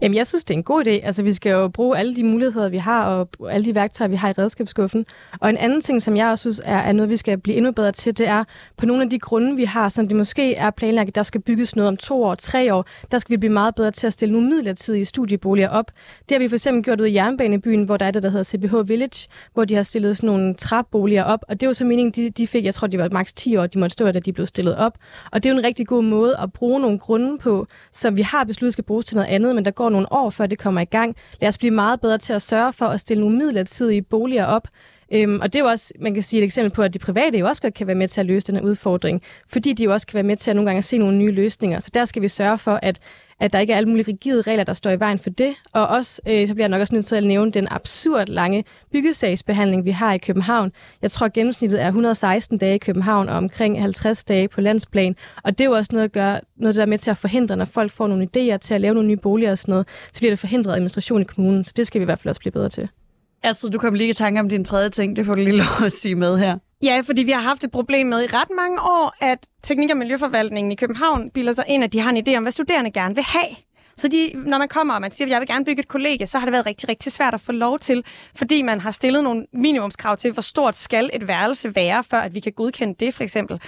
Jamen, 0.03 0.17
jeg 0.17 0.27
synes, 0.27 0.45
det 0.45 0.55
er 0.55 0.59
en 0.59 0.65
god 0.65 0.87
idé. 0.87 0.91
Altså, 0.91 1.23
vi 1.23 1.33
skal 1.33 1.51
jo 1.51 1.69
bruge 1.69 1.99
alle 1.99 2.17
de 2.17 2.25
muligheder, 2.25 2.69
vi 2.69 2.77
har, 2.77 3.05
og 3.05 3.29
alle 3.51 3.65
de 3.65 3.75
værktøjer, 3.75 4.09
vi 4.09 4.17
har 4.17 4.29
i 4.29 4.33
redskabsskuffen. 4.33 5.07
Og 5.41 5.51
en 5.51 5.57
anden 5.57 5.81
ting, 5.81 6.03
som 6.03 6.17
jeg 6.17 6.29
også 6.29 6.43
synes 6.43 6.61
er, 6.65 6.79
er 6.79 6.93
noget, 6.93 7.09
vi 7.09 7.17
skal 7.17 7.39
blive 7.39 7.57
endnu 7.57 7.73
bedre 7.73 7.93
til, 7.93 8.19
det 8.19 8.27
er 8.27 8.45
på 8.77 8.87
nogle 8.87 9.03
af 9.03 9.11
de 9.11 9.19
grunde, 9.19 9.57
vi 9.57 9.65
har, 9.65 9.89
som 9.89 10.09
det 10.09 10.17
måske 10.17 10.55
er 10.55 10.71
planlagt, 10.71 11.09
at 11.09 11.15
der 11.15 11.23
skal 11.23 11.41
bygges 11.41 11.77
noget 11.77 11.89
om 11.89 11.97
to 11.97 12.23
år, 12.25 12.35
tre 12.35 12.75
år, 12.75 12.87
der 13.13 13.19
skal 13.19 13.31
vi 13.31 13.37
blive 13.37 13.53
meget 13.53 13.75
bedre 13.75 13.91
til 13.91 14.07
at 14.07 14.13
stille 14.13 14.33
nogle 14.33 14.49
midlertidige 14.49 15.05
studieboliger 15.05 15.69
op. 15.69 15.91
Det 16.29 16.35
har 16.35 16.39
vi 16.39 16.49
for 16.49 16.57
eksempel 16.57 16.83
gjort 16.83 17.01
ud 17.01 17.07
i 17.07 17.15
Jernbanebyen, 17.15 17.85
hvor 17.85 17.97
der 17.97 18.07
er 18.07 18.11
det, 18.11 18.23
der 18.23 18.31
hedder 18.31 18.45
CBH 18.45 18.89
Village, 18.89 19.29
hvor 19.55 19.65
de 19.65 19.75
har 19.75 19.83
stillet 19.83 20.17
sådan 20.17 20.27
nogle 20.27 20.55
træboliger 20.55 21.25
op. 21.25 21.45
Og 21.49 21.61
det 21.61 21.67
var 21.67 21.73
så 21.73 21.85
meningen, 21.85 22.13
de, 22.13 22.31
de 22.31 22.47
fik, 22.47 22.65
jeg 22.65 22.75
tror, 22.75 22.87
de 22.87 22.99
var 22.99 23.09
maks 23.13 23.33
10 23.33 23.57
år, 23.57 23.67
de 23.67 23.79
måtte 23.79 23.93
stå, 23.93 24.11
da 24.11 24.21
de 24.21 24.33
blev 24.33 24.47
stillet 24.47 24.77
op. 24.77 24.99
Og 25.33 25.43
det 25.43 25.49
er 25.49 25.55
jo 25.55 25.59
en 25.59 25.65
rigtig 25.65 25.87
god 25.87 26.03
måde 26.03 26.37
at 26.39 26.53
bruge 26.53 26.81
nogle 26.81 26.99
grunde 26.99 27.39
på, 27.39 27.67
som 27.93 28.17
vi 28.17 28.23
har 28.23 28.45
besluttet 28.45 28.73
skal 28.73 28.85
bruges 28.85 29.07
til 29.07 29.17
noget 29.17 29.29
andet, 29.29 29.55
men 29.55 29.65
der 29.65 29.71
går 29.71 29.92
nogle 29.93 30.13
år, 30.13 30.31
før 30.31 30.47
det 30.47 30.59
kommer 30.59 30.81
i 30.81 30.85
gang. 30.85 31.17
Lad 31.41 31.49
os 31.49 31.59
blive 31.59 31.71
meget 31.71 32.01
bedre 32.01 32.19
til 32.19 32.33
at 32.33 32.43
sørge 32.43 32.73
for 32.73 32.87
at 32.87 33.01
stille 33.01 33.21
nogle 33.21 33.37
midlertidige 33.37 34.03
boliger 34.03 34.45
op, 34.45 34.69
Øhm, 35.15 35.41
og 35.41 35.53
det 35.53 35.59
er 35.59 35.65
jo 35.65 35.71
også, 35.71 35.93
man 36.01 36.15
kan 36.15 36.23
sige 36.23 36.41
et 36.43 36.45
eksempel 36.45 36.73
på, 36.73 36.83
at 36.83 36.95
de 36.95 36.99
private 36.99 37.39
jo 37.39 37.47
også 37.47 37.63
godt 37.63 37.75
kan 37.75 37.87
være 37.87 37.97
med 37.97 38.09
til 38.09 38.21
at 38.21 38.27
løse 38.27 38.47
den 38.47 38.57
her 38.57 38.63
udfordring, 38.63 39.23
fordi 39.49 39.73
de 39.73 39.85
jo 39.85 39.93
også 39.93 40.07
kan 40.07 40.15
være 40.15 40.23
med 40.23 40.37
til 40.37 40.51
at 40.51 40.57
nogle 40.57 40.69
gange 40.69 40.79
at 40.79 40.85
se 40.85 40.99
nogle 40.99 41.17
nye 41.17 41.31
løsninger. 41.31 41.81
Så 41.81 41.91
der 41.95 42.05
skal 42.05 42.23
vi 42.23 42.29
sørge 42.29 42.59
for, 42.59 42.79
at 42.83 43.01
at 43.43 43.53
der 43.53 43.59
ikke 43.59 43.73
er 43.73 43.77
alle 43.77 43.89
mulige 43.89 44.09
rigide 44.09 44.43
regler, 44.43 44.65
der 44.65 44.73
står 44.73 44.91
i 44.91 45.01
vejen 45.01 45.19
for 45.19 45.31
det. 45.31 45.55
Og 45.73 45.87
også, 45.87 46.23
øh, 46.31 46.49
så 46.49 46.55
bliver 46.55 46.65
jeg 46.65 46.69
nok 46.69 46.81
også 46.81 46.95
nødt 46.95 47.07
til 47.07 47.17
at 47.17 47.25
nævne 47.25 47.53
den 47.53 47.69
absurd 47.71 48.29
lange 48.29 48.65
byggesagsbehandling, 48.93 49.85
vi 49.85 49.91
har 49.91 50.13
i 50.13 50.19
København. 50.19 50.73
Jeg 51.03 51.11
tror, 51.11 51.29
gennemsnittet 51.29 51.83
er 51.83 51.87
116 51.87 52.59
dage 52.59 52.75
i 52.75 52.79
København 52.79 53.29
og 53.29 53.37
omkring 53.37 53.83
50 53.83 54.25
dage 54.25 54.49
på 54.49 54.61
landsplan. 54.61 55.17
Og 55.45 55.59
det 55.59 55.65
er 55.65 55.69
jo 55.69 55.77
også 55.77 55.91
noget, 55.93 56.05
at 56.05 56.13
gøre, 56.13 56.41
noget 56.57 56.77
der 56.77 56.83
er 56.83 56.87
med 56.87 56.99
til 56.99 57.11
at 57.11 57.17
forhindre, 57.17 57.57
når 57.57 57.65
folk 57.65 57.93
får 57.93 58.07
nogle 58.07 58.29
idéer 58.37 58.57
til 58.57 58.75
at 58.75 58.81
lave 58.81 58.95
nogle 58.95 59.09
nye 59.09 59.17
boliger 59.17 59.51
og 59.51 59.59
sådan 59.59 59.73
noget, 59.73 59.87
så 60.13 60.21
bliver 60.21 60.33
det 60.33 60.39
forhindret 60.39 60.73
administration 60.73 61.21
i 61.21 61.25
kommunen. 61.25 61.65
Så 61.65 61.73
det 61.77 61.87
skal 61.87 62.01
vi 62.01 62.03
i 62.03 62.05
hvert 62.05 62.19
fald 62.19 62.29
også 62.29 62.41
blive 62.41 62.53
bedre 62.53 62.69
til. 62.69 62.89
Astrid, 63.43 63.71
du 63.71 63.79
kom 63.79 63.95
lige 63.95 64.11
i 64.11 64.13
tanke 64.13 64.41
om 64.41 64.49
din 64.49 64.65
tredje 64.65 64.89
ting. 64.89 65.17
Det 65.17 65.27
får 65.27 65.35
du 65.35 65.41
lige 65.41 65.57
lov 65.57 65.87
at 65.87 65.93
sige 65.93 66.15
med 66.15 66.39
her. 66.39 66.59
Ja, 66.83 67.01
fordi 67.01 67.23
vi 67.23 67.31
har 67.31 67.41
haft 67.41 67.65
et 67.65 67.71
problem 67.71 68.07
med 68.07 68.23
i 68.23 68.27
ret 68.27 68.49
mange 68.57 68.81
år, 68.81 69.15
at 69.21 69.39
Teknik- 69.63 69.91
og 69.91 69.97
Miljøforvaltningen 69.97 70.73
i 70.73 70.75
København 70.75 71.31
bilder 71.31 71.53
sig 71.53 71.65
ind, 71.69 71.85
at 71.85 71.93
de 71.93 72.01
har 72.01 72.11
en 72.11 72.29
idé 72.29 72.37
om, 72.37 72.43
hvad 72.43 72.53
studerende 72.53 72.91
gerne 72.91 73.15
vil 73.15 73.25
have. 73.25 73.57
Så 73.97 74.09
de, 74.09 74.33
når 74.35 74.59
man 74.59 74.69
kommer 74.69 74.95
og 74.95 75.01
man 75.01 75.13
siger, 75.13 75.27
at 75.27 75.31
jeg 75.31 75.41
vil 75.41 75.49
gerne 75.49 75.65
bygge 75.65 75.81
et 75.81 75.89
kollegie, 75.89 76.27
så 76.27 76.39
har 76.39 76.47
det 76.47 76.53
været 76.53 76.67
rigtig, 76.67 76.89
rigtig 76.89 77.13
svært 77.13 77.35
at 77.35 77.41
få 77.41 77.53
lov 77.53 77.79
til, 77.79 78.05
fordi 78.35 78.63
man 78.63 78.81
har 78.81 78.91
stillet 78.91 79.25
nogle 79.25 79.47
minimumskrav 79.53 80.17
til, 80.17 80.33
hvor 80.33 80.43
stort 80.43 80.77
skal 80.77 81.11
et 81.13 81.29
værelse 81.29 81.75
være, 81.75 82.05
før 82.05 82.19
at 82.19 82.35
vi 82.35 82.41
kan 82.41 82.53
godkende 82.53 82.95
det 83.01 83.15
for 83.15 83.23
eksempel, 83.23 83.61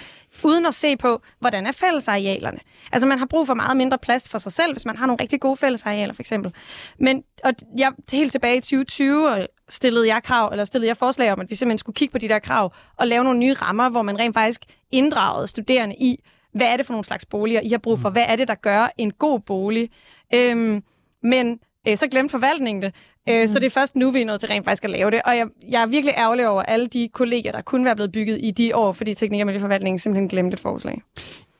uden 0.43 0.65
at 0.65 0.73
se 0.73 0.97
på, 0.97 1.21
hvordan 1.39 1.67
er 1.67 1.71
fællesarealerne. 1.71 2.59
Altså 2.91 3.07
man 3.07 3.19
har 3.19 3.25
brug 3.25 3.47
for 3.47 3.53
meget 3.53 3.77
mindre 3.77 3.97
plads 3.97 4.29
for 4.29 4.37
sig 4.37 4.53
selv, 4.53 4.73
hvis 4.73 4.85
man 4.85 4.97
har 4.97 5.07
nogle 5.07 5.21
rigtig 5.21 5.39
gode 5.39 5.57
fællesarealer 5.57 6.13
for 6.13 6.21
eksempel. 6.21 6.53
Men 6.99 7.23
og 7.43 7.53
jeg, 7.77 7.91
helt 8.11 8.31
tilbage 8.31 8.57
i 8.57 8.59
2020 8.59 9.29
og 9.29 9.39
øh, 9.39 9.45
stillede 9.69 10.07
jeg 10.07 10.23
krav, 10.23 10.49
eller 10.51 10.65
stillede 10.65 10.87
jeg 10.87 10.97
forslag 10.97 11.31
om, 11.31 11.39
at 11.39 11.49
vi 11.49 11.55
simpelthen 11.55 11.77
skulle 11.77 11.95
kigge 11.95 12.11
på 12.11 12.17
de 12.17 12.29
der 12.29 12.39
krav 12.39 12.73
og 12.97 13.07
lave 13.07 13.23
nogle 13.23 13.39
nye 13.39 13.53
rammer, 13.53 13.89
hvor 13.89 14.01
man 14.01 14.19
rent 14.19 14.33
faktisk 14.33 14.61
inddragede 14.91 15.47
studerende 15.47 15.95
i, 15.95 16.19
hvad 16.55 16.67
er 16.67 16.77
det 16.77 16.85
for 16.85 16.93
nogle 16.93 17.05
slags 17.05 17.25
boliger, 17.25 17.61
I 17.61 17.69
har 17.69 17.77
brug 17.77 17.99
for? 17.99 18.09
Hvad 18.09 18.23
er 18.27 18.35
det, 18.35 18.47
der 18.47 18.55
gør 18.55 18.93
en 18.97 19.11
god 19.11 19.39
bolig? 19.39 19.89
Øhm, 20.35 20.83
men 21.23 21.59
øh, 21.87 21.97
så 21.97 22.07
glemte 22.07 22.31
forvaltningen 22.31 22.81
det. 22.81 22.93
Øh, 23.29 23.41
mm. 23.41 23.47
Så 23.47 23.59
det 23.59 23.65
er 23.65 23.69
først 23.69 23.95
nu, 23.95 24.11
vi 24.11 24.21
er 24.21 24.25
nået 24.25 24.39
til 24.39 24.49
rent 24.49 24.65
faktisk 24.65 24.83
at 24.83 24.89
lave 24.89 25.11
det. 25.11 25.21
Og 25.25 25.37
jeg, 25.37 25.47
jeg 25.69 25.81
er 25.81 25.85
virkelig 25.85 26.13
ærgerlig 26.17 26.47
over 26.47 26.63
alle 26.63 26.87
de 26.87 27.09
kolleger, 27.13 27.51
der 27.51 27.61
kunne 27.61 27.85
være 27.85 27.95
blevet 27.95 28.11
bygget 28.11 28.39
i 28.43 28.51
de 28.51 28.75
år, 28.75 28.93
fordi 28.93 29.13
teknik- 29.13 29.41
og 29.41 29.45
miljøforvaltningen 29.45 29.99
simpelthen 29.99 30.27
glemte 30.27 30.53
et 30.53 30.59
forslag. 30.59 31.01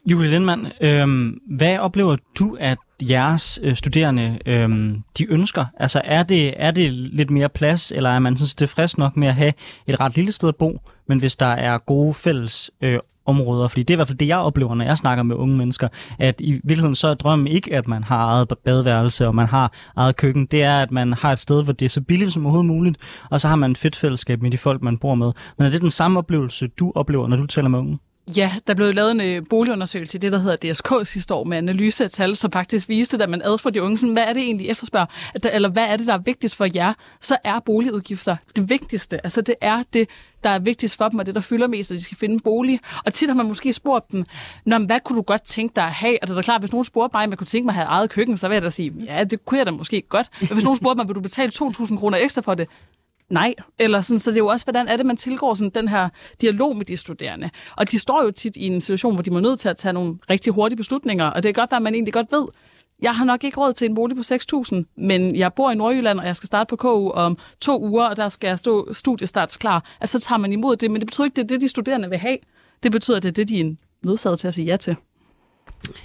Julie 0.06 0.30
Lindmann, 0.30 0.68
øh, 0.82 1.34
hvad 1.58 1.78
oplever 1.78 2.18
du, 2.40 2.58
at 2.60 2.78
jeres 3.02 3.60
øh, 3.64 3.76
studerende 3.76 4.40
øh, 4.46 4.70
de 5.18 5.32
ønsker? 5.32 5.66
Altså 5.78 6.02
er 6.04 6.24
det, 6.24 6.54
er 6.58 6.72
det 6.72 6.94
lidt 6.94 7.32
mere 7.32 7.50
plads, 7.50 7.92
eller 7.92 8.10
er 8.10 8.20
man 8.20 8.38
sådan 8.38 8.68
tilfreds 8.68 8.98
nok 8.98 9.18
med 9.18 9.28
at 9.28 9.36
have 9.36 9.54
et 9.88 10.00
ret 10.00 10.16
lille 10.16 10.32
sted 10.32 10.50
at 10.50 10.56
bo, 10.56 10.80
men 11.08 11.20
hvis 11.20 11.36
der 11.36 11.46
er 11.46 11.78
gode 11.78 12.14
fælles 12.14 12.72
øh, 12.82 13.00
områder, 13.26 13.68
fordi 13.68 13.84
det 13.84 13.90
er 13.90 13.96
i 13.96 13.98
hvert 13.98 14.08
fald 14.08 14.18
det, 14.18 14.28
jeg 14.28 14.38
oplever, 14.38 14.76
når 14.76 14.86
jeg 14.86 14.98
snakker 14.98 15.24
med 15.24 15.36
unge 15.36 15.58
mennesker, 15.58 15.88
at 16.20 16.42
i 16.42 16.52
virkeligheden 16.52 16.96
så 16.96 17.08
er 17.08 17.14
drømmen 17.14 17.48
ikke, 17.48 17.76
at 17.76 17.88
man 17.88 18.04
har 18.04 18.26
eget 18.26 18.54
badeværelse, 18.66 19.28
og 19.28 19.36
man 19.36 19.48
har 19.48 19.74
eget 19.96 20.16
køkken. 20.16 20.46
Det 20.46 20.64
er, 20.64 20.80
at 20.80 20.92
man 20.92 21.14
har 21.14 21.32
et 21.32 21.40
sted, 21.40 21.64
hvor 21.64 21.74
det 21.74 21.86
er 21.86 21.90
så 21.90 22.02
billigt 22.02 22.34
som 22.34 22.46
overhovedet 22.46 22.68
muligt, 22.68 22.98
og 23.32 23.42
så 23.42 23.48
har 23.48 23.56
man 23.56 23.72
et 23.72 23.78
fedt 23.78 23.96
fællesskab 23.96 24.42
med 24.42 24.52
de 24.52 24.58
folk, 24.58 24.82
man 24.82 24.98
bor 24.98 25.16
med. 25.16 25.32
Men 25.58 25.68
er 25.68 25.72
det 25.72 25.82
den 25.82 25.92
samme 25.92 26.20
oplevelse, 26.20 26.68
du 26.68 26.92
oplever, 26.96 27.28
når 27.28 27.38
du 27.38 27.48
taler 27.48 27.70
med 27.70 27.80
unge? 27.80 28.00
Ja, 28.38 28.52
der 28.68 28.74
blev 28.74 28.94
lavet 28.94 29.12
en 29.12 29.22
øh, 29.22 29.44
boligundersøgelse 29.50 30.18
i 30.18 30.20
det, 30.20 30.32
der 30.32 30.38
hedder 30.38 30.74
DSK 30.74 30.88
sidste 31.04 31.34
år, 31.34 31.44
med 31.44 31.58
analyse 31.58 32.04
af 32.04 32.10
tal, 32.10 32.36
som 32.36 32.52
faktisk 32.52 32.90
viste, 32.90 33.24
at 33.24 33.30
man 33.30 33.42
adspurgte 33.46 33.80
de 33.80 33.84
unge, 33.84 33.98
sådan, 33.98 34.14
hvad 34.14 34.24
er 34.24 34.34
det 34.34 34.44
egentlig, 34.44 34.70
efterspørger, 34.70 35.06
at 35.36 35.44
der, 35.44 35.50
eller 35.50 35.70
hvad 35.70 35.84
er 35.84 35.98
det, 35.98 36.08
der 36.08 36.14
er 36.14 36.18
vigtigst 36.18 36.56
for 36.56 36.68
jer, 36.76 36.94
så 37.22 37.38
er 37.44 37.60
boligudgifter 37.60 38.36
det 38.56 38.70
vigtigste. 38.70 39.26
Altså 39.26 39.42
det 39.42 39.56
er 39.62 39.84
det, 39.94 40.10
der 40.46 40.52
er 40.52 40.60
vigtigst 40.60 40.98
for 40.98 41.10
dem, 41.10 41.20
og 41.20 41.26
det, 41.26 41.36
der 41.36 41.42
fylder 41.42 41.68
mest, 41.68 41.92
at 41.92 41.98
de 41.98 42.04
skal 42.04 42.18
finde 42.18 42.34
en 42.34 42.40
bolig. 42.40 42.80
Og 43.06 43.14
tit 43.14 43.30
har 43.30 43.36
man 43.36 43.48
måske 43.48 43.74
spurgt 43.74 44.12
dem, 44.12 44.26
Nå, 44.66 44.78
men 44.78 44.86
hvad 44.86 45.00
kunne 45.00 45.18
du 45.18 45.22
godt 45.22 45.44
tænke 45.44 45.76
dig 45.76 45.84
at 45.84 45.92
have? 45.92 46.18
Og 46.22 46.28
det 46.28 46.34
er 46.34 46.36
da 46.36 46.42
klart, 46.42 46.62
hvis 46.62 46.72
nogen 46.72 46.86
spurgte 46.86 47.18
mig, 47.18 47.24
om 47.24 47.30
jeg 47.30 47.38
kunne 47.38 47.48
tænke 47.48 47.66
mig 47.66 47.72
at 47.72 47.76
have 47.76 47.88
eget 47.88 48.10
køkken, 48.10 48.38
så 48.38 48.48
vil 48.48 48.56
jeg 48.56 48.62
da 48.62 48.70
sige, 48.70 48.94
ja, 49.06 49.24
det 49.24 49.46
kunne 49.46 49.58
jeg 49.58 49.66
da 49.66 49.72
måske 49.72 50.02
godt. 50.10 50.30
Men 50.40 50.50
hvis 50.54 50.64
nogen 50.64 50.78
spurgte 50.78 50.98
mig, 50.98 51.08
vil 51.08 51.16
du 51.16 51.22
betale 51.22 51.52
2.000 51.56 51.98
kroner 51.98 52.18
ekstra 52.18 52.42
for 52.42 52.54
det? 52.54 52.68
nej. 53.30 53.54
Eller 53.80 54.02
sådan, 54.02 54.20
så 54.20 54.32
det 54.32 54.38
er 54.38 54.42
jo 54.42 54.48
også, 54.48 54.66
hvordan 54.66 54.88
er 54.88 54.98
det, 54.98 55.06
man 55.06 55.18
tilgår 55.18 55.54
sådan 55.54 55.72
den 55.76 55.88
her 55.88 56.10
dialog 56.42 56.78
med 56.78 56.86
de 56.86 56.98
studerende. 56.98 57.50
Og 57.78 57.92
de 57.92 58.00
står 58.00 58.24
jo 58.24 58.32
tit 58.32 58.56
i 58.56 58.68
en 58.68 58.82
situation, 58.82 59.14
hvor 59.14 59.22
de 59.22 59.32
må 59.32 59.40
nødt 59.40 59.60
til 59.60 59.70
at 59.70 59.78
tage 59.78 59.94
nogle 59.94 60.16
rigtig 60.30 60.54
hurtige 60.54 60.78
beslutninger, 60.78 61.26
og 61.26 61.44
det 61.44 61.50
er 61.50 61.54
godt 61.54 61.72
være, 61.72 61.78
at 61.78 61.84
man 61.84 61.94
egentlig 61.94 62.14
godt 62.14 62.32
ved, 62.32 62.48
jeg 63.02 63.16
har 63.16 63.26
nok 63.26 63.44
ikke 63.44 63.60
råd 63.60 63.74
til 63.74 63.86
en 63.90 63.96
bolig 63.96 64.18
på 64.18 64.24
6.000, 64.26 64.76
men 64.98 65.36
jeg 65.36 65.54
bor 65.54 65.72
i 65.72 65.76
Nordjylland, 65.76 66.20
og 66.20 66.26
jeg 66.26 66.36
skal 66.36 66.48
starte 66.48 66.70
på 66.70 66.76
KU 66.76 67.10
om 67.10 67.38
to 67.62 67.82
uger, 67.82 68.06
og 68.06 68.18
der 68.18 68.30
skal 68.30 68.48
jeg 68.48 68.60
stå 68.60 68.94
studiestarts 68.94 69.58
klar. 69.58 69.96
Altså, 70.02 70.20
så 70.20 70.28
tager 70.28 70.40
man 70.40 70.52
imod 70.52 70.76
det, 70.76 70.92
men 70.92 71.02
det 71.02 71.08
betyder 71.08 71.26
ikke, 71.26 71.36
det 71.36 71.44
er 71.44 71.48
det, 71.48 71.62
de 71.62 71.68
studerende 71.68 72.10
vil 72.10 72.18
have. 72.18 72.38
Det 72.84 72.92
betyder, 72.92 73.18
at 73.18 73.24
det 73.24 73.30
er 73.30 73.34
det, 73.34 73.50
de 73.50 73.60
er 73.60 73.74
nødsaget 74.04 74.40
til 74.40 74.48
at 74.48 74.54
sige 74.54 74.66
ja 74.66 74.78
til. 74.78 74.96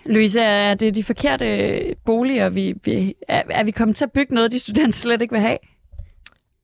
Louise, 0.05 0.40
er 0.40 0.74
det 0.74 0.94
de 0.94 1.05
forkerte 1.05 1.94
boliger, 2.05 2.48
vi, 2.48 2.74
vi, 2.85 3.14
er, 3.29 3.42
er 3.50 3.64
vi 3.64 3.70
kommet 3.70 3.96
til 3.96 4.05
at 4.05 4.12
bygge 4.12 4.35
noget, 4.35 4.53
de 4.53 4.59
studerende 4.59 4.94
slet 4.94 5.22
ikke 5.22 5.33
vil 5.33 5.40
have? 5.40 5.59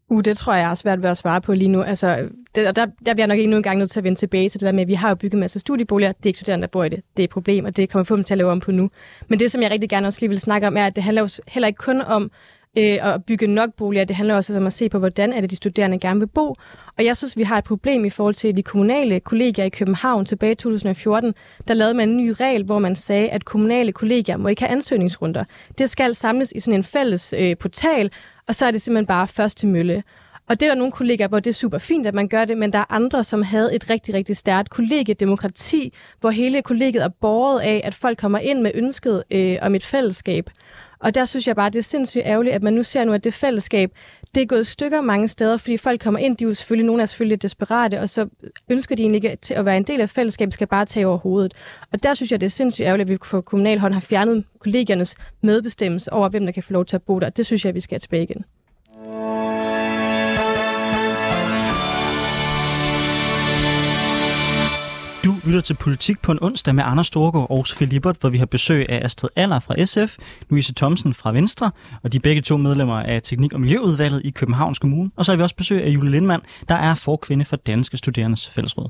Uh, 0.08 0.20
det 0.24 0.36
tror 0.36 0.54
jeg 0.54 0.70
er 0.70 0.74
svært 0.74 1.02
ved 1.02 1.10
at 1.10 1.18
svare 1.18 1.40
på 1.40 1.54
lige 1.54 1.68
nu. 1.68 1.82
Altså, 1.82 2.28
det, 2.54 2.68
og 2.68 2.76
der, 2.76 2.86
der 2.86 3.14
bliver 3.14 3.22
jeg 3.22 3.26
nok 3.26 3.38
ikke 3.38 3.56
en 3.56 3.62
gang 3.62 3.78
nødt 3.78 3.90
til 3.90 4.00
at 4.00 4.04
vende 4.04 4.18
tilbage 4.18 4.48
til 4.48 4.60
det 4.60 4.66
der 4.66 4.72
med, 4.72 4.82
at 4.82 4.88
vi 4.88 4.94
har 4.94 5.08
jo 5.08 5.14
bygget 5.14 5.34
en 5.34 5.40
masse 5.40 5.58
studieboliger. 5.58 6.12
Det 6.12 6.26
er 6.26 6.26
ikke 6.26 6.38
studerende, 6.38 6.62
der 6.62 6.68
bor 6.68 6.84
i 6.84 6.88
det. 6.88 7.00
Det 7.16 7.22
er 7.22 7.24
et 7.24 7.30
problem, 7.30 7.64
og 7.64 7.76
det 7.76 7.90
kommer 7.90 8.04
vi 8.04 8.06
få 8.06 8.16
dem 8.16 8.24
til 8.24 8.34
at 8.34 8.38
lave 8.38 8.50
om 8.50 8.60
på 8.60 8.72
nu. 8.72 8.90
Men 9.28 9.38
det, 9.38 9.50
som 9.50 9.62
jeg 9.62 9.70
rigtig 9.70 9.90
gerne 9.90 10.06
også 10.06 10.20
lige 10.20 10.30
vil 10.30 10.40
snakke 10.40 10.66
om, 10.66 10.76
er, 10.76 10.86
at 10.86 10.96
det 10.96 11.04
handler 11.04 11.22
jo 11.22 11.28
heller 11.48 11.66
ikke 11.66 11.78
kun 11.78 12.00
om 12.00 12.30
øh, 12.78 13.14
at 13.14 13.24
bygge 13.24 13.46
nok 13.46 13.74
boliger. 13.74 14.04
Det 14.04 14.16
handler 14.16 14.34
også 14.34 14.56
om 14.56 14.66
at 14.66 14.72
se 14.72 14.88
på, 14.88 14.98
hvordan 14.98 15.32
er 15.32 15.40
det, 15.40 15.50
de 15.50 15.56
studerende 15.56 15.98
gerne 15.98 16.20
vil 16.20 16.26
bo. 16.26 16.54
Og 16.98 17.04
jeg 17.04 17.16
synes, 17.16 17.36
vi 17.36 17.42
har 17.42 17.58
et 17.58 17.64
problem 17.64 18.04
i 18.04 18.10
forhold 18.10 18.34
til 18.34 18.56
de 18.56 18.62
kommunale 18.62 19.20
kollegier 19.20 19.64
i 19.64 19.68
København 19.68 20.24
tilbage 20.24 20.52
i 20.52 20.54
2014. 20.54 21.34
Der 21.68 21.74
lavede 21.74 21.94
man 21.94 22.08
en 22.08 22.16
ny 22.16 22.34
regel, 22.40 22.64
hvor 22.64 22.78
man 22.78 22.94
sagde, 22.94 23.28
at 23.28 23.44
kommunale 23.44 23.92
kollegier 23.92 24.36
må 24.36 24.48
ikke 24.48 24.62
have 24.62 24.72
ansøgningsrunder. 24.72 25.44
Det 25.78 25.90
skal 25.90 26.14
samles 26.14 26.52
i 26.56 26.60
sådan 26.60 26.78
en 26.78 26.84
fælles 26.84 27.34
øh, 27.38 27.56
portal, 27.56 28.10
og 28.48 28.54
så 28.54 28.66
er 28.66 28.70
det 28.70 28.82
simpelthen 28.82 29.06
bare 29.06 29.28
først 29.28 29.58
til 29.58 29.68
mølle. 29.68 30.02
Og 30.48 30.60
det 30.60 30.66
er 30.66 30.70
der 30.70 30.78
nogle 30.78 30.92
kollegaer, 30.92 31.28
hvor 31.28 31.40
det 31.40 31.50
er 31.50 31.54
super 31.54 31.78
fint, 31.78 32.06
at 32.06 32.14
man 32.14 32.28
gør 32.28 32.44
det, 32.44 32.58
men 32.58 32.72
der 32.72 32.78
er 32.78 32.92
andre, 32.92 33.24
som 33.24 33.42
havde 33.42 33.74
et 33.74 33.90
rigtig, 33.90 34.14
rigtig 34.14 34.36
stærkt 34.36 34.70
kollegiedemokrati, 34.70 35.92
hvor 36.20 36.30
hele 36.30 36.62
kollegiet 36.62 37.04
er 37.04 37.08
borget 37.08 37.60
af, 37.60 37.80
at 37.84 37.94
folk 37.94 38.18
kommer 38.18 38.38
ind 38.38 38.60
med 38.60 38.70
ønsket 38.74 39.24
øh, 39.30 39.56
om 39.62 39.74
et 39.74 39.84
fællesskab. 39.84 40.50
Og 40.98 41.14
der 41.14 41.24
synes 41.24 41.46
jeg 41.46 41.56
bare, 41.56 41.70
det 41.70 41.78
er 41.78 41.82
sindssygt 41.82 42.22
ærgerligt, 42.26 42.54
at 42.54 42.62
man 42.62 42.72
nu 42.72 42.82
ser 42.82 43.04
nu, 43.04 43.12
at 43.12 43.24
det 43.24 43.34
fællesskab, 43.34 43.90
det 44.34 44.42
er 44.42 44.46
gået 44.46 44.60
i 44.60 44.64
stykker 44.64 45.00
mange 45.00 45.28
steder, 45.28 45.56
fordi 45.56 45.76
folk 45.76 46.00
kommer 46.00 46.20
ind, 46.20 46.36
de 46.36 46.44
er 46.44 46.48
jo 46.48 46.54
selvfølgelig, 46.54 46.86
nogle 46.86 47.02
er 47.02 47.06
selvfølgelig 47.06 47.42
desperate, 47.42 48.00
og 48.00 48.08
så 48.08 48.28
ønsker 48.68 48.96
de 48.96 49.02
egentlig 49.02 49.24
ikke 49.24 49.36
til 49.36 49.54
at 49.54 49.64
være 49.64 49.76
en 49.76 49.82
del 49.82 50.00
af 50.00 50.10
fællesskabet, 50.10 50.54
skal 50.54 50.66
bare 50.66 50.84
tage 50.84 51.06
over 51.06 51.18
hovedet. 51.18 51.54
Og 51.92 52.02
der 52.02 52.14
synes 52.14 52.32
jeg, 52.32 52.40
det 52.40 52.46
er 52.46 52.50
sindssygt 52.50 52.86
ærgerligt, 52.86 53.06
at 53.06 53.10
vi 53.10 53.16
på 53.16 53.40
kommunalhånd 53.40 53.92
har 53.92 54.00
fjernet 54.00 54.44
kollegiernes 54.58 55.16
medbestemmelse 55.40 56.12
over, 56.12 56.28
hvem 56.28 56.44
der 56.44 56.52
kan 56.52 56.62
få 56.62 56.72
lov 56.72 56.84
til 56.84 56.96
at 56.96 57.02
bo 57.02 57.18
der. 57.18 57.30
Det 57.30 57.46
synes 57.46 57.64
jeg, 57.64 57.74
vi 57.74 57.80
skal 57.80 58.00
tilbage 58.00 58.22
igen. 58.22 58.44
Lytter 65.46 65.60
til 65.60 65.74
Politik 65.74 66.20
på 66.22 66.32
en 66.32 66.38
onsdag 66.42 66.74
med 66.74 66.84
Anders 66.86 67.06
Storgård 67.06 67.46
og 67.50 67.66
Sofie 67.66 67.86
Libert, 67.88 68.16
hvor 68.20 68.28
vi 68.28 68.38
har 68.38 68.46
besøg 68.46 68.86
af 68.88 69.00
Astrid 69.04 69.30
Aller 69.36 69.60
fra 69.60 69.84
SF, 69.84 70.16
Louise 70.50 70.74
Thomsen 70.74 71.14
fra 71.14 71.32
Venstre, 71.32 71.70
og 72.02 72.12
de 72.12 72.16
er 72.16 72.20
begge 72.20 72.42
to 72.42 72.56
medlemmer 72.56 72.94
af 72.94 73.22
Teknik- 73.22 73.52
og 73.52 73.60
Miljøudvalget 73.60 74.22
i 74.24 74.30
Københavns 74.30 74.78
Kommune. 74.78 75.10
Og 75.16 75.24
så 75.24 75.32
har 75.32 75.36
vi 75.36 75.42
også 75.42 75.56
besøg 75.56 75.84
af 75.84 75.88
Julie 75.88 76.10
Lindmann, 76.10 76.42
der 76.68 76.74
er 76.74 76.94
forkvinde 76.94 77.44
for 77.44 77.56
Danske 77.56 77.96
Studerendes 77.96 78.48
Fællesråd. 78.48 78.88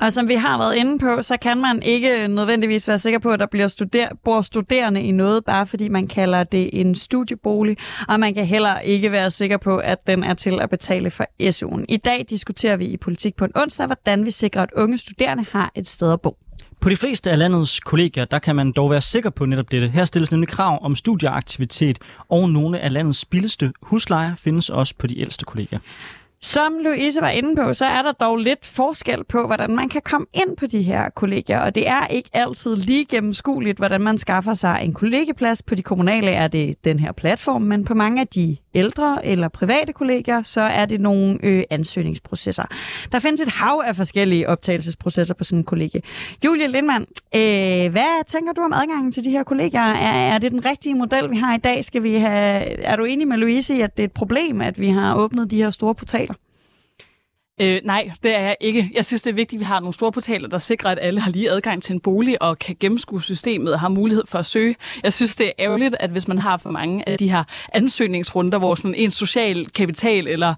Og 0.00 0.12
som 0.12 0.28
vi 0.28 0.34
har 0.34 0.58
været 0.58 0.74
inde 0.74 0.98
på, 0.98 1.22
så 1.22 1.36
kan 1.36 1.58
man 1.58 1.82
ikke 1.82 2.28
nødvendigvis 2.28 2.88
være 2.88 2.98
sikker 2.98 3.18
på, 3.18 3.30
at 3.30 3.40
der 3.40 3.46
bliver 3.50 3.68
studer- 3.68 4.08
bor 4.24 4.42
studerende 4.42 5.02
i 5.02 5.10
noget, 5.10 5.44
bare 5.44 5.66
fordi 5.66 5.88
man 5.88 6.06
kalder 6.06 6.44
det 6.44 6.70
en 6.72 6.94
studiebolig, 6.94 7.76
og 8.08 8.20
man 8.20 8.34
kan 8.34 8.46
heller 8.46 8.78
ikke 8.78 9.12
være 9.12 9.30
sikker 9.30 9.56
på, 9.56 9.76
at 9.76 10.06
den 10.06 10.24
er 10.24 10.34
til 10.34 10.60
at 10.60 10.70
betale 10.70 11.10
for 11.10 11.24
SU'en. 11.42 11.84
I 11.88 11.96
dag 11.96 12.24
diskuterer 12.30 12.76
vi 12.76 12.86
i 12.86 12.96
Politik 12.96 13.36
på 13.36 13.44
en 13.44 13.52
onsdag, 13.54 13.86
hvordan 13.86 14.24
vi 14.24 14.30
sikrer, 14.30 14.62
at 14.62 14.70
unge 14.76 14.98
studerende 14.98 15.44
har 15.52 15.72
et 15.74 15.88
sted 15.98 16.12
at 16.12 16.20
bo. 16.20 16.36
På 16.80 16.88
de 16.88 16.96
fleste 16.96 17.30
af 17.30 17.38
landets 17.38 17.80
kollegier, 17.80 18.24
der 18.24 18.38
kan 18.38 18.56
man 18.56 18.72
dog 18.72 18.90
være 18.90 19.00
sikker 19.00 19.30
på 19.30 19.46
netop 19.46 19.72
dette. 19.72 19.88
Her 19.88 20.04
stilles 20.04 20.30
nemlig 20.30 20.48
krav 20.48 20.78
om 20.82 20.96
studieaktivitet, 20.96 21.98
og 22.28 22.50
nogle 22.50 22.80
af 22.80 22.92
landets 22.92 23.24
billigste 23.24 23.72
huslejer 23.82 24.34
findes 24.34 24.70
også 24.70 24.94
på 24.98 25.06
de 25.06 25.20
ældste 25.20 25.44
kollegier. 25.44 25.78
Som 26.40 26.72
Louise 26.84 27.20
var 27.20 27.28
inde 27.28 27.56
på, 27.56 27.72
så 27.72 27.86
er 27.86 28.02
der 28.02 28.12
dog 28.12 28.36
lidt 28.36 28.66
forskel 28.66 29.24
på, 29.24 29.46
hvordan 29.46 29.76
man 29.76 29.88
kan 29.88 30.02
komme 30.04 30.26
ind 30.34 30.56
på 30.56 30.66
de 30.66 30.82
her 30.82 31.10
kollegier, 31.10 31.60
og 31.60 31.74
det 31.74 31.88
er 31.88 32.06
ikke 32.06 32.30
altid 32.32 32.76
lige 32.76 33.04
gennemskueligt, 33.04 33.78
hvordan 33.78 34.00
man 34.00 34.18
skaffer 34.18 34.54
sig 34.54 34.80
en 34.82 34.92
kollegeplads. 34.94 35.62
På 35.62 35.74
de 35.74 35.82
kommunale 35.82 36.30
er 36.30 36.48
det 36.48 36.84
den 36.84 37.00
her 37.00 37.12
platform, 37.12 37.62
men 37.62 37.84
på 37.84 37.94
mange 37.94 38.20
af 38.20 38.26
de 38.26 38.56
ældre 38.78 39.26
eller 39.26 39.48
private 39.48 39.92
kollegier, 39.92 40.42
så 40.42 40.60
er 40.60 40.84
det 40.86 41.00
nogle 41.00 41.38
øh, 41.42 41.64
ansøgningsprocesser. 41.70 42.64
Der 43.12 43.18
findes 43.18 43.40
et 43.40 43.48
hav 43.48 43.82
af 43.86 43.96
forskellige 43.96 44.48
optagelsesprocesser 44.48 45.34
på 45.34 45.44
sådan 45.44 45.58
en 45.58 45.64
kollegie. 45.64 46.02
Julie 46.44 46.66
Lindmann, 46.66 47.06
øh, 47.34 47.92
hvad 47.92 48.24
tænker 48.26 48.52
du 48.52 48.60
om 48.62 48.72
adgangen 48.72 49.12
til 49.12 49.24
de 49.24 49.30
her 49.30 49.42
kollegier? 49.42 49.80
Er, 49.80 50.34
er 50.34 50.38
det 50.38 50.52
den 50.52 50.64
rigtige 50.64 50.94
model, 50.94 51.30
vi 51.30 51.36
har 51.36 51.54
i 51.54 51.58
dag? 51.58 51.84
Skal 51.84 52.02
vi 52.02 52.14
have, 52.14 52.62
er 52.82 52.96
du 52.96 53.04
enig 53.04 53.28
med 53.28 53.36
Louise 53.36 53.76
i, 53.76 53.80
at 53.80 53.96
det 53.96 54.02
er 54.02 54.06
et 54.06 54.12
problem, 54.12 54.60
at 54.60 54.80
vi 54.80 54.88
har 54.88 55.14
åbnet 55.14 55.50
de 55.50 55.56
her 55.56 55.70
store 55.70 55.94
portaler? 55.94 56.34
Øh, 57.60 57.80
nej, 57.84 58.10
det 58.22 58.34
er 58.34 58.40
jeg 58.40 58.56
ikke. 58.60 58.90
Jeg 58.94 59.04
synes, 59.04 59.22
det 59.22 59.30
er 59.30 59.34
vigtigt, 59.34 59.58
at 59.58 59.60
vi 59.60 59.64
har 59.64 59.80
nogle 59.80 59.94
store 59.94 60.12
portaler, 60.12 60.48
der 60.48 60.58
sikrer, 60.58 60.90
at 60.90 60.98
alle 61.02 61.20
har 61.20 61.30
lige 61.30 61.50
adgang 61.50 61.82
til 61.82 61.92
en 61.92 62.00
bolig 62.00 62.42
og 62.42 62.58
kan 62.58 62.76
gennemskue 62.80 63.22
systemet 63.22 63.72
og 63.72 63.80
har 63.80 63.88
mulighed 63.88 64.24
for 64.26 64.38
at 64.38 64.46
søge. 64.46 64.76
Jeg 65.02 65.12
synes, 65.12 65.36
det 65.36 65.46
er 65.46 65.52
ærgerligt, 65.58 65.94
at 66.00 66.10
hvis 66.10 66.28
man 66.28 66.38
har 66.38 66.56
for 66.56 66.70
mange 66.70 67.08
af 67.08 67.18
de 67.18 67.30
her 67.30 67.44
ansøgningsrunder, 67.72 68.58
hvor 68.58 68.74
sådan 68.74 68.94
en 68.94 69.10
social 69.10 69.66
kapital 69.70 70.26
eller 70.26 70.54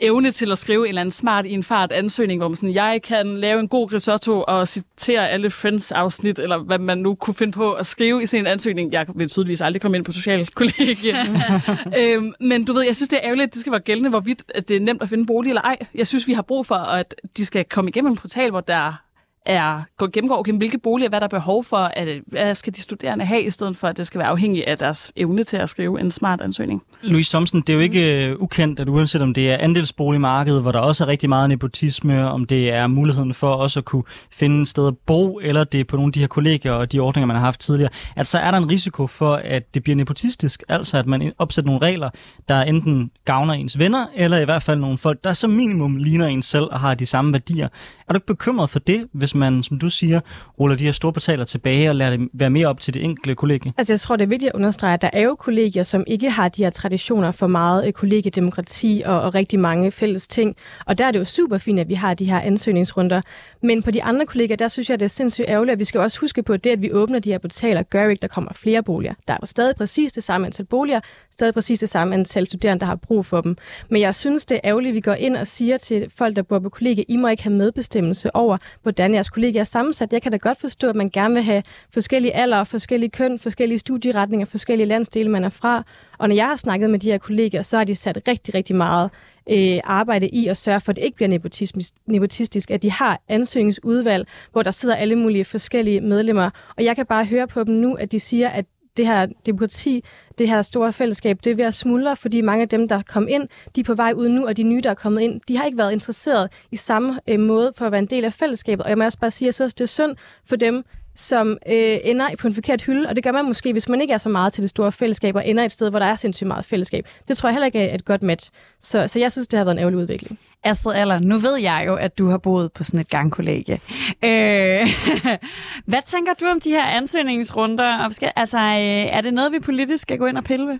evne 0.00 0.30
til 0.30 0.52
at 0.52 0.58
skrive 0.58 0.84
en 0.84 0.88
eller 0.88 1.00
anden 1.00 1.10
smart 1.10 1.46
i 1.46 1.52
en 1.52 1.62
fart 1.62 1.92
ansøgning, 1.92 2.40
hvor 2.40 2.48
man 2.48 2.56
sådan, 2.56 2.74
jeg 2.74 3.00
kan 3.02 3.26
lave 3.26 3.60
en 3.60 3.68
god 3.68 3.92
risotto 3.92 4.44
og 4.48 4.68
citere 4.68 5.30
alle 5.30 5.50
Friends-afsnit, 5.50 6.38
eller 6.38 6.58
hvad 6.58 6.78
man 6.78 6.98
nu 6.98 7.14
kunne 7.14 7.34
finde 7.34 7.52
på 7.52 7.72
at 7.72 7.86
skrive 7.86 8.22
i 8.22 8.26
sin 8.26 8.46
ansøgning. 8.46 8.92
Jeg 8.92 9.06
vil 9.14 9.28
tydeligvis 9.28 9.60
aldrig 9.60 9.82
komme 9.82 9.96
ind 9.96 10.04
på 10.04 10.12
social 10.12 10.46
kollegie. 10.54 11.14
øhm, 12.00 12.32
men 12.40 12.64
du 12.64 12.72
ved, 12.72 12.82
jeg 12.82 12.96
synes, 12.96 13.08
det 13.08 13.16
er 13.16 13.24
ærgerligt, 13.24 13.46
at 13.46 13.54
det 13.54 13.60
skal 13.60 13.72
være 13.72 13.80
gældende, 13.80 14.10
hvorvidt 14.10 14.42
det 14.68 14.76
er 14.76 14.80
nemt 14.80 15.02
at 15.02 15.08
finde 15.08 15.26
bolig 15.26 15.50
eller 15.50 15.62
ej. 15.62 15.76
Jeg 15.94 16.06
synes, 16.06 16.26
vi 16.26 16.33
har 16.34 16.42
brug 16.42 16.66
for, 16.66 16.74
at 16.74 17.14
de 17.36 17.46
skal 17.46 17.64
komme 17.64 17.88
igennem 17.88 18.12
en 18.12 18.18
portal, 18.18 18.50
hvor 18.50 18.60
der 18.60 19.03
er 19.46 19.82
gå 19.96 20.06
gennemgår, 20.06 20.38
okay, 20.38 20.52
hvilke 20.52 20.78
boliger, 20.78 21.08
hvad 21.08 21.20
der 21.20 21.26
er 21.26 21.28
behov 21.28 21.64
for, 21.64 21.76
at, 21.76 22.08
hvad 22.26 22.54
skal 22.54 22.74
de 22.74 22.82
studerende 22.82 23.24
have, 23.24 23.42
i 23.42 23.50
stedet 23.50 23.76
for, 23.76 23.88
at 23.88 23.96
det 23.96 24.06
skal 24.06 24.18
være 24.18 24.28
afhængigt 24.28 24.66
af 24.66 24.78
deres 24.78 25.12
evne 25.16 25.44
til 25.44 25.56
at 25.56 25.68
skrive 25.68 26.00
en 26.00 26.10
smart 26.10 26.40
ansøgning. 26.40 26.82
Louise 27.02 27.32
Thomsen, 27.32 27.60
det 27.60 27.68
er 27.68 27.74
jo 27.74 27.80
ikke 27.80 28.34
uh, 28.36 28.42
ukendt, 28.42 28.80
at 28.80 28.88
uanset 28.88 29.22
om 29.22 29.34
det 29.34 29.50
er 29.50 29.56
andelsboligmarkedet, 29.58 30.62
hvor 30.62 30.72
der 30.72 30.78
også 30.78 31.04
er 31.04 31.08
rigtig 31.08 31.28
meget 31.28 31.48
nepotisme, 31.48 32.30
om 32.30 32.44
det 32.44 32.72
er 32.72 32.86
muligheden 32.86 33.34
for 33.34 33.52
også 33.52 33.80
at 33.80 33.84
kunne 33.84 34.02
finde 34.32 34.62
et 34.62 34.68
sted 34.68 34.86
at 34.86 34.94
bo, 35.06 35.38
eller 35.42 35.64
det 35.64 35.80
er 35.80 35.84
på 35.84 35.96
nogle 35.96 36.08
af 36.08 36.12
de 36.12 36.20
her 36.20 36.26
kolleger 36.26 36.72
og 36.72 36.92
de 36.92 36.98
ordninger, 36.98 37.26
man 37.26 37.36
har 37.36 37.44
haft 37.44 37.60
tidligere, 37.60 37.90
at 38.16 38.26
så 38.26 38.38
er 38.38 38.50
der 38.50 38.58
en 38.58 38.70
risiko 38.70 39.06
for, 39.06 39.34
at 39.34 39.74
det 39.74 39.82
bliver 39.82 39.96
nepotistisk, 39.96 40.62
altså 40.68 40.98
at 40.98 41.06
man 41.06 41.32
opsætter 41.38 41.70
nogle 41.70 41.86
regler, 41.86 42.10
der 42.48 42.62
enten 42.62 43.10
gavner 43.24 43.54
ens 43.54 43.78
venner, 43.78 44.06
eller 44.14 44.38
i 44.38 44.44
hvert 44.44 44.62
fald 44.62 44.80
nogle 44.80 44.98
folk, 44.98 45.24
der 45.24 45.32
som 45.32 45.50
minimum 45.50 45.96
ligner 45.96 46.26
en 46.26 46.42
selv 46.42 46.64
og 46.64 46.80
har 46.80 46.94
de 46.94 47.06
samme 47.06 47.32
værdier. 47.32 47.68
Er 48.08 48.12
du 48.12 48.16
ikke 48.16 48.26
bekymret 48.26 48.70
for 48.70 48.78
det, 48.78 49.08
hvis 49.12 49.34
man, 49.34 49.62
som 49.62 49.78
du 49.78 49.88
siger, 49.88 50.20
ruller 50.60 50.76
de 50.76 50.84
her 50.84 50.92
store 50.92 51.12
portaler 51.12 51.44
tilbage 51.44 51.88
og 51.88 51.96
lader 51.96 52.16
det 52.16 52.28
være 52.32 52.50
mere 52.50 52.66
op 52.66 52.80
til 52.80 52.94
det 52.94 53.04
enkelte 53.04 53.34
kollegie? 53.34 53.72
Altså 53.78 53.92
jeg 53.92 54.00
tror, 54.00 54.16
det 54.16 54.24
er 54.24 54.28
vigtigt 54.28 54.50
at 54.50 54.56
understrege, 54.56 54.94
at 54.94 55.02
der 55.02 55.10
er 55.12 55.22
jo 55.22 55.34
kollegier, 55.34 55.82
som 55.82 56.04
ikke 56.06 56.30
har 56.30 56.48
de 56.48 56.64
her 56.64 56.70
traditioner 56.70 57.32
for 57.32 57.46
meget 57.46 57.86
øh, 57.86 57.92
kollegiedemokrati 57.92 59.02
og, 59.06 59.20
og 59.20 59.34
rigtig 59.34 59.58
mange 59.58 59.90
fælles 59.90 60.26
ting. 60.26 60.56
Og 60.86 60.98
der 60.98 61.04
er 61.06 61.10
det 61.10 61.18
jo 61.18 61.24
super 61.24 61.58
fint, 61.58 61.80
at 61.80 61.88
vi 61.88 61.94
har 61.94 62.14
de 62.14 62.24
her 62.24 62.40
ansøgningsrunder. 62.40 63.20
Men 63.62 63.82
på 63.82 63.90
de 63.90 64.02
andre 64.02 64.26
kolleger, 64.26 64.56
der 64.56 64.68
synes 64.68 64.90
jeg, 64.90 65.00
det 65.00 65.04
er 65.04 65.08
sindssygt 65.08 65.48
ærgerligt, 65.48 65.72
at 65.72 65.78
vi 65.78 65.84
skal 65.84 66.00
også 66.00 66.20
huske 66.20 66.42
på, 66.42 66.52
at 66.52 66.64
det, 66.64 66.70
at 66.70 66.82
vi 66.82 66.92
åbner 66.92 67.18
de 67.18 67.30
her 67.30 67.38
portaler, 67.38 67.82
gør 67.82 68.08
ikke, 68.08 68.22
der 68.22 68.28
kommer 68.28 68.52
flere 68.52 68.82
boliger. 68.82 69.14
Der 69.28 69.34
er 69.34 69.38
jo 69.42 69.46
stadig 69.46 69.76
præcis 69.76 70.12
det 70.12 70.22
samme 70.22 70.46
antal 70.46 70.64
boliger, 70.64 71.00
stadig 71.30 71.54
præcis 71.54 71.78
det 71.78 71.88
samme 71.88 72.14
antal 72.14 72.46
studerende, 72.46 72.80
der 72.80 72.86
har 72.86 72.96
brug 72.96 73.26
for 73.26 73.40
dem. 73.40 73.56
Men 73.90 74.00
jeg 74.00 74.14
synes, 74.14 74.46
det 74.46 74.54
er 74.54 74.60
ærgerligt, 74.64 74.90
at 74.90 74.94
vi 74.94 75.00
går 75.00 75.14
ind 75.14 75.36
og 75.36 75.46
siger 75.46 75.76
til 75.76 76.10
folk, 76.16 76.36
der 76.36 76.42
bor 76.42 76.58
på 76.58 76.68
kollegier, 76.68 77.04
I 77.08 77.16
må 77.16 77.28
ikke 77.28 77.42
have 77.42 77.56
medbestemmelse 78.02 78.36
over, 78.36 78.58
hvordan 78.82 79.14
jeres 79.14 79.28
kollegaer 79.28 79.60
er 79.60 79.64
sammensat. 79.64 80.12
Jeg 80.12 80.22
kan 80.22 80.32
da 80.32 80.38
godt 80.38 80.60
forstå, 80.60 80.88
at 80.88 80.96
man 80.96 81.10
gerne 81.10 81.34
vil 81.34 81.42
have 81.42 81.62
forskellige 81.92 82.34
alder, 82.34 82.64
forskellige 82.64 83.10
køn, 83.10 83.38
forskellige 83.38 83.78
studieretninger, 83.78 84.46
forskellige 84.46 84.86
landsdele, 84.86 85.30
man 85.30 85.44
er 85.44 85.48
fra. 85.48 85.84
Og 86.18 86.28
når 86.28 86.36
jeg 86.36 86.46
har 86.46 86.56
snakket 86.56 86.90
med 86.90 86.98
de 86.98 87.10
her 87.10 87.18
kolleger, 87.18 87.62
så 87.62 87.76
har 87.76 87.84
de 87.84 87.94
sat 87.94 88.18
rigtig, 88.28 88.54
rigtig 88.54 88.76
meget 88.76 89.10
øh, 89.50 89.78
arbejde 89.84 90.28
i 90.28 90.46
at 90.46 90.56
sørge 90.56 90.80
for, 90.80 90.90
at 90.92 90.96
det 90.96 91.04
ikke 91.04 91.16
bliver 91.16 91.28
nepotistisk, 91.28 91.94
nepotistisk, 92.06 92.70
at 92.70 92.82
de 92.82 92.90
har 92.90 93.20
ansøgningsudvalg, 93.28 94.26
hvor 94.52 94.62
der 94.62 94.70
sidder 94.70 94.94
alle 94.94 95.16
mulige 95.16 95.44
forskellige 95.44 96.00
medlemmer. 96.00 96.50
Og 96.76 96.84
jeg 96.84 96.96
kan 96.96 97.06
bare 97.06 97.24
høre 97.24 97.46
på 97.46 97.64
dem 97.64 97.74
nu, 97.74 97.94
at 97.94 98.12
de 98.12 98.20
siger, 98.20 98.48
at 98.48 98.64
det 98.96 99.06
her 99.06 99.26
demokrati, 99.46 100.04
det 100.38 100.48
her 100.48 100.62
store 100.62 100.92
fællesskab, 100.92 101.38
det 101.44 101.50
er 101.50 101.54
ved 101.54 101.64
at 101.64 101.74
smuldre, 101.74 102.16
fordi 102.16 102.40
mange 102.40 102.62
af 102.62 102.68
dem, 102.68 102.88
der 102.88 103.02
kom 103.02 103.28
ind, 103.28 103.48
de 103.76 103.80
er 103.80 103.84
på 103.84 103.94
vej 103.94 104.12
ud 104.16 104.28
nu, 104.28 104.46
og 104.46 104.56
de 104.56 104.62
nye, 104.62 104.80
der 104.80 104.90
er 104.90 104.94
kommet 104.94 105.22
ind, 105.22 105.40
de 105.48 105.56
har 105.56 105.64
ikke 105.64 105.78
været 105.78 105.92
interesseret 105.92 106.50
i 106.70 106.76
samme 106.76 107.20
øh, 107.28 107.40
måde 107.40 107.72
på 107.76 107.84
at 107.84 107.92
være 107.92 107.98
en 107.98 108.06
del 108.06 108.24
af 108.24 108.32
fællesskabet. 108.32 108.84
Og 108.84 108.88
jeg 108.88 108.98
må 108.98 109.04
også 109.04 109.18
bare 109.18 109.30
sige, 109.30 109.46
at 109.46 109.48
jeg 109.48 109.54
synes, 109.54 109.74
det 109.74 109.84
er 109.84 109.88
synd 109.88 110.16
for 110.48 110.56
dem, 110.56 110.84
som 111.14 111.58
øh, 111.68 111.98
ender 112.04 112.36
på 112.38 112.46
en 112.46 112.54
forkert 112.54 112.82
hylde, 112.82 113.08
og 113.08 113.16
det 113.16 113.24
gør 113.24 113.32
man 113.32 113.44
måske, 113.44 113.72
hvis 113.72 113.88
man 113.88 114.00
ikke 114.00 114.14
er 114.14 114.18
så 114.18 114.28
meget 114.28 114.52
til 114.52 114.62
det 114.62 114.70
store 114.70 114.92
fællesskab, 114.92 115.36
og 115.36 115.48
ender 115.48 115.64
et 115.64 115.72
sted, 115.72 115.90
hvor 115.90 115.98
der 115.98 116.06
er 116.06 116.16
sindssygt 116.16 116.48
meget 116.48 116.64
fællesskab. 116.64 117.08
Det 117.28 117.36
tror 117.36 117.48
jeg 117.48 117.54
heller 117.54 117.66
ikke 117.66 117.78
er 117.78 117.94
et 117.94 118.04
godt 118.04 118.22
match. 118.22 118.50
Så, 118.80 119.08
så 119.08 119.18
jeg 119.18 119.32
synes, 119.32 119.48
det 119.48 119.56
har 119.56 119.64
været 119.64 119.74
en 119.74 119.78
ærgerlig 119.78 119.98
udvikling. 119.98 120.38
Astrid 120.64 120.94
Aller, 120.94 121.18
nu 121.18 121.38
ved 121.38 121.56
jeg 121.56 121.84
jo, 121.86 121.94
at 121.94 122.18
du 122.18 122.28
har 122.28 122.38
boet 122.38 122.72
på 122.72 122.84
sådan 122.84 123.00
et 123.00 123.08
gangkollegie. 123.08 123.80
Øh, 124.24 124.88
hvad 125.90 126.02
tænker 126.06 126.34
du 126.40 126.46
om 126.46 126.60
de 126.60 126.70
her 126.70 126.86
ansøgningsrunder? 126.86 128.04
Og 128.04 128.14
skal, 128.14 128.32
altså, 128.36 128.58
øh, 128.58 129.16
er 129.16 129.20
det 129.20 129.34
noget, 129.34 129.52
vi 129.52 129.58
politisk 129.58 130.02
skal 130.02 130.18
gå 130.18 130.26
ind 130.26 130.38
og 130.38 130.44
pille 130.44 130.66
ved? 130.66 130.78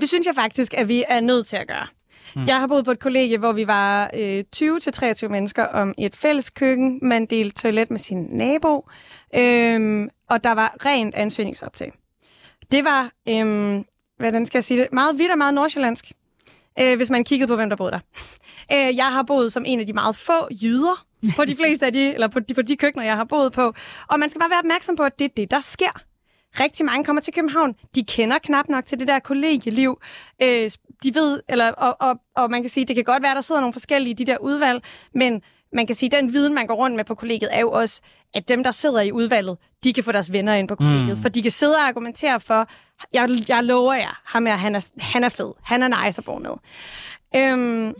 Det 0.00 0.08
synes 0.08 0.26
jeg 0.26 0.34
faktisk, 0.34 0.74
at 0.74 0.88
vi 0.88 1.04
er 1.08 1.20
nødt 1.20 1.46
til 1.46 1.56
at 1.56 1.68
gøre. 1.68 1.86
Mm. 2.36 2.46
Jeg 2.46 2.60
har 2.60 2.66
boet 2.66 2.84
på 2.84 2.90
et 2.90 2.98
kollegie, 2.98 3.38
hvor 3.38 3.52
vi 3.52 3.66
var 3.66 4.10
øh, 4.14 4.44
20-23 4.56 5.28
mennesker 5.28 5.64
om 5.64 5.94
et 5.98 6.16
fælles 6.16 6.50
køkken. 6.50 6.98
Man 7.02 7.26
delte 7.26 7.62
toilet 7.62 7.90
med 7.90 7.98
sin 7.98 8.26
nabo, 8.30 8.88
øh, 9.34 10.08
og 10.30 10.44
der 10.44 10.52
var 10.52 10.76
rent 10.86 11.14
ansøgningsoptag. 11.14 11.92
Det 12.72 12.84
var, 12.84 13.10
øh, 13.28 13.80
hvordan 14.18 14.46
skal 14.46 14.58
jeg 14.58 14.64
sige 14.64 14.80
det, 14.80 14.88
meget 14.92 15.18
vidt 15.18 15.30
og 15.30 15.38
meget 15.38 15.54
nordsjællandsk, 15.54 16.12
øh, 16.80 16.96
hvis 16.96 17.10
man 17.10 17.24
kiggede 17.24 17.48
på, 17.48 17.56
hvem 17.56 17.68
der 17.68 17.76
boede 17.76 17.92
der. 17.92 18.00
Øh, 18.72 18.96
jeg 18.96 19.12
har 19.12 19.22
boet 19.22 19.52
som 19.52 19.64
en 19.66 19.80
af 19.80 19.86
de 19.86 19.92
meget 19.92 20.16
få 20.16 20.48
jyder 20.62 21.06
på 21.36 21.44
de 21.44 21.56
fleste 21.60 21.86
af 21.86 21.92
de, 21.92 22.14
eller 22.14 22.28
på 22.28 22.40
de, 22.40 22.54
på 22.54 22.62
de 22.62 22.76
køkkener, 22.76 23.04
jeg 23.04 23.16
har 23.16 23.24
boet 23.24 23.52
på. 23.52 23.74
Og 24.08 24.18
man 24.18 24.30
skal 24.30 24.38
bare 24.38 24.50
være 24.50 24.58
opmærksom 24.58 24.96
på, 24.96 25.02
at 25.02 25.18
det 25.18 25.24
er 25.24 25.34
det, 25.36 25.50
der 25.50 25.60
sker. 25.60 26.02
Rigtig 26.60 26.86
mange 26.86 27.04
kommer 27.04 27.22
til 27.22 27.34
København. 27.34 27.74
De 27.94 28.04
kender 28.04 28.38
knap 28.38 28.68
nok 28.68 28.86
til 28.86 28.98
det 28.98 29.08
der 29.08 29.18
kollegieliv. 29.18 30.00
Øh, 30.42 30.70
de 31.02 31.14
ved, 31.14 31.40
eller, 31.48 31.70
og, 31.70 31.96
og, 32.00 32.20
og 32.36 32.50
man 32.50 32.62
kan 32.62 32.70
sige, 32.70 32.86
det 32.86 32.96
kan 32.96 33.04
godt 33.04 33.22
være, 33.22 33.34
der 33.34 33.40
sidder 33.40 33.60
nogle 33.60 33.72
forskellige 33.72 34.10
i 34.10 34.14
de 34.14 34.24
der 34.24 34.38
udvalg, 34.38 34.82
men 35.14 35.42
man 35.72 35.86
kan 35.86 35.96
sige, 35.96 36.16
at 36.16 36.22
den 36.22 36.32
viden, 36.32 36.54
man 36.54 36.66
går 36.66 36.74
rundt 36.74 36.96
med 36.96 37.04
på 37.04 37.14
kollegiet, 37.14 37.56
er 37.56 37.60
jo 37.60 37.70
også, 37.70 38.00
at 38.34 38.48
dem, 38.48 38.64
der 38.64 38.70
sidder 38.70 39.00
i 39.00 39.12
udvalget, 39.12 39.58
de 39.84 39.92
kan 39.92 40.04
få 40.04 40.12
deres 40.12 40.32
venner 40.32 40.54
ind 40.54 40.68
på 40.68 40.74
kollegiet. 40.74 41.16
Mm. 41.16 41.22
For 41.22 41.28
de 41.28 41.42
kan 41.42 41.50
sidde 41.50 41.74
og 41.74 41.82
argumentere 41.82 42.40
for, 42.40 42.68
jeg, 43.12 43.44
jeg 43.48 43.64
lover 43.64 43.94
jer, 43.94 44.20
ham 44.24 44.46
her, 44.46 44.56
han 44.56 44.74
er, 44.74 44.86
han 44.98 45.24
er 45.24 45.28
fed, 45.28 45.52
han 45.62 45.82
er 45.82 46.04
nice 46.06 46.18
at 46.18 46.24
bo 46.24 46.38
med. 46.38 46.50
Øhm, 47.36 47.94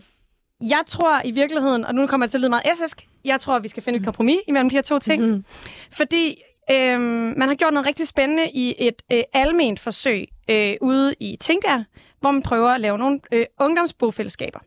jeg 0.63 0.81
tror 0.87 1.21
i 1.25 1.31
virkeligheden, 1.31 1.85
og 1.85 1.95
nu 1.95 2.07
kommer 2.07 2.27
jeg 2.27 2.31
til 2.31 2.39
at 2.39 2.41
lyde 2.41 2.51
meget 2.51 2.73
essisk, 2.73 3.07
jeg 3.25 3.41
tror, 3.41 3.59
vi 3.59 3.69
skal 3.69 3.83
finde 3.83 3.99
et 3.99 4.05
kompromis 4.05 4.39
imellem 4.49 4.71
de 4.71 4.77
her 4.77 4.83
to 4.83 4.99
ting. 4.99 5.27
Mm. 5.27 5.45
Fordi 5.93 6.43
øhm, 6.71 7.35
man 7.37 7.49
har 7.49 7.55
gjort 7.55 7.73
noget 7.73 7.87
rigtig 7.87 8.09
spændende 8.09 8.51
i 8.51 8.75
et 8.79 9.03
øh, 9.13 9.23
alment 9.33 9.81
forsøg 9.81 10.29
øh, 10.51 10.75
ude 10.81 11.15
i 11.21 11.37
Tingbjerg, 11.41 11.85
hvor 12.21 12.31
man 12.31 12.43
prøver 12.43 12.71
at 12.71 12.81
lave 12.81 12.99
nogle 12.99 13.21
øh, 13.33 13.47
ungdomsbofællesskaber. 13.61 14.59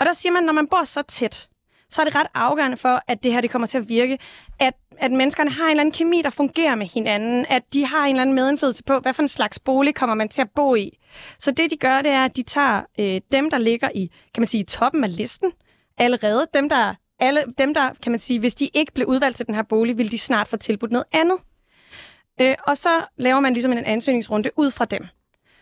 Og 0.00 0.06
der 0.06 0.12
siger 0.12 0.32
man, 0.32 0.42
når 0.42 0.52
man 0.52 0.66
bor 0.66 0.84
så 0.84 1.02
tæt, 1.02 1.48
så 1.90 2.02
er 2.02 2.04
det 2.04 2.14
ret 2.14 2.26
afgørende 2.34 2.76
for, 2.76 3.02
at 3.08 3.22
det 3.22 3.32
her 3.32 3.40
det 3.40 3.50
kommer 3.50 3.66
til 3.66 3.78
at 3.78 3.88
virke, 3.88 4.18
at, 4.58 4.74
at 4.98 5.12
menneskerne 5.12 5.50
har 5.50 5.64
en 5.64 5.70
eller 5.70 5.80
anden 5.80 5.92
kemi, 5.92 6.22
der 6.22 6.30
fungerer 6.30 6.74
med 6.74 6.86
hinanden, 6.86 7.46
at 7.48 7.62
de 7.72 7.86
har 7.86 8.04
en 8.04 8.10
eller 8.10 8.22
anden 8.22 8.34
medindflydelse 8.34 8.82
på, 8.82 8.98
hvad 8.98 9.14
for 9.14 9.22
en 9.22 9.28
slags 9.28 9.58
bolig 9.58 9.94
kommer 9.94 10.14
man 10.14 10.28
til 10.28 10.40
at 10.40 10.50
bo 10.56 10.74
i. 10.74 10.98
Så 11.38 11.50
det, 11.50 11.70
de 11.70 11.76
gør, 11.76 12.02
det 12.02 12.10
er, 12.10 12.24
at 12.24 12.36
de 12.36 12.42
tager 12.42 12.82
øh, 12.98 13.20
dem, 13.32 13.50
der 13.50 13.58
ligger 13.58 13.90
i, 13.94 14.10
kan 14.34 14.40
man 14.40 14.48
sige, 14.48 14.64
toppen 14.64 15.04
af 15.04 15.16
listen, 15.16 15.52
allerede, 15.98 16.46
dem 16.54 16.68
der, 16.68 16.94
alle, 17.20 17.44
dem 17.58 17.74
der, 17.74 17.90
kan 18.02 18.12
man 18.12 18.20
sige, 18.20 18.40
hvis 18.40 18.54
de 18.54 18.68
ikke 18.74 18.92
blev 18.92 19.06
udvalgt 19.06 19.36
til 19.36 19.46
den 19.46 19.54
her 19.54 19.62
bolig, 19.62 19.98
vil 19.98 20.10
de 20.10 20.18
snart 20.18 20.48
få 20.48 20.56
tilbudt 20.56 20.92
noget 20.92 21.06
andet. 21.12 21.38
Øh, 22.40 22.54
og 22.66 22.76
så 22.76 22.88
laver 23.16 23.40
man 23.40 23.52
ligesom 23.52 23.72
en 23.72 23.84
ansøgningsrunde 23.84 24.50
ud 24.56 24.70
fra 24.70 24.84
dem. 24.84 25.06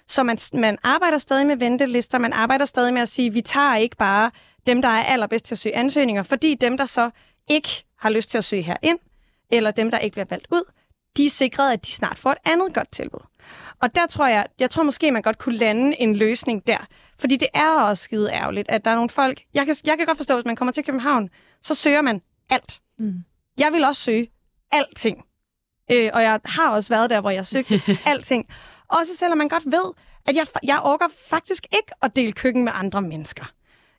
Så 0.09 0.23
man, 0.23 0.39
man 0.53 0.79
arbejder 0.83 1.19
stadig 1.19 1.47
med 1.47 1.57
ventelister, 1.57 2.19
man 2.19 2.33
arbejder 2.33 2.65
stadig 2.65 2.95
med 2.95 3.03
at 3.03 3.09
sige, 3.09 3.33
vi 3.33 3.41
tager 3.41 3.77
ikke 3.77 3.97
bare 3.97 4.31
dem, 4.67 4.83
der 4.83 4.89
er 4.89 5.03
allerbedst 5.03 5.45
til 5.45 5.55
at 5.55 5.59
søge 5.59 5.77
ansøgninger, 5.77 6.23
fordi 6.23 6.55
dem, 6.55 6.77
der 6.77 6.87
så 6.87 7.11
ikke 7.49 7.85
har 7.99 8.11
lyst 8.11 8.31
til 8.31 8.39
at 8.39 8.45
søge 8.45 8.63
herind, 8.63 8.99
eller 9.51 9.71
dem, 9.71 9.91
der 9.91 9.99
ikke 9.99 10.15
bliver 10.15 10.27
valgt 10.31 10.47
ud, 10.51 10.73
de 11.17 11.27
er 11.27 11.31
sikret, 11.31 11.73
at 11.73 11.87
de 11.87 11.91
snart 11.91 12.19
får 12.19 12.31
et 12.31 12.39
andet 12.45 12.75
godt 12.75 12.93
tilbud. 12.93 13.21
Og 13.83 13.95
der 13.95 14.07
tror 14.07 14.27
jeg, 14.27 14.47
jeg 14.59 14.71
tror 14.71 14.83
måske, 14.83 15.11
man 15.11 15.23
godt 15.23 15.39
kunne 15.39 15.57
lande 15.57 16.01
en 16.01 16.17
løsning 16.17 16.67
der. 16.67 16.87
Fordi 17.19 17.37
det 17.37 17.49
er 17.55 17.71
også 17.71 18.03
skide 18.03 18.31
ærgerligt, 18.33 18.71
at 18.71 18.85
der 18.85 18.91
er 18.91 18.95
nogle 18.95 19.11
folk... 19.11 19.43
Jeg 19.55 19.67
kan, 19.67 19.77
jeg 19.85 19.97
kan 19.99 20.07
godt 20.07 20.17
forstå, 20.17 20.35
at 20.35 20.39
hvis 20.39 20.47
man 20.47 20.57
kommer 20.57 20.73
til 20.73 20.85
København, 20.85 21.31
så 21.63 21.75
søger 21.75 22.03
man 22.03 22.23
alt. 22.51 22.81
Mm. 22.99 23.15
Jeg 23.59 23.73
vil 23.73 23.85
også 23.85 24.03
søge 24.03 24.29
alting. 24.73 25.25
Øh, 25.93 26.11
og 26.15 26.23
jeg 26.23 26.41
har 26.45 26.75
også 26.75 26.95
været 26.95 27.11
der, 27.11 27.21
hvor 27.21 27.31
jeg 27.31 27.47
søgte 27.47 27.81
alting. 28.11 28.47
Også 28.89 29.17
selvom 29.17 29.39
man 29.39 29.49
godt 29.49 29.67
ved, 29.67 29.93
at 30.27 30.37
jeg, 30.37 30.47
jeg 30.63 30.81
orker 30.85 31.07
faktisk 31.31 31.67
ikke 31.73 31.93
at 32.03 32.17
dele 32.17 32.33
køkken 32.33 32.65
med 32.65 32.73
andre 32.75 33.03
mennesker. 33.03 33.45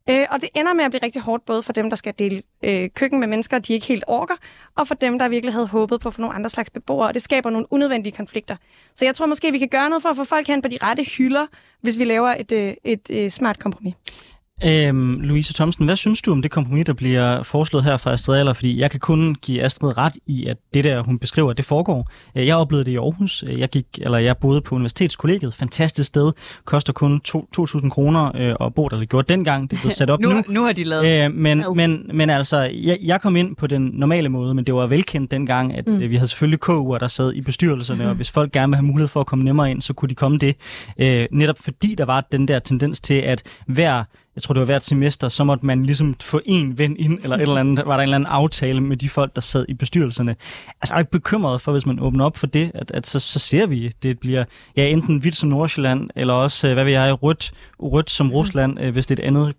Øh, 0.09 0.25
og 0.31 0.41
det 0.41 0.49
ender 0.55 0.73
med 0.73 0.83
at 0.83 0.91
blive 0.91 1.03
rigtig 1.03 1.21
hårdt, 1.21 1.45
både 1.45 1.63
for 1.63 1.73
dem, 1.73 1.89
der 1.89 1.97
skal 1.97 2.13
dele 2.19 2.43
øh, 2.63 2.89
køkken 2.89 3.19
med 3.19 3.27
mennesker, 3.27 3.59
de 3.59 3.73
ikke 3.73 3.85
helt 3.85 4.03
orker, 4.07 4.35
og 4.75 4.87
for 4.87 4.95
dem, 4.95 5.19
der 5.19 5.27
virkelig 5.27 5.53
havde 5.53 5.67
håbet 5.67 5.99
på 5.99 6.09
at 6.09 6.13
få 6.13 6.21
nogle 6.21 6.35
andre 6.35 6.49
slags 6.49 6.69
beboere, 6.69 7.07
og 7.07 7.13
det 7.13 7.21
skaber 7.21 7.49
nogle 7.49 7.73
unødvendige 7.73 8.15
konflikter. 8.15 8.55
Så 8.95 9.05
jeg 9.05 9.15
tror 9.15 9.25
måske, 9.25 9.51
vi 9.51 9.59
kan 9.59 9.67
gøre 9.67 9.89
noget 9.89 10.01
for 10.01 10.09
at 10.09 10.15
få 10.15 10.23
folk 10.23 10.47
hen 10.47 10.61
på 10.61 10.67
de 10.67 10.77
rette 10.81 11.03
hylder, 11.03 11.45
hvis 11.81 11.99
vi 11.99 12.05
laver 12.05 12.29
et, 12.29 12.51
øh, 12.51 12.59
et, 12.67 12.77
et, 12.83 13.25
et 13.25 13.33
smart 13.33 13.59
kompromis. 13.59 13.93
Øhm, 14.63 15.19
Louise 15.19 15.53
Thomsen, 15.53 15.85
hvad 15.85 15.95
synes 15.95 16.21
du 16.21 16.31
om 16.31 16.41
det 16.41 16.51
kompromis, 16.51 16.85
der 16.85 16.93
bliver 16.93 17.43
foreslået 17.43 17.83
her 17.83 17.97
fra 17.97 18.11
Astrid 18.11 18.39
Aller? 18.39 18.53
Fordi 18.53 18.79
jeg 18.79 18.91
kan 18.91 18.99
kun 18.99 19.35
give 19.41 19.61
Astrid 19.61 19.97
ret 19.97 20.13
i, 20.27 20.45
at 20.45 20.57
det 20.73 20.83
der, 20.83 21.03
hun 21.03 21.19
beskriver, 21.19 21.53
det 21.53 21.65
foregår. 21.65 22.11
Øh, 22.35 22.47
jeg 22.47 22.55
oplevede 22.55 22.85
det 22.85 22.91
i 22.91 22.95
Aarhus. 22.95 23.43
Øh, 23.47 23.59
jeg, 23.59 23.69
gik, 23.69 23.85
eller 24.01 24.17
jeg 24.17 24.37
boede 24.37 24.61
på 24.61 24.75
Universitetskollegiet. 24.75 25.53
Fantastisk 25.53 26.07
sted. 26.07 26.31
Koster 26.65 26.93
kun 26.93 27.21
2.000 27.27 27.89
kroner 27.89 28.31
øh, 28.35 28.55
at 28.67 28.73
bo 28.73 28.87
der. 28.87 28.97
Det 28.97 29.09
gjorde 29.09 29.33
dengang. 29.33 29.71
Det 29.71 29.79
blev 29.81 29.91
sat 29.91 30.09
op 30.09 30.19
nu, 30.21 30.29
nu. 30.29 30.43
Nu 30.47 30.63
har 30.63 30.71
de 30.71 30.83
lavet 30.83 31.25
øh, 31.25 31.33
men, 31.33 31.63
men, 31.75 32.11
men 32.13 32.29
altså, 32.29 32.57
jeg, 32.59 32.97
jeg 33.03 33.21
kom 33.21 33.35
ind 33.35 33.55
på 33.55 33.67
den 33.67 33.91
normale 33.93 34.29
måde, 34.29 34.53
men 34.53 34.63
det 34.63 34.75
var 34.75 34.87
velkendt 34.87 35.31
dengang, 35.31 35.77
at 35.77 35.87
mm. 35.87 35.99
vi 35.99 36.15
havde 36.15 36.27
selvfølgelig 36.27 36.59
KU'er, 36.69 36.97
der 36.97 37.07
sad 37.07 37.33
i 37.33 37.41
bestyrelserne, 37.41 38.03
mm. 38.03 38.09
og 38.09 38.15
hvis 38.15 38.31
folk 38.31 38.51
gerne 38.51 38.69
vil 38.69 38.75
have 38.75 38.85
mulighed 38.85 39.07
for 39.07 39.19
at 39.19 39.25
komme 39.25 39.45
nemmere 39.45 39.71
ind, 39.71 39.81
så 39.81 39.93
kunne 39.93 40.09
de 40.09 40.15
komme 40.15 40.37
det. 40.37 40.55
Øh, 40.99 41.27
netop 41.31 41.55
fordi 41.59 41.95
der 41.95 42.05
var 42.05 42.27
den 42.31 42.47
der 42.47 42.59
tendens 42.59 43.01
til, 43.01 43.13
at 43.13 43.43
hver 43.67 44.03
jeg 44.37 44.43
tror 44.43 44.53
det 44.53 44.59
var 44.59 44.65
hvert 44.65 44.83
semester, 44.83 45.29
så 45.29 45.43
måtte 45.43 45.65
man 45.65 45.83
ligesom 45.83 46.15
få 46.21 46.41
en 46.45 46.77
ven 46.77 46.97
ind, 46.99 47.19
eller 47.23 47.35
et 47.35 47.41
eller 47.41 47.55
andet, 47.55 47.85
var 47.85 47.91
der 47.91 48.03
en 48.03 48.03
eller 48.03 48.15
anden 48.15 48.27
aftale 48.27 48.81
med 48.81 48.97
de 48.97 49.09
folk, 49.09 49.35
der 49.35 49.41
sad 49.41 49.65
i 49.69 49.73
bestyrelserne. 49.73 50.35
Altså 50.81 50.93
er 50.93 50.99
ikke 50.99 51.11
bekymret 51.11 51.61
for, 51.61 51.71
hvis 51.71 51.85
man 51.85 51.99
åbner 51.99 52.25
op 52.25 52.37
for 52.37 52.47
det, 52.47 52.71
at, 52.73 52.91
at 52.91 53.07
så, 53.07 53.19
så 53.19 53.39
ser 53.39 53.65
vi, 53.65 53.93
det 54.03 54.19
bliver 54.19 54.43
ja, 54.75 54.87
enten 54.87 55.17
hvidt 55.17 55.35
som 55.35 55.49
Nordsjælland, 55.49 56.09
eller 56.15 56.33
også, 56.33 56.73
hvad 56.73 56.83
vil 56.83 56.93
jeg, 56.93 57.23
rødt, 57.23 57.51
rødt 57.79 58.09
som 58.09 58.31
Rusland, 58.31 58.77
mm. 58.79 58.93
hvis 58.93 59.07
det 59.07 59.19
er 59.19 59.23
et 59.23 59.27
andet 59.27 59.53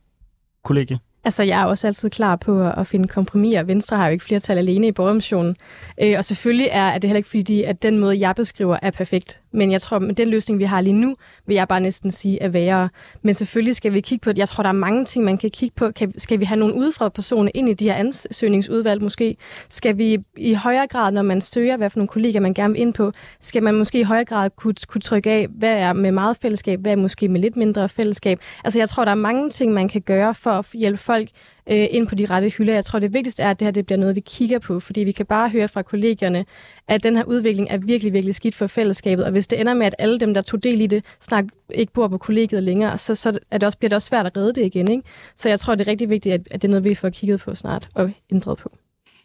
kollegie. 0.65 0.99
Altså, 1.25 1.43
jeg 1.43 1.61
er 1.61 1.65
også 1.65 1.87
altid 1.87 2.11
klar 2.11 2.37
på 2.37 2.63
at 2.63 2.87
finde 2.87 3.09
kompromiser. 3.09 3.63
Venstre 3.63 3.97
har 3.97 4.07
jo 4.07 4.13
ikke 4.13 4.25
flertal 4.25 4.59
alene 4.59 4.87
i 4.87 4.93
borgermotionen. 4.93 5.57
Øh, 6.03 6.15
og 6.19 6.25
selvfølgelig 6.25 6.69
er, 6.71 6.87
er 6.87 6.99
det 6.99 7.11
heller 7.11 7.19
ikke 7.19 7.29
fordi, 7.29 7.63
at 7.63 7.83
den 7.83 7.99
måde, 7.99 8.21
jeg 8.21 8.35
beskriver, 8.35 8.79
er 8.83 8.91
perfekt. 8.91 9.41
Men 9.53 9.73
jeg 9.73 9.83
tror, 9.83 9.99
med 9.99 10.15
den 10.15 10.29
løsning, 10.29 10.59
vi 10.59 10.65
har 10.65 10.81
lige 10.81 10.95
nu, 10.95 11.15
vil 11.47 11.55
jeg 11.55 11.69
bare 11.69 11.81
næsten 11.81 12.11
sige 12.11 12.43
er 12.43 12.49
værre. 12.49 12.89
Men 13.23 13.35
selvfølgelig 13.35 13.77
skal 13.77 13.93
vi 13.93 14.01
kigge 14.01 14.23
på 14.23 14.31
det. 14.31 14.39
Jeg 14.39 14.49
tror, 14.49 14.63
der 14.63 14.69
er 14.69 14.73
mange 14.73 15.05
ting, 15.05 15.25
man 15.25 15.39
kan 15.39 15.51
kigge 15.51 15.75
på. 15.77 15.91
Kan, 15.91 16.19
skal 16.19 16.41
vi 16.41 16.45
have 16.45 16.59
nogle 16.59 16.75
udefra 16.75 17.09
personer 17.09 17.51
ind 17.55 17.69
i 17.69 17.75
de 17.75 17.85
her 17.85 17.95
ansøgningsudvalg 17.95 19.03
måske? 19.03 19.37
Skal 19.69 19.99
vi 19.99 20.19
i 20.37 20.55
højere 20.55 20.87
grad, 20.87 21.13
når 21.13 21.23
man 21.23 21.41
søger, 21.41 21.77
hvad 21.77 21.91
for 21.91 21.99
nogle 21.99 22.09
kolleger 22.09 22.41
man 22.41 22.55
gerne 22.55 22.73
vil 22.73 22.83
ind 22.83 22.95
på, 22.95 23.13
skal 23.41 23.63
man 23.63 23.75
måske 23.75 24.01
i 24.01 24.03
højere 24.03 24.25
grad 24.25 24.51
kunne, 24.57 24.75
kunne 24.89 25.01
trykke 25.01 25.31
af, 25.31 25.47
hvad 25.51 25.75
er 25.75 25.93
med 25.93 26.13
meget 26.13 26.37
fællesskab, 26.43 26.81
hvad 26.81 26.93
er 26.93 26.97
måske 26.97 27.29
med 27.29 27.41
lidt 27.41 27.57
mindre 27.57 27.89
fællesskab? 27.89 28.41
Altså, 28.65 28.79
jeg 28.79 28.89
tror, 28.89 29.05
der 29.05 29.13
er 29.13 29.17
mange 29.17 29.51
ting, 29.51 29.73
man 29.73 29.89
kan 29.89 30.01
gøre 30.01 30.35
for 30.35 30.51
at 30.51 30.67
hjælpe 30.75 30.99
folk 30.99 31.29
øh, 31.71 31.87
ind 31.91 32.07
på 32.07 32.15
de 32.15 32.27
rette 32.27 32.49
hylder. 32.49 32.75
Jeg 32.75 32.85
tror, 32.85 32.99
det 32.99 33.13
vigtigste 33.13 33.43
er, 33.43 33.51
at 33.51 33.61
det 33.61 33.67
her 33.67 33.73
det 33.73 33.87
bliver 33.87 33.99
noget, 33.99 34.15
vi 34.15 34.21
kigger 34.21 34.59
på, 34.59 34.81
fordi 34.81 35.01
vi 35.01 35.13
kan 35.13 35.27
bare 35.27 35.49
høre 35.49 35.69
fra 35.69 35.83
kollegerne, 35.83 36.45
at 36.89 37.03
den 37.03 37.17
her 37.17 37.25
udvikling 37.25 37.69
er 37.71 37.79
virkelig, 37.79 38.13
virkelig 38.13 38.35
skidt 38.35 38.55
for 38.55 38.67
fællesskabet. 38.67 39.25
Og 39.25 39.31
hvis 39.31 39.47
det 39.47 39.61
ender 39.61 39.75
med, 39.75 39.87
at 39.87 39.95
alle 39.99 40.19
dem, 40.19 40.35
der 40.35 40.43
tog 40.43 40.63
del 40.63 40.81
i 40.81 40.87
det, 40.87 41.05
snak 41.21 41.45
ikke 41.71 41.93
bor 41.93 42.09
på 42.09 42.19
kollegiet 42.19 42.63
længere, 42.63 42.99
så, 42.99 43.15
så 43.15 43.39
er 43.51 43.59
det 43.59 43.67
også, 43.67 43.79
bliver 43.79 43.89
det 43.89 43.97
også 43.97 44.09
svært 44.09 44.27
at 44.27 44.37
redde 44.37 44.53
det 44.53 44.67
igen. 44.67 44.91
Ikke? 44.91 45.03
Så 45.37 45.49
jeg 45.49 45.61
tror, 45.61 45.75
det 45.75 45.89
er 45.89 45.91
rigtig 45.91 46.11
vigtigt, 46.11 46.35
at, 46.35 46.41
at 46.51 46.63
det 46.63 46.69
er 46.69 46.71
noget, 46.71 46.85
vi 46.85 46.95
får 46.95 47.11
kigget 47.11 47.41
på 47.41 47.55
snart 47.55 47.89
og 47.95 48.11
ændret 48.33 48.59
på. 48.59 48.73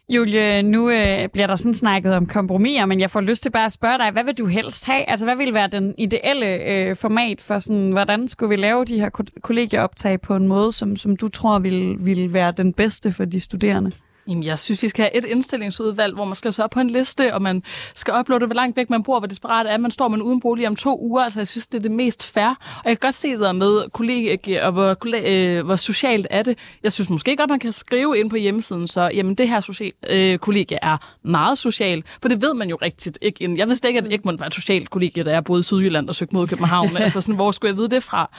Julie, 0.08 0.62
nu 0.62 0.90
øh, 0.90 1.28
bliver 1.28 1.46
der 1.46 1.56
sådan 1.56 1.74
snakket 1.74 2.14
om 2.14 2.26
kompromiser, 2.26 2.86
men 2.86 3.00
jeg 3.00 3.10
får 3.10 3.20
lyst 3.20 3.42
til 3.42 3.50
bare 3.50 3.64
at 3.64 3.72
spørge 3.72 3.98
dig, 3.98 4.10
hvad 4.10 4.24
vil 4.24 4.38
du 4.38 4.46
helst 4.46 4.86
have? 4.86 5.10
Altså, 5.10 5.26
hvad 5.26 5.36
vil 5.36 5.54
være 5.54 5.68
den 5.68 5.94
ideelle 5.98 6.46
øh, 6.70 6.96
format 6.96 7.40
for 7.40 7.58
sådan, 7.58 7.90
hvordan 7.90 8.28
skulle 8.28 8.50
vi 8.50 8.56
lave 8.56 8.84
de 8.84 9.00
her 9.00 9.08
kollegieoptag 9.42 10.20
på 10.20 10.36
en 10.36 10.48
måde, 10.48 10.72
som, 10.72 10.96
som 10.96 11.16
du 11.16 11.28
tror 11.28 11.58
vil, 11.58 11.96
vil 12.00 12.32
være 12.32 12.52
den 12.52 12.72
bedste 12.72 13.12
for 13.12 13.24
de 13.24 13.40
studerende? 13.40 13.92
Jamen, 14.28 14.44
jeg 14.44 14.58
synes, 14.58 14.82
vi 14.82 14.88
skal 14.88 15.02
have 15.02 15.16
et 15.16 15.24
indstillingsudvalg, 15.24 16.14
hvor 16.14 16.24
man 16.24 16.34
skal 16.34 16.52
så 16.52 16.62
op 16.62 16.70
på 16.70 16.80
en 16.80 16.90
liste, 16.90 17.34
og 17.34 17.42
man 17.42 17.62
skal 17.94 18.14
uploade, 18.20 18.46
hvor 18.46 18.54
langt 18.54 18.76
væk 18.76 18.90
man 18.90 19.02
bor, 19.02 19.18
hvor 19.18 19.26
desperat 19.26 19.66
er. 19.66 19.78
Man 19.78 19.90
står 19.90 20.14
en 20.14 20.22
uden 20.22 20.40
bolig 20.40 20.66
om 20.68 20.76
to 20.76 21.00
uger, 21.00 21.22
altså 21.22 21.40
jeg 21.40 21.48
synes, 21.48 21.66
det 21.66 21.78
er 21.78 21.82
det 21.82 21.90
mest 21.90 22.32
fair. 22.32 22.48
Og 22.48 22.84
jeg 22.84 22.98
kan 22.98 23.06
godt 23.06 23.14
se 23.14 23.30
det 23.30 23.40
der 23.40 23.52
med 23.52 23.90
kollega, 23.90 24.66
og 24.66 24.72
hvor, 24.72 24.96
øh, 25.26 25.64
hvor 25.64 25.76
socialt 25.76 26.26
er 26.30 26.42
det. 26.42 26.58
Jeg 26.82 26.92
synes 26.92 27.10
måske 27.10 27.36
godt, 27.36 27.50
man 27.50 27.58
kan 27.58 27.72
skrive 27.72 28.18
ind 28.18 28.30
på 28.30 28.36
hjemmesiden, 28.36 28.88
så 28.88 29.10
jamen, 29.14 29.34
det 29.34 29.48
her 29.48 29.60
social, 29.60 29.92
øh, 30.10 30.38
kollega 30.38 30.78
er 30.82 30.96
meget 31.22 31.58
social, 31.58 32.04
for 32.22 32.28
det 32.28 32.42
ved 32.42 32.54
man 32.54 32.68
jo 32.68 32.78
rigtigt 32.82 33.18
ikke. 33.22 33.54
Jeg 33.56 33.68
vidste 33.68 33.88
ikke, 33.88 34.00
at 34.00 34.12
Egmont 34.12 34.40
var 34.40 34.46
et 34.46 34.54
socialt 34.54 34.90
kollega, 34.90 35.22
da 35.22 35.30
jeg 35.30 35.44
boede 35.44 35.60
i 35.60 35.62
Sydjylland 35.62 36.08
og 36.08 36.14
søgte 36.14 36.36
mod 36.36 36.46
København. 36.46 36.96
altså 36.96 37.20
sådan, 37.20 37.34
hvor 37.34 37.50
skulle 37.50 37.70
jeg 37.70 37.78
vide 37.78 37.88
det 37.88 38.02
fra? 38.02 38.30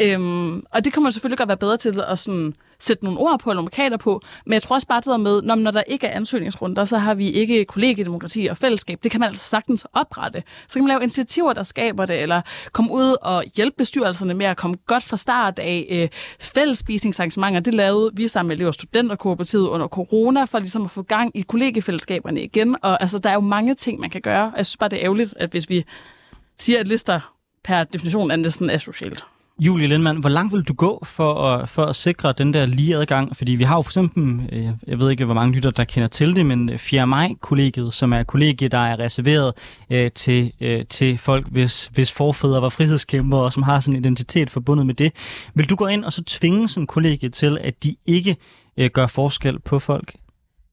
Øhm, 0.00 0.62
og 0.70 0.84
det 0.84 0.92
kan 0.92 1.02
man 1.02 1.12
selvfølgelig 1.12 1.38
godt 1.38 1.48
være 1.48 1.56
bedre 1.56 1.76
til 1.76 2.02
at 2.08 2.18
sådan, 2.18 2.54
sætte 2.80 3.04
nogle 3.04 3.18
ord 3.18 3.40
på 3.40 3.50
eller 3.50 3.62
nogle 3.62 3.98
på. 3.98 4.22
Men 4.46 4.52
jeg 4.52 4.62
tror 4.62 4.74
også 4.74 4.86
bare 4.86 5.00
det 5.00 5.06
der 5.06 5.16
med, 5.16 5.42
når, 5.42 5.54
når 5.54 5.70
der 5.70 5.82
ikke 5.82 6.06
er 6.06 6.16
ansøgningsrunder, 6.16 6.84
så 6.84 6.98
har 6.98 7.14
vi 7.14 7.30
ikke 7.30 7.64
kollegiedemokrati 7.64 8.46
og 8.46 8.56
fællesskab. 8.56 8.98
Det 9.02 9.10
kan 9.10 9.20
man 9.20 9.28
altså 9.28 9.48
sagtens 9.48 9.86
oprette. 9.92 10.42
Så 10.68 10.78
kan 10.78 10.82
man 10.82 10.88
lave 10.88 11.02
initiativer, 11.02 11.52
der 11.52 11.62
skaber 11.62 12.06
det, 12.06 12.22
eller 12.22 12.42
komme 12.72 12.92
ud 12.92 13.16
og 13.22 13.44
hjælpe 13.56 13.74
bestyrelserne 13.78 14.34
med 14.34 14.46
at 14.46 14.56
komme 14.56 14.76
godt 14.86 15.04
fra 15.04 15.16
start 15.16 15.58
af. 15.58 15.86
Øh, 15.90 16.08
fællesspisningsarrangementer, 16.40 17.60
det 17.60 17.74
lavede 17.74 18.10
vi 18.14 18.28
sammen 18.28 18.48
med 18.48 18.56
elever- 18.56 18.68
og 18.68 18.74
studenterkooperativet 18.74 19.68
under 19.68 19.88
corona, 19.88 20.44
for 20.44 20.58
ligesom 20.58 20.84
at 20.84 20.90
få 20.90 21.02
gang 21.02 21.36
i 21.36 21.40
kollegiefællesskaberne 21.40 22.42
igen. 22.42 22.76
Og 22.82 23.00
altså, 23.00 23.18
der 23.18 23.30
er 23.30 23.34
jo 23.34 23.40
mange 23.40 23.74
ting, 23.74 24.00
man 24.00 24.10
kan 24.10 24.20
gøre. 24.20 24.52
Jeg 24.56 24.66
synes 24.66 24.76
bare, 24.76 24.88
det 24.88 24.96
er 24.96 25.04
ærgerligt, 25.04 25.34
at 25.36 25.50
hvis 25.50 25.68
vi 25.68 25.84
siger, 26.58 26.80
at 26.80 26.88
lister 26.88 27.20
per 27.64 27.84
definition 27.84 28.30
er 28.30 28.36
næsten 28.36 28.70
asocialt. 28.70 29.24
Julie 29.60 29.86
Lindmann, 29.86 30.18
hvor 30.18 30.28
langt 30.28 30.52
vil 30.54 30.62
du 30.62 30.72
gå 30.72 31.02
for 31.04 31.34
at, 31.34 31.68
for 31.68 31.82
at 31.82 31.96
sikre 31.96 32.34
den 32.38 32.54
der 32.54 32.66
lige 32.66 32.96
adgang? 32.96 33.36
Fordi 33.36 33.52
vi 33.52 33.64
har 33.64 33.76
jo 33.76 33.82
for 33.82 33.88
eksempel, 33.88 34.48
øh, 34.52 34.68
jeg 34.86 34.98
ved 34.98 35.10
ikke, 35.10 35.24
hvor 35.24 35.34
mange 35.34 35.54
lytter, 35.54 35.70
der 35.70 35.84
kender 35.84 36.08
til 36.08 36.36
det, 36.36 36.46
men 36.46 36.78
4. 36.78 37.06
maj-kollegiet, 37.06 37.94
som 37.94 38.12
er 38.12 38.22
kollegiet, 38.22 38.72
der 38.72 38.78
er 38.78 38.98
reserveret 38.98 39.52
øh, 39.90 40.10
til, 40.10 40.52
øh, 40.60 40.86
til 40.86 41.18
folk, 41.18 41.46
hvis, 41.50 41.90
hvis 41.94 42.12
forfædre 42.12 42.62
var 42.62 42.68
frihedskæmper, 42.68 43.38
og 43.38 43.52
som 43.52 43.62
har 43.62 43.80
sådan 43.80 43.96
en 43.96 44.04
identitet 44.04 44.50
forbundet 44.50 44.86
med 44.86 44.94
det. 44.94 45.12
Vil 45.54 45.70
du 45.70 45.76
gå 45.76 45.86
ind 45.86 46.04
og 46.04 46.12
så 46.12 46.24
tvinge 46.24 46.68
sådan 46.68 46.86
kollegiet 46.86 47.32
til, 47.32 47.58
at 47.60 47.84
de 47.84 47.96
ikke 48.06 48.36
øh, 48.76 48.90
gør 48.90 49.06
forskel 49.06 49.60
på 49.60 49.78
folk? 49.78 50.14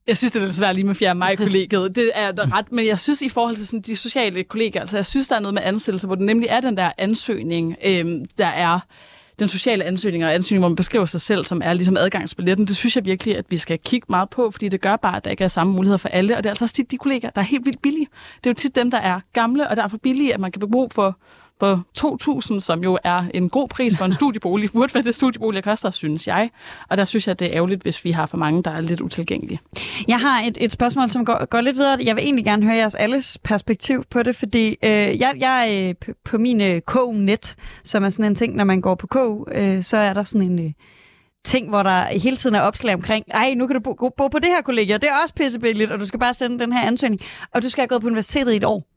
Jeg 0.08 0.18
synes, 0.18 0.32
det 0.32 0.42
er 0.42 0.46
lidt 0.46 0.56
svært 0.56 0.76
lige 0.76 0.86
med 0.86 0.96
4. 0.96 1.16
maj-kollegiet. 1.16 1.96
Det 1.96 2.12
er 2.16 2.32
der 2.32 2.58
ret, 2.58 2.72
men 2.72 2.86
jeg 2.86 3.00
synes 3.00 3.22
i 3.22 3.30
forhold 3.30 3.56
til 3.56 3.68
sådan, 3.68 3.82
de 3.82 3.96
sociale 3.96 4.44
kolleger, 4.44 4.80
altså 4.80 4.98
jeg 4.98 5.06
synes, 5.06 5.28
der 5.28 5.36
er 5.36 5.40
noget 5.40 5.54
med 5.54 5.62
ansættelse, 5.66 6.08
hvor 6.08 6.16
det 6.16 6.26
nemlig 6.26 6.48
er 6.50 6.62
den 6.62 6.78
der 6.78 6.92
ansøgning, 6.98 7.76
øhm, 7.86 8.26
der 8.38 8.48
er 8.48 8.80
den 9.40 9.48
sociale 9.48 9.84
ansøgning 9.84 10.26
og 10.26 10.34
ansøgning, 10.34 10.62
hvor 10.62 10.70
man 10.70 10.76
beskriver 10.76 11.06
sig 11.06 11.22
selv, 11.22 11.46
som 11.46 11.62
er 11.64 11.74
ligesom 11.74 11.98
adgangsbilletten, 11.98 12.68
det 12.68 12.76
synes 12.76 12.96
jeg 12.96 13.06
virkelig, 13.06 13.38
at 13.38 13.46
vi 13.50 13.58
skal 13.58 13.80
kigge 13.80 14.06
meget 14.10 14.30
på, 14.30 14.52
fordi 14.52 14.68
det 14.70 14.82
gør 14.82 14.96
bare, 14.96 15.18
at 15.18 15.26
der 15.26 15.32
ikke 15.32 15.44
er 15.44 15.48
samme 15.48 15.74
muligheder 15.74 15.98
for 15.98 16.10
alle, 16.10 16.38
og 16.38 16.44
det 16.44 16.50
er 16.50 16.52
altså 16.52 16.66
også 16.66 16.76
tit 16.76 16.92
de 16.92 16.98
kolleger, 16.98 17.30
der 17.30 17.42
er 17.42 17.46
helt 17.46 17.66
vildt 17.66 17.82
billige. 17.82 18.08
Det 18.38 18.46
er 18.46 18.52
jo 18.52 18.56
tit 18.56 18.76
dem, 18.76 18.92
der 18.92 18.98
er 18.98 19.20
gamle, 19.34 19.70
og 19.70 19.76
derfor 19.76 19.98
billige, 19.98 20.34
at 20.34 20.40
man 20.40 20.52
kan 20.52 20.70
bruge 20.72 20.90
for 20.92 21.18
på 21.60 21.80
2.000, 22.00 22.60
som 22.60 22.84
jo 22.84 23.00
er 23.04 23.24
en 23.34 23.50
god 23.50 23.68
pris 23.68 23.98
for 23.98 24.06
en 24.06 24.14
studiebolig, 24.20 24.72
burde 24.72 24.94
være 24.94 25.04
det 25.04 25.16
studiebolig, 25.16 25.64
koster, 25.64 25.92
synes 25.92 26.28
jeg. 26.28 26.50
Og 26.90 26.98
der 26.98 27.04
synes 27.04 27.28
jeg, 27.28 27.40
det 27.40 27.48
er 27.48 27.54
ærgerligt, 27.54 27.82
hvis 27.82 28.06
vi 28.06 28.12
har 28.12 28.26
for 28.26 28.38
mange, 28.38 28.64
der 28.64 28.72
er 28.72 28.82
lidt 28.82 29.02
utilgængelige. 29.02 29.60
Jeg 30.08 30.20
har 30.20 30.42
et, 30.42 30.58
et 30.62 30.72
spørgsmål, 30.72 31.10
som 31.10 31.26
går, 31.26 31.46
går 31.46 31.62
lidt 31.62 31.76
videre. 31.76 31.98
Jeg 32.04 32.16
vil 32.16 32.24
egentlig 32.24 32.46
gerne 32.46 32.64
høre 32.64 32.76
jeres 32.76 32.96
alles 32.96 33.38
perspektiv 33.44 34.04
på 34.10 34.24
det, 34.24 34.36
fordi 34.36 34.78
øh, 34.84 34.92
jeg, 35.20 35.34
jeg 35.40 35.94
øh, 36.02 36.14
på 36.26 36.38
min 36.38 36.62
øh, 36.62 36.82
KU-net, 36.82 37.56
som 37.84 38.04
er 38.04 38.10
sådan 38.10 38.26
en 38.26 38.36
ting, 38.36 38.56
når 38.56 38.64
man 38.64 38.82
går 38.82 38.96
på 38.96 39.08
KU, 39.08 39.46
øh, 39.52 39.84
så 39.84 39.98
er 39.98 40.14
der 40.14 40.24
sådan 40.24 40.52
en... 40.52 40.66
Øh, 40.66 40.72
ting, 41.46 41.70
hvor 41.70 41.84
der 41.84 42.20
hele 42.20 42.36
tiden 42.36 42.56
er 42.56 42.62
opslag 42.62 42.94
omkring, 42.94 43.26
ej, 43.32 43.54
nu 43.54 43.68
kan 43.68 43.74
du 43.74 43.80
bo, 43.82 44.10
bo 44.18 44.28
på 44.28 44.40
det 44.40 44.50
her 44.50 44.62
kollegie, 44.62 44.96
og 44.96 45.02
det 45.02 45.10
er 45.10 45.14
også 45.24 45.34
pissebilligt, 45.34 45.92
og 45.92 46.00
du 46.00 46.06
skal 46.06 46.20
bare 46.20 46.34
sende 46.34 46.60
den 46.60 46.74
her 46.74 46.88
ansøgning, 46.88 47.22
og 47.56 47.64
du 47.64 47.70
skal 47.70 47.82
have 47.82 47.88
gået 47.88 48.02
på 48.02 48.08
universitetet 48.08 48.54
i 48.54 48.58
et 48.58 48.64
år. 48.64 48.93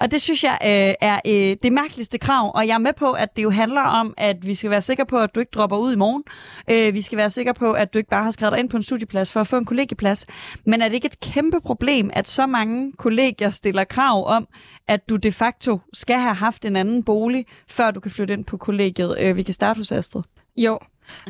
Og 0.00 0.10
det 0.10 0.22
synes 0.22 0.44
jeg 0.44 0.58
øh, 0.62 1.08
er 1.08 1.20
øh, 1.26 1.56
det 1.62 1.72
mærkeligste 1.72 2.18
krav, 2.18 2.52
og 2.54 2.66
jeg 2.66 2.74
er 2.74 2.78
med 2.78 2.92
på, 2.92 3.12
at 3.12 3.36
det 3.36 3.42
jo 3.42 3.50
handler 3.50 3.80
om, 3.80 4.14
at 4.16 4.36
vi 4.46 4.54
skal 4.54 4.70
være 4.70 4.82
sikre 4.82 5.06
på, 5.06 5.18
at 5.18 5.34
du 5.34 5.40
ikke 5.40 5.50
dropper 5.54 5.76
ud 5.76 5.92
i 5.92 5.96
morgen. 5.96 6.22
Øh, 6.70 6.94
vi 6.94 7.02
skal 7.02 7.18
være 7.18 7.30
sikre 7.30 7.54
på, 7.54 7.72
at 7.72 7.94
du 7.94 7.98
ikke 7.98 8.10
bare 8.10 8.24
har 8.24 8.30
skrevet 8.30 8.52
dig 8.52 8.60
ind 8.60 8.68
på 8.68 8.76
en 8.76 8.82
studieplads 8.82 9.32
for 9.32 9.40
at 9.40 9.46
få 9.46 9.56
en 9.56 9.64
kollegieplads. 9.64 10.26
Men 10.66 10.82
er 10.82 10.88
det 10.88 10.94
ikke 10.94 11.06
et 11.06 11.20
kæmpe 11.20 11.60
problem, 11.60 12.10
at 12.12 12.28
så 12.28 12.46
mange 12.46 12.92
kollegier 12.98 13.50
stiller 13.50 13.84
krav 13.84 14.26
om, 14.26 14.48
at 14.88 15.08
du 15.08 15.16
de 15.16 15.32
facto 15.32 15.80
skal 15.92 16.16
have 16.16 16.34
haft 16.34 16.64
en 16.64 16.76
anden 16.76 17.02
bolig, 17.02 17.44
før 17.70 17.90
du 17.90 18.00
kan 18.00 18.10
flytte 18.10 18.34
ind 18.34 18.44
på 18.44 18.56
kollegiet? 18.56 19.16
Øh, 19.20 19.36
vi 19.36 19.42
kan 19.42 19.54
starte 19.54 19.78
hos 19.78 19.92
Astrid. 19.92 20.22
Jo, 20.56 20.78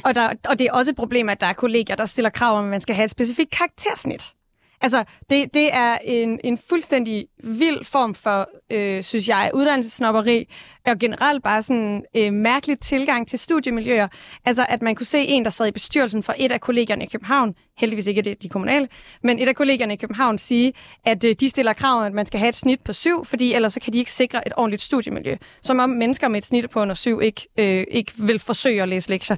og, 0.05 0.15
der, 0.15 0.33
og 0.49 0.59
det 0.59 0.67
er 0.67 0.73
også 0.73 0.91
et 0.91 0.97
problem, 0.97 1.29
at 1.29 1.41
der 1.41 1.47
er 1.47 1.53
kolleger, 1.53 1.97
der 1.97 2.07
stiller 2.07 2.31
krav 2.31 2.59
om, 2.59 2.65
at 2.65 2.71
man 2.71 2.81
skal 2.81 2.95
have 2.95 3.05
et 3.05 3.11
specifikt 3.11 3.51
karaktersnit. 3.51 4.35
Altså, 4.85 5.05
det, 5.31 5.55
det 5.55 5.75
er 5.75 5.99
en, 6.05 6.41
en 6.45 6.59
fuldstændig 6.59 7.27
vild 7.45 7.85
form 7.85 8.15
for, 8.15 8.49
øh, 8.73 9.03
synes 9.03 9.29
jeg, 9.29 9.51
uddannelsesnopperi, 9.55 10.49
og 10.87 10.99
generelt 10.99 11.43
bare 11.43 11.63
sådan 11.63 12.05
øh, 12.17 12.33
mærkelig 12.33 12.79
tilgang 12.81 13.29
til 13.29 13.39
studiemiljøer. 13.39 14.09
Altså, 14.45 14.67
at 14.69 14.83
man 14.83 14.95
kunne 14.95 15.07
se 15.07 15.19
en, 15.19 15.45
der 15.45 15.51
sad 15.51 15.67
i 15.67 15.71
bestyrelsen 15.71 16.23
for 16.23 16.35
et 16.39 16.53
af 16.53 16.61
kollegerne 16.61 17.05
i 17.05 17.09
København, 17.13 17.55
heldigvis 17.79 18.07
ikke 18.07 18.23
det 18.23 18.43
de 18.43 18.49
kommunale, 18.49 18.89
men 19.23 19.39
et 19.39 19.49
af 19.49 19.55
kollegerne 19.55 19.95
i 19.95 19.97
København 19.97 20.39
sige, 20.39 20.73
at 21.05 21.25
øh, 21.25 21.35
de 21.41 21.49
stiller 21.49 21.73
krav 21.73 21.99
om, 21.99 22.05
at 22.05 22.13
man 22.13 22.27
skal 22.27 22.41
have 22.41 22.49
et 22.49 22.57
snit 22.57 22.81
på 22.85 22.93
syv, 22.93 23.25
fordi 23.25 23.55
ellers 23.55 23.73
så 23.73 23.81
kan 23.81 23.93
de 23.93 23.99
ikke 23.99 24.13
sikre 24.13 24.47
et 24.47 24.53
ordentligt 24.57 24.83
studiemiljø. 24.83 25.37
Som 25.63 25.79
om 25.79 25.91
mennesker 25.91 26.29
med 26.29 26.39
et 26.39 26.47
snit 26.47 26.71
på 26.71 26.81
under 26.81 26.95
syv 26.95 27.21
ikke, 27.23 27.49
øh, 27.59 27.85
ikke 27.91 28.13
vil 28.19 28.39
forsøge 28.39 28.83
at 28.83 28.89
læse 28.89 29.09
lektier. 29.09 29.37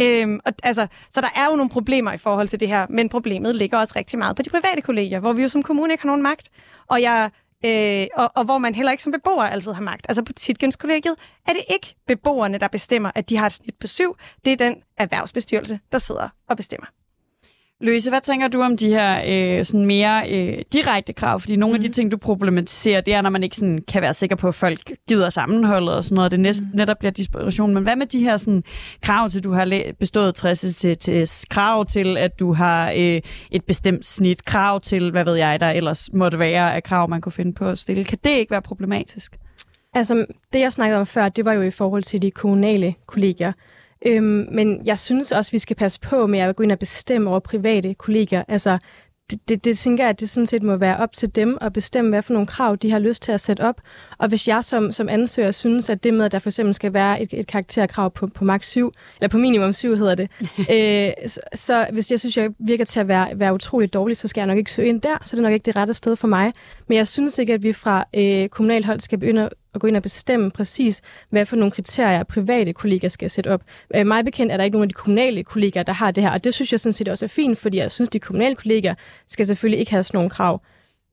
Øh, 0.00 0.38
og, 0.44 0.52
altså, 0.62 0.86
så 1.10 1.20
der 1.20 1.28
er 1.36 1.50
jo 1.50 1.56
nogle 1.56 1.70
problemer 1.70 2.12
i 2.12 2.18
forhold 2.18 2.48
til 2.48 2.60
det 2.60 2.68
her, 2.68 2.86
men 2.90 3.08
problemet 3.08 3.56
ligger 3.56 3.78
også 3.78 3.92
rigtig 3.96 4.18
meget 4.18 4.36
på 4.36 4.42
de 4.42 4.50
private 4.50 4.80
kolleger, 4.82 5.20
hvor 5.20 5.32
vi 5.32 5.42
jo 5.42 5.48
som 5.48 5.62
kommune 5.62 5.92
ikke 5.92 6.02
har 6.02 6.08
nogen 6.08 6.22
magt. 6.22 6.48
Og 6.88 7.02
jeg 7.02 7.30
øh, 7.64 8.06
og, 8.14 8.32
og 8.34 8.44
hvor 8.44 8.58
man 8.58 8.74
heller 8.74 8.92
ikke 8.92 9.02
som 9.02 9.12
beboer 9.12 9.42
altid 9.42 9.72
har 9.72 9.82
magt. 9.82 10.06
Altså 10.08 10.22
på 10.22 10.32
Titgens-kollegiet 10.32 11.16
er 11.48 11.52
det 11.52 11.62
ikke 11.70 11.96
beboerne, 12.06 12.58
der 12.58 12.68
bestemmer, 12.68 13.10
at 13.14 13.30
de 13.30 13.36
har 13.36 13.46
et 13.46 13.52
snit 13.52 13.74
på 13.80 13.86
syv. 13.86 14.16
Det 14.44 14.52
er 14.52 14.56
den 14.56 14.82
erhvervsbestyrelse, 14.96 15.80
der 15.92 15.98
sidder 15.98 16.28
og 16.48 16.56
bestemmer. 16.56 16.86
Louise, 17.80 18.10
hvad 18.10 18.20
tænker 18.20 18.48
du 18.48 18.62
om 18.62 18.76
de 18.76 18.88
her 18.88 19.22
øh, 19.26 19.64
sådan 19.64 19.86
mere 19.86 20.22
øh, 20.30 20.58
direkte 20.72 21.12
krav? 21.12 21.40
Fordi 21.40 21.56
nogle 21.56 21.72
mm. 21.72 21.74
af 21.74 21.80
de 21.80 21.86
mhm. 21.86 21.92
ting, 21.92 22.12
du 22.12 22.16
problematiserer, 22.16 23.00
det 23.00 23.14
er, 23.14 23.22
når 23.22 23.30
man 23.30 23.42
ikke 23.42 23.56
sådan, 23.56 23.78
kan 23.88 24.02
være 24.02 24.14
sikker 24.14 24.36
på, 24.36 24.48
at 24.48 24.54
folk 24.54 24.92
gider 25.08 25.30
sammenholdet 25.30 25.96
og 25.96 26.04
sådan 26.04 26.14
noget. 26.14 26.30
Det 26.30 26.40
næst, 26.40 26.62
mm. 26.62 26.68
netop 26.74 26.98
bliver 26.98 27.12
desperation. 27.12 27.74
Men 27.74 27.82
hvad 27.82 27.96
med 27.96 28.06
de 28.06 28.22
her 28.22 28.36
sådan, 28.36 28.62
krav 29.02 29.28
til, 29.28 29.38
at 29.38 29.44
du 29.44 29.52
har 29.52 29.82
bestået 29.98 30.34
60 30.34 30.60
til, 30.60 30.98
til 30.98 31.28
krav 31.50 31.86
til, 31.86 32.16
at 32.16 32.40
du 32.40 32.52
har 32.52 32.90
øh, 32.96 33.20
et 33.50 33.64
bestemt 33.66 34.06
snit, 34.06 34.44
krav 34.44 34.80
til, 34.80 35.10
hvad 35.10 35.24
ved 35.24 35.34
jeg, 35.34 35.60
der 35.60 35.70
ellers 35.70 36.12
måtte 36.12 36.38
være 36.38 36.74
af 36.74 36.82
krav, 36.82 37.08
man 37.08 37.20
kunne 37.20 37.32
finde 37.32 37.52
på 37.52 37.68
at 37.68 37.78
stille. 37.78 38.04
Kan 38.04 38.18
det 38.24 38.30
ikke 38.30 38.50
være 38.50 38.62
problematisk? 38.62 39.36
Altså, 39.94 40.26
det 40.52 40.60
jeg 40.60 40.72
snakkede 40.72 41.00
om 41.00 41.06
før, 41.06 41.28
det 41.28 41.44
var 41.44 41.52
jo 41.52 41.62
i 41.62 41.70
forhold 41.70 42.02
til 42.02 42.22
de 42.22 42.30
kommunale 42.30 42.94
kollegier. 43.06 43.52
Øhm, 44.06 44.48
men 44.52 44.86
jeg 44.86 44.98
synes 44.98 45.32
også, 45.32 45.52
vi 45.52 45.58
skal 45.58 45.76
passe 45.76 46.00
på 46.00 46.26
med 46.26 46.38
at 46.38 46.56
gå 46.56 46.62
ind 46.62 46.72
og 46.72 46.78
bestemme 46.78 47.30
over 47.30 47.38
private 47.38 47.94
kolleger. 47.94 48.42
Altså, 48.48 48.78
det, 49.30 49.48
det, 49.48 49.64
det 49.64 49.78
tænker 49.78 50.04
jeg, 50.04 50.10
at 50.10 50.20
det 50.20 50.30
sådan 50.30 50.46
set 50.46 50.62
må 50.62 50.76
være 50.76 50.96
op 50.96 51.12
til 51.12 51.34
dem 51.34 51.58
at 51.60 51.72
bestemme, 51.72 52.10
hvad 52.10 52.22
for 52.22 52.32
nogle 52.32 52.46
krav 52.46 52.76
de 52.76 52.90
har 52.90 52.98
lyst 52.98 53.22
til 53.22 53.32
at 53.32 53.40
sætte 53.40 53.60
op. 53.60 53.80
Og 54.18 54.28
hvis 54.28 54.48
jeg 54.48 54.64
som, 54.64 54.92
som 54.92 55.08
ansøger 55.08 55.50
synes, 55.50 55.90
at 55.90 56.04
det 56.04 56.14
med, 56.14 56.24
at 56.24 56.32
der 56.32 56.38
for 56.38 56.48
eksempel 56.48 56.74
skal 56.74 56.92
være 56.92 57.22
et, 57.22 57.34
et 57.34 57.46
karakterkrav 57.46 58.10
på, 58.10 58.26
på 58.26 58.44
max 58.44 58.66
7, 58.66 58.92
eller 59.20 59.28
på 59.28 59.38
minimum 59.38 59.72
7 59.72 59.96
hedder 59.96 60.14
det, 60.14 60.30
øh, 60.74 61.28
så, 61.28 61.40
så 61.54 61.86
hvis 61.92 62.10
jeg 62.10 62.20
synes, 62.20 62.36
jeg 62.36 62.50
virker 62.58 62.84
til 62.84 63.00
at 63.00 63.08
være, 63.08 63.28
være 63.34 63.54
utroligt 63.54 63.94
dårlig, 63.94 64.16
så 64.16 64.28
skal 64.28 64.40
jeg 64.40 64.46
nok 64.46 64.58
ikke 64.58 64.72
søge 64.72 64.88
ind 64.88 65.00
der, 65.00 65.18
så 65.24 65.36
det 65.36 65.38
er 65.38 65.42
nok 65.42 65.52
ikke 65.52 65.66
det 65.66 65.76
rette 65.76 65.94
sted 65.94 66.16
for 66.16 66.28
mig. 66.28 66.52
Men 66.88 66.98
jeg 66.98 67.08
synes 67.08 67.38
ikke, 67.38 67.54
at 67.54 67.62
vi 67.62 67.72
fra 67.72 68.04
øh, 68.14 68.48
kommunalhold 68.48 69.00
skal 69.00 69.18
begynde 69.18 69.42
at 69.42 69.52
gå 69.72 69.86
ind 69.86 69.96
og 69.96 70.02
bestemme 70.02 70.50
præcis, 70.50 71.00
hvad 71.30 71.46
for 71.46 71.56
nogle 71.56 71.70
kriterier 71.70 72.22
private 72.22 72.72
kolleger 72.72 73.08
skal 73.08 73.30
sætte 73.30 73.52
op. 73.52 73.62
Øh, 73.96 74.06
mig 74.06 74.24
bekendt 74.24 74.52
er 74.52 74.56
der 74.56 74.64
ikke 74.64 74.74
nogen 74.74 74.84
af 74.84 74.88
de 74.88 74.94
kommunale 74.94 75.44
kolleger, 75.44 75.82
der 75.82 75.92
har 75.92 76.10
det 76.10 76.24
her, 76.24 76.30
og 76.30 76.44
det 76.44 76.54
synes 76.54 76.72
jeg 76.72 76.80
sådan 76.80 76.92
set 76.92 77.08
også 77.08 77.24
er 77.24 77.28
fint, 77.28 77.58
fordi 77.58 77.76
jeg 77.76 77.90
synes, 77.90 78.08
de 78.08 78.18
kommunale 78.18 78.56
kolleger 78.56 78.94
skal 79.28 79.46
selvfølgelig 79.46 79.80
ikke 79.80 79.90
have 79.90 80.02
sådan 80.02 80.18
nogle 80.18 80.30
krav. 80.30 80.62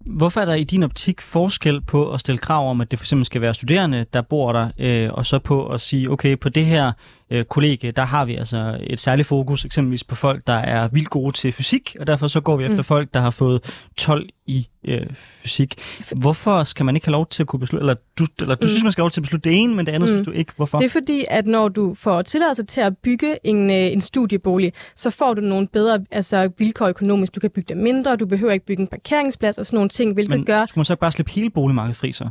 Hvorfor 0.06 0.42
er 0.42 0.46
der 0.46 0.54
i 0.54 0.64
din 0.64 0.84
optik 0.84 1.22
forskel 1.22 1.82
på 1.82 2.14
at 2.14 2.20
stille 2.20 2.38
krav 2.38 2.70
om, 2.70 2.82
at 2.82 2.92
det 2.92 3.00
fx 3.00 3.14
skal 3.24 3.42
være 3.42 3.54
studerende, 3.54 4.06
der 4.14 4.22
bor 4.22 4.54
der, 4.54 4.70
øh, 4.78 5.14
og 5.14 5.26
så 5.26 5.40
på 5.40 5.68
at 5.68 5.82
sige, 5.82 6.12
okay, 6.12 6.40
på 6.40 6.50
det 6.50 6.66
her 6.66 6.92
øh, 7.30 7.46
kollega, 7.46 7.92
der 7.92 8.02
har 8.02 8.26
vi 8.26 8.36
altså 8.36 8.78
et 8.84 9.00
særligt 9.00 9.28
fokus 9.28 9.66
eksempelvis 9.66 10.04
på 10.04 10.16
folk, 10.16 10.48
der 10.48 10.54
er 10.54 10.88
vildt 10.88 11.10
gode 11.10 11.32
til 11.32 11.52
fysik, 11.52 11.96
og 12.00 12.08
derfor 12.08 12.28
så 12.28 12.42
går 12.42 12.56
vi 12.56 12.64
efter 12.64 12.78
mm. 12.78 12.84
folk, 12.84 13.14
der 13.14 13.20
har 13.20 13.30
fået 13.30 13.62
12 13.98 14.30
i 14.46 14.68
øh, 14.88 15.06
fysik. 15.14 15.76
Hvorfor 16.22 16.64
skal 16.64 16.86
man 16.86 16.96
ikke 16.96 17.08
have 17.08 17.12
lov 17.12 17.28
til 17.28 17.44
at 17.44 17.48
kunne 17.48 17.60
beslutte, 17.60 17.82
eller 17.82 17.96
du, 18.20 18.26
eller 18.40 18.56
du 18.56 18.66
mm. 18.66 18.70
synes, 18.70 18.84
man 18.84 18.92
skal 18.92 19.02
have 19.02 19.06
lov 19.06 19.12
til 19.12 19.20
at 19.20 19.24
beslutte 19.24 19.50
det 19.50 19.60
ene, 19.60 19.76
men 19.76 19.86
det 19.86 19.92
andet 19.92 20.10
mm. 20.10 20.16
synes 20.16 20.26
du 20.26 20.32
ikke. 20.32 20.54
Hvorfor? 20.56 20.80
Det 20.80 20.86
er 20.86 20.90
fordi, 20.90 21.26
at 21.30 21.48
når 21.48 21.68
du 21.68 21.94
får 21.94 22.22
tilladelse 22.22 22.64
til 22.64 22.82
at 22.82 22.98
bygge 22.98 23.38
en, 23.44 23.70
øh, 23.70 23.76
en 23.76 24.02
studiebolig, 24.02 24.74
så 24.96 25.10
får 25.10 25.34
du 25.34 25.42
nogle 25.42 25.68
bedre 25.68 26.00
altså, 26.12 26.50
vilkår 26.58 26.88
økonomisk. 26.88 27.36
Du 27.36 27.40
kan 27.40 27.50
bygge 27.50 27.68
det 27.76 27.78
mindre, 27.78 28.16
du 28.16 28.26
behøver 28.26 28.54
ikke 28.54 28.66
bygge 28.66 28.82
en 28.82 28.88
parkeringsplads 28.88 29.58
og 29.58 29.66
sådan 29.66 29.78
nogle 29.78 29.90
ting, 29.90 30.14
hvilket 30.14 30.38
men 30.38 30.46
gør... 30.46 30.66
skulle 30.66 30.80
man 30.80 30.86
så 30.86 30.96
bare 30.96 31.12
slippe 31.12 31.32
hele 31.32 31.50
boligmarkedet 31.50 31.96
fri 31.96 32.12
så? 32.12 32.30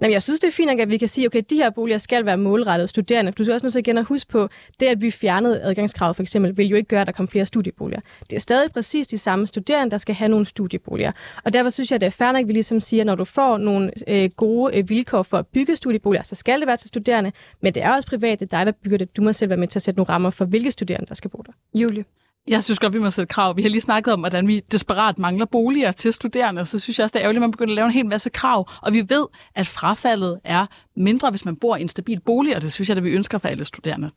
Jamen, 0.00 0.12
jeg 0.12 0.22
synes, 0.22 0.40
det 0.40 0.48
er 0.48 0.52
fint 0.52 0.70
nok, 0.70 0.78
at 0.78 0.90
vi 0.90 0.96
kan 0.96 1.08
sige, 1.08 1.26
okay, 1.26 1.42
de 1.50 1.56
her 1.56 1.70
boliger 1.70 1.98
skal 1.98 2.26
være 2.26 2.36
målrettet 2.38 2.88
studerende. 2.88 3.32
Du 3.32 3.44
skal 3.44 3.54
også 3.54 3.66
nødt 3.66 3.72
til 3.72 3.78
igen 3.78 3.98
at 3.98 4.04
huske 4.04 4.30
på, 4.30 4.48
det 4.80 4.86
at 4.86 5.02
vi 5.02 5.10
fjernede 5.10 5.62
adgangskravet 5.62 6.16
for 6.16 6.22
eksempel, 6.22 6.56
vil 6.56 6.66
jo 6.66 6.76
ikke 6.76 6.88
gøre, 6.88 7.00
at 7.00 7.06
der 7.06 7.12
kommer 7.12 7.30
flere 7.30 7.46
studieboliger. 7.46 8.00
Det 8.30 8.36
er 8.36 8.40
stadig 8.40 8.72
præcis 8.72 9.06
de 9.06 9.18
samme 9.18 9.46
studerende, 9.46 9.90
der 9.90 9.98
skal 9.98 10.14
have 10.14 10.28
nogle 10.28 10.46
studieboliger. 10.46 11.12
Og 11.44 11.52
derfor 11.52 11.70
synes 11.70 11.92
jeg, 11.92 12.00
det 12.00 12.06
er 12.06 12.10
fair 12.10 12.32
nok, 12.32 12.40
at 12.40 12.48
vi 12.48 12.52
ligesom 12.52 12.80
siger, 12.80 13.02
at 13.02 13.06
når 13.06 13.14
du 13.14 13.24
får 13.24 13.58
nogle 13.58 13.90
øh, 14.08 14.30
gode 14.36 14.78
øh, 14.78 14.88
vilkår 14.88 15.22
for 15.22 15.38
at 15.38 15.46
bygge 15.46 15.76
studieboliger, 15.76 16.22
så 16.22 16.34
skal 16.34 16.60
det 16.60 16.66
være 16.66 16.76
til 16.76 16.88
studerende, 16.88 17.32
men 17.60 17.74
det 17.74 17.82
er 17.82 17.92
også 17.92 18.08
privat, 18.08 18.40
det 18.40 18.52
er 18.52 18.58
dig, 18.58 18.66
der 18.66 18.72
bygger 18.72 18.98
det. 18.98 19.16
Du 19.16 19.22
må 19.22 19.32
selv 19.32 19.48
være 19.48 19.58
med 19.58 19.68
til 19.68 19.78
at 19.78 19.82
sætte 19.82 19.98
nogle 19.98 20.08
rammer 20.08 20.30
for, 20.30 20.44
hvilke 20.44 20.70
studerende, 20.70 21.06
der 21.06 21.14
skal 21.14 21.30
bo 21.30 21.42
der. 21.46 21.52
Julie. 21.74 22.04
Jeg 22.48 22.64
synes 22.64 22.78
godt, 22.78 22.92
vi 22.94 22.98
må 22.98 23.10
sætte 23.10 23.28
krav. 23.28 23.56
Vi 23.56 23.62
har 23.62 23.68
lige 23.68 23.80
snakket 23.80 24.12
om, 24.12 24.20
hvordan 24.20 24.48
vi 24.48 24.60
desperat 24.72 25.18
mangler 25.18 25.46
boliger 25.46 25.92
til 25.92 26.12
studerende, 26.12 26.64
så 26.64 26.78
synes 26.78 26.98
jeg 26.98 27.04
også, 27.04 27.12
det 27.12 27.20
er 27.20 27.24
ærgerligt, 27.24 27.38
at 27.38 27.40
man 27.40 27.50
begynder 27.50 27.72
at 27.72 27.76
lave 27.76 27.86
en 27.86 27.92
hel 27.92 28.06
masse 28.06 28.30
krav. 28.30 28.70
Og 28.82 28.92
vi 28.92 29.04
ved, 29.08 29.26
at 29.54 29.66
frafaldet 29.66 30.40
er 30.44 30.66
mindre, 30.96 31.30
hvis 31.30 31.44
man 31.44 31.56
bor 31.56 31.76
i 31.76 31.82
en 31.82 31.88
stabil 31.88 32.20
bolig, 32.20 32.56
og 32.56 32.62
det 32.62 32.72
synes 32.72 32.88
jeg, 32.88 32.96
at 32.96 33.04
vi 33.04 33.10
ønsker 33.10 33.38
for 33.38 33.48
alle 33.48 33.64
studerende. 33.64 34.10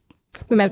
Men 0.49 0.57
man, 0.57 0.71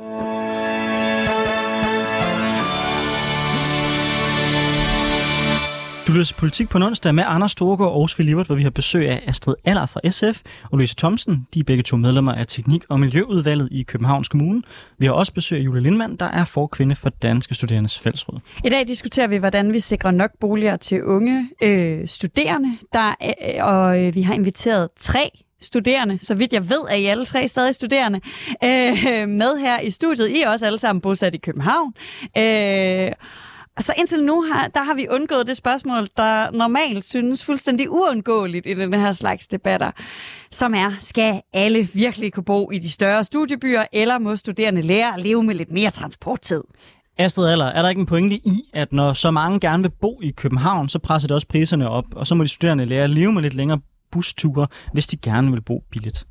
Du 6.07 6.11
lytter 6.11 6.25
til 6.25 6.33
Politik 6.33 6.69
på 6.69 6.77
en 6.77 6.83
onsdag 6.83 7.15
med 7.15 7.23
Anders 7.27 7.51
Storgård 7.51 7.91
og 7.91 8.09
Svend 8.09 8.29
Libert, 8.29 8.45
hvor 8.45 8.55
vi 8.55 8.63
har 8.63 8.69
besøg 8.69 9.09
af 9.09 9.23
Astrid 9.27 9.55
Aller 9.65 9.85
fra 9.85 9.99
SF 10.09 10.41
og 10.71 10.77
Louise 10.77 10.95
Thomsen. 10.95 11.47
De 11.53 11.59
er 11.59 11.63
begge 11.63 11.83
to 11.83 11.97
medlemmer 11.97 12.33
af 12.33 12.47
Teknik- 12.47 12.83
og 12.89 12.99
Miljøudvalget 12.99 13.69
i 13.71 13.83
Københavns 13.83 14.27
Kommune. 14.27 14.61
Vi 14.97 15.05
har 15.05 15.13
også 15.13 15.33
besøg 15.33 15.59
af 15.59 15.63
Julie 15.63 15.83
Lindmann, 15.83 16.15
der 16.15 16.25
er 16.25 16.45
forkvinde 16.45 16.95
for 16.95 17.09
Danske 17.09 17.55
Studerendes 17.55 17.99
Fællesråd. 17.99 18.39
I 18.65 18.69
dag 18.69 18.87
diskuterer 18.87 19.27
vi, 19.27 19.37
hvordan 19.37 19.73
vi 19.73 19.79
sikrer 19.79 20.11
nok 20.11 20.31
boliger 20.39 20.77
til 20.77 21.03
unge 21.03 21.49
øh, 21.63 22.07
studerende, 22.07 22.77
der, 22.93 23.15
øh, 23.21 23.65
og 23.65 24.05
øh, 24.05 24.15
vi 24.15 24.21
har 24.21 24.33
inviteret 24.33 24.89
tre 24.99 25.31
studerende, 25.61 26.19
så 26.21 26.35
vidt 26.35 26.53
jeg 26.53 26.69
ved, 26.69 26.81
er 26.89 26.95
I 26.95 27.05
alle 27.05 27.25
tre 27.25 27.47
stadig 27.47 27.75
studerende, 27.75 28.19
øh, 28.63 29.27
med 29.27 29.59
her 29.59 29.79
i 29.79 29.89
studiet. 29.89 30.29
I 30.29 30.41
er 30.41 30.49
også 30.49 30.65
alle 30.65 30.79
sammen 30.79 31.01
bosat 31.01 31.35
i 31.35 31.37
København. 31.37 31.93
Øh, 32.37 33.11
og 33.77 33.83
så 33.83 33.93
indtil 33.97 34.23
nu 34.23 34.41
har, 34.41 34.67
der 34.67 34.83
har 34.83 34.93
vi 34.93 35.07
undgået 35.09 35.47
det 35.47 35.57
spørgsmål, 35.57 36.07
der 36.17 36.51
normalt 36.51 37.05
synes 37.05 37.45
fuldstændig 37.45 37.89
uundgåeligt 37.89 38.65
i 38.65 38.73
den 38.73 38.93
her 38.93 39.13
slags 39.13 39.47
debatter, 39.47 39.91
som 40.51 40.73
er, 40.73 40.91
skal 40.99 41.41
alle 41.53 41.89
virkelig 41.93 42.33
kunne 42.33 42.43
bo 42.43 42.71
i 42.71 42.79
de 42.79 42.91
større 42.91 43.23
studiebyer, 43.23 43.85
eller 43.93 44.19
må 44.19 44.35
studerende 44.35 44.81
lære 44.81 45.13
at 45.13 45.23
leve 45.23 45.43
med 45.43 45.55
lidt 45.55 45.71
mere 45.71 45.91
transporttid? 45.91 46.63
Astrid 47.17 47.47
Aller, 47.47 47.65
er 47.65 47.81
der 47.81 47.89
ikke 47.89 47.99
en 47.99 48.05
pointe 48.05 48.35
i, 48.35 48.69
at 48.73 48.93
når 48.93 49.13
så 49.13 49.31
mange 49.31 49.59
gerne 49.59 49.83
vil 49.83 49.91
bo 50.01 50.21
i 50.21 50.31
København, 50.31 50.89
så 50.89 50.99
presser 50.99 51.27
det 51.27 51.35
også 51.35 51.47
priserne 51.47 51.89
op, 51.89 52.05
og 52.15 52.27
så 52.27 52.35
må 52.35 52.43
de 52.43 52.49
studerende 52.49 52.85
lære 52.85 53.03
at 53.03 53.09
leve 53.09 53.31
med 53.31 53.41
lidt 53.41 53.53
længere 53.53 53.79
busture, 54.11 54.67
hvis 54.93 55.07
de 55.07 55.17
gerne 55.17 55.51
vil 55.51 55.61
bo 55.61 55.83
billigt? 55.91 56.27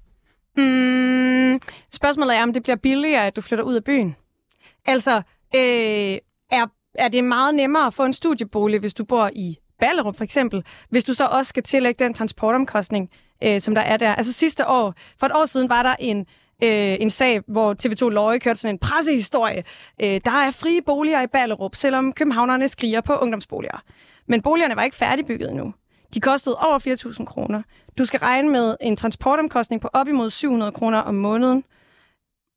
Mm, 0.57 1.61
spørgsmålet 1.93 2.37
er, 2.37 2.43
om 2.43 2.53
det 2.53 2.63
bliver 2.63 2.77
billigere, 2.77 3.27
at 3.27 3.37
du 3.37 3.41
flytter 3.41 3.65
ud 3.65 3.75
af 3.75 3.85
byen. 3.85 4.17
Altså, 4.87 5.17
øh, 5.57 6.19
er, 6.51 6.67
er 6.99 7.09
det 7.09 7.25
meget 7.25 7.55
nemmere 7.55 7.87
at 7.87 7.95
få 7.95 8.05
en 8.05 8.13
studiebolig, 8.13 8.81
hvis 8.81 8.95
du 8.95 9.05
bor 9.05 9.31
i 9.33 9.57
Ballerup 9.81 10.17
for 10.17 10.25
eksempel, 10.25 10.65
hvis 10.91 11.05
du 11.05 11.15
så 11.15 11.27
også 11.27 11.49
skal 11.49 11.63
tillægge 11.63 12.05
den 12.05 12.15
transportomkostning, 12.15 13.11
øh, 13.45 13.61
som 13.61 13.75
der 13.75 13.83
er 13.83 13.97
der. 13.97 14.15
Altså 14.15 14.33
sidste 14.33 14.69
år, 14.69 14.95
for 15.21 15.27
et 15.27 15.33
år 15.33 15.45
siden 15.45 15.69
var 15.69 15.83
der 15.83 15.95
en, 15.99 16.19
øh, 16.63 16.97
en 17.01 17.11
sag, 17.11 17.41
hvor 17.49 17.75
TV2 17.83 18.09
Løje 18.09 18.39
kørte 18.39 18.61
sådan 18.61 18.75
en 18.75 18.79
pressehistorie. 18.79 19.65
Øh, 20.03 20.21
der 20.25 20.31
er 20.31 20.51
frie 20.51 20.83
boliger 20.83 21.23
i 21.23 21.27
Ballerup, 21.27 21.75
selvom 21.75 22.13
københavnerne 22.13 22.69
skriger 22.69 23.01
på 23.01 23.17
ungdomsboliger. 23.17 23.83
Men 24.29 24.43
boligerne 24.43 24.77
var 24.77 24.83
ikke 24.83 24.97
færdigbygget 24.97 25.51
endnu. 25.51 25.75
De 26.15 26.21
kostede 26.21 26.57
over 26.57 26.79
4.000 26.79 27.25
kroner. 27.25 27.63
Du 27.99 28.05
skal 28.05 28.21
regne 28.21 28.49
med 28.49 28.77
en 28.81 28.97
transportomkostning 28.97 29.83
på 29.83 29.89
op 29.93 30.09
imod 30.09 30.31
700 30.31 30.73
kroner 30.73 30.99
om 30.99 31.15
måneden, 31.15 31.65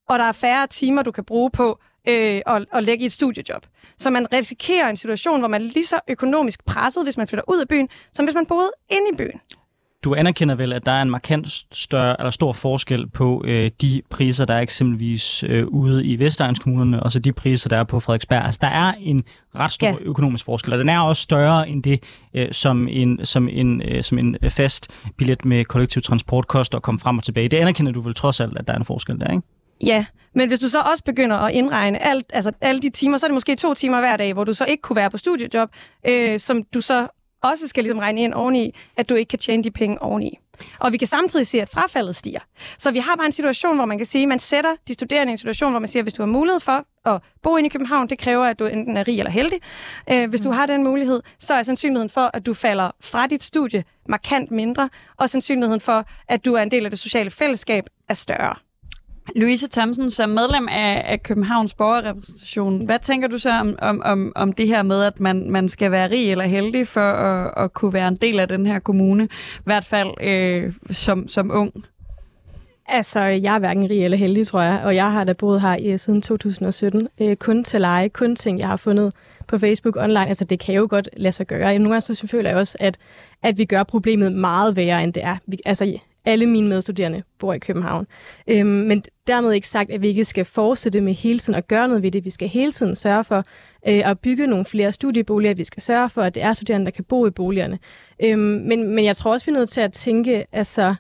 og 0.10 0.20
der 0.20 0.26
er 0.26 0.32
færre 0.32 0.68
timer, 0.68 1.04
du 1.04 1.12
kan 1.12 1.26
bruge 1.26 1.52
på 1.52 1.80
øh, 2.10 2.56
at, 2.56 2.66
at 2.74 2.84
lægge 2.84 3.04
i 3.04 3.06
et 3.06 3.12
studiejob. 3.12 3.66
Så 3.98 4.10
man 4.10 4.34
risikerer 4.34 4.90
en 4.90 4.98
situation, 4.98 5.40
hvor 5.40 5.48
man 5.48 5.62
er 5.62 5.66
lige 5.66 5.86
så 5.86 6.00
økonomisk 6.08 6.66
presset, 6.66 7.04
hvis 7.04 7.18
man 7.18 7.28
flytter 7.28 7.44
ud 7.48 7.60
af 7.60 7.68
byen, 7.68 7.90
som 8.14 8.26
hvis 8.26 8.36
man 8.36 8.46
boede 8.46 8.72
inde 8.90 9.06
i 9.14 9.16
byen. 9.18 9.40
Du 10.04 10.16
anerkender 10.16 10.56
vel, 10.56 10.74
at 10.74 10.86
der 10.86 10.92
er 10.92 11.02
en 11.02 11.10
markant 11.10 11.48
større, 11.72 12.16
eller 12.20 12.30
stor 12.30 12.54
forskel 12.54 13.10
på 13.10 13.44
øh, 13.48 13.72
de 13.82 14.02
priser, 14.10 14.46
der 14.46 14.54
er 14.54 14.60
eksempelvis 14.60 15.44
øh, 15.44 15.68
ude 15.68 16.06
i 16.06 16.20
Vestegnskommunerne, 16.20 17.04
og 17.04 17.12
så 17.12 17.20
de 17.20 17.34
priser, 17.34 17.70
der 17.70 17.78
er 17.78 17.84
på 17.84 18.00
Frederiksberg. 18.00 18.46
Altså, 18.46 18.60
der 18.62 18.68
er 18.68 18.94
en 19.00 19.24
ret 19.56 19.72
stor 19.72 19.88
Ja. 19.88 19.94
ja. 19.94 20.00
økonomisk 20.02 20.46
forskel, 20.46 20.74
og 20.74 20.80
den 20.80 20.90
er 20.90 21.00
også 21.00 21.22
større 21.22 21.70
end 21.70 21.84
det, 21.84 22.04
øh, 22.34 22.48
som, 22.52 22.88
en, 22.88 23.26
som, 23.26 23.50
en, 23.50 23.82
øh, 23.82 24.04
som 24.04 24.18
en 24.18 24.38
fast 24.50 24.88
billet 25.18 25.46
med 25.46 25.66
kollektiv 25.66 26.02
transport 26.02 26.48
koster 26.48 26.78
at 26.78 26.84
komme 26.84 27.00
frem 27.00 27.18
og 27.18 27.24
tilbage. 27.24 27.50
Det 27.50 27.58
anerkender 27.58 27.92
du 27.92 28.02
vel 28.02 28.14
trods 28.16 28.40
alt, 28.40 28.58
at 28.58 28.68
der 28.68 28.74
er 28.74 28.78
en 28.78 28.86
forskel 28.86 29.20
der, 29.20 29.32
ikke? 29.32 29.48
Ja, 29.84 30.06
men 30.36 30.48
hvis 30.48 30.60
du 30.60 30.70
så 30.70 30.80
også 30.92 31.04
begynder 31.04 31.38
at 31.38 31.54
indregne 31.54 32.04
alt, 32.04 32.26
altså 32.34 32.52
alle 32.62 32.82
de 32.82 32.90
timer, 32.90 33.18
så 33.18 33.26
er 33.26 33.28
det 33.28 33.34
måske 33.34 33.56
to 33.56 33.74
timer 33.74 34.00
hver 34.00 34.18
dag, 34.18 34.34
hvor 34.34 34.44
du 34.44 34.54
så 34.54 34.66
ikke 34.66 34.82
kunne 34.82 34.96
være 34.96 35.10
på 35.10 35.18
studiejob, 35.18 35.70
øh, 36.08 36.40
som 36.40 36.64
du 36.64 36.82
så 36.82 37.08
også 37.44 37.68
skal 37.68 37.84
ligesom 37.84 38.00
regne 38.00 38.22
ind 38.22 38.34
oveni, 38.34 38.76
at 38.98 39.10
du 39.10 39.16
ikke 39.16 39.30
kan 39.30 39.40
tjene 39.40 39.64
de 39.64 39.72
penge 39.72 40.02
oveni. 40.02 40.40
Og 40.80 40.92
vi 40.92 40.98
kan 40.98 41.08
samtidig 41.08 41.48
se, 41.48 41.62
at 41.62 41.70
frafaldet 41.70 42.16
stiger. 42.16 42.40
Så 42.78 42.92
vi 42.92 43.00
har 43.00 43.16
bare 43.16 43.26
en 43.26 43.32
situation, 43.32 43.76
hvor 43.76 43.86
man 43.86 43.98
kan 43.98 44.08
sige, 44.08 44.22
at 44.22 44.28
man 44.28 44.40
sætter 44.40 44.76
de 44.88 44.94
studerende 44.94 45.32
i 45.32 45.34
en 45.34 45.38
situation, 45.38 45.72
hvor 45.72 45.80
man 45.80 45.90
siger, 45.90 46.02
at 46.02 46.06
hvis 46.06 46.14
du 46.14 46.22
har 46.22 46.28
mulighed 46.28 46.60
for 46.60 46.86
at 47.06 47.22
bo 47.44 47.58
inde 47.58 47.68
i 47.68 47.70
København, 47.70 48.10
det 48.10 48.20
kræver, 48.20 48.46
at 48.46 48.60
du 48.60 48.66
enten 48.66 48.98
er 48.98 49.08
rig 49.08 49.20
eller 49.20 49.32
heldig. 49.32 49.60
Øh, 50.12 50.30
hvis 50.30 50.42
du 50.42 50.52
har 50.52 50.66
den 50.66 50.84
mulighed, 50.84 51.22
så 51.40 51.54
er 51.54 51.64
sandsynligheden 51.64 52.10
for, 52.10 52.32
at 52.34 52.46
du 52.46 52.54
falder 52.54 52.92
fra 53.02 53.28
dit 53.28 53.44
studie 53.44 53.84
markant 54.10 54.52
mindre, 54.52 54.90
og 55.18 55.30
sandsynligheden 55.30 55.82
for, 55.82 56.06
at 56.28 56.46
du 56.46 56.54
er 56.54 56.62
en 56.62 56.72
del 56.72 56.86
af 56.86 56.92
det 56.92 57.00
sociale 57.00 57.32
fællesskab, 57.32 57.84
er 58.10 58.14
større. 58.14 58.69
Louise 59.36 59.68
Thomsen, 59.68 60.12
som 60.12 60.30
medlem 60.30 60.68
af, 60.72 61.04
af 61.06 61.24
Københavns 61.24 61.74
borgerrepræsentation, 61.74 62.86
hvad 62.86 63.00
tænker 63.00 63.28
du 63.28 63.38
så 63.38 63.52
om, 63.52 63.76
om, 63.82 64.02
om, 64.06 64.32
om 64.36 64.54
det 64.54 64.68
her 64.68 64.84
med, 64.84 65.04
at 65.04 65.20
man, 65.20 65.52
man 65.52 65.70
skal 65.70 65.92
være 65.92 66.10
rig 66.10 66.32
eller 66.32 66.46
heldig 66.46 66.88
for 66.88 67.12
at, 67.12 67.64
at 67.64 67.74
kunne 67.74 67.94
være 67.94 68.08
en 68.08 68.16
del 68.16 68.40
af 68.40 68.48
den 68.48 68.66
her 68.66 68.80
kommune, 68.80 69.24
i 69.24 69.64
hvert 69.64 69.86
fald 69.86 70.10
øh, 70.22 70.74
som, 70.92 71.28
som 71.28 71.52
ung? 71.54 71.74
Altså, 72.88 73.20
jeg 73.20 73.56
er 73.56 73.60
hverken 73.60 73.90
rig 73.90 74.04
eller 74.04 74.18
heldig, 74.18 74.48
tror 74.48 74.62
jeg, 74.62 74.82
og 74.84 74.96
jeg 74.96 75.12
har 75.12 75.24
da 75.24 75.34
boet 75.34 75.62
her 75.62 75.76
i, 75.76 75.98
siden 75.98 76.22
2017. 76.22 77.08
Øh, 77.22 77.36
kun 77.36 77.64
til 77.64 77.82
leje, 77.82 78.08
kun 78.08 78.36
ting, 78.36 78.60
jeg 78.60 78.68
har 78.68 78.78
fundet 78.78 79.14
på 79.48 79.58
Facebook 79.58 79.96
online. 79.98 80.28
Altså, 80.28 80.46
det 80.46 80.60
kan 80.60 80.76
jo 80.76 80.88
godt 80.90 81.10
lade 81.18 81.32
sig 81.32 81.48
gøre. 81.48 81.80
Nogle 81.80 81.90
gange 81.90 82.02
så 82.02 82.28
føler 82.28 82.50
jeg 82.50 82.60
også, 82.60 82.78
at, 82.80 82.98
at 83.44 83.58
vi 83.58 83.66
gør 83.66 83.84
problemet 83.84 84.32
meget 84.32 84.76
værre, 84.76 85.04
end 85.04 85.14
det 85.14 85.24
er. 85.24 85.38
Vi, 85.48 85.60
altså, 85.66 86.00
alle 86.30 86.46
mine 86.46 86.68
medstuderende 86.68 87.24
bor 87.40 87.54
i 87.54 87.60
København. 87.60 88.08
Øhm, 88.48 88.68
men 88.68 89.04
dermed 89.28 89.52
ikke 89.52 89.68
sagt, 89.68 89.92
at 89.92 90.02
vi 90.02 90.08
ikke 90.08 90.26
skal 90.26 90.46
fortsætte 90.46 91.02
med 91.02 91.14
hele 91.14 91.40
tiden 91.40 91.58
at 91.58 91.68
gøre 91.68 91.88
noget 91.88 92.04
ved 92.04 92.12
det. 92.12 92.26
Vi 92.26 92.30
skal 92.30 92.48
hele 92.48 92.72
tiden 92.72 92.96
sørge 92.96 93.24
for 93.24 93.38
øh, 93.88 94.10
at 94.10 94.20
bygge 94.20 94.48
nogle 94.48 94.66
flere 94.66 94.92
studieboliger. 94.92 95.54
Vi 95.54 95.64
skal 95.64 95.84
sørge 95.84 96.10
for, 96.10 96.22
at 96.22 96.36
det 96.36 96.44
er 96.44 96.54
studerende, 96.54 96.86
der 96.86 96.92
kan 96.92 97.04
bo 97.04 97.28
i 97.28 97.30
boligerne. 97.30 97.80
Øhm, 98.24 98.40
men, 98.40 98.96
men 98.96 99.06
jeg 99.06 99.18
tror 99.18 99.32
også, 99.32 99.46
vi 99.46 99.52
er 99.52 99.56
nødt 99.58 99.70
til 99.70 99.82
at 99.82 99.94
tænke, 99.94 100.46
altså, 100.52 100.96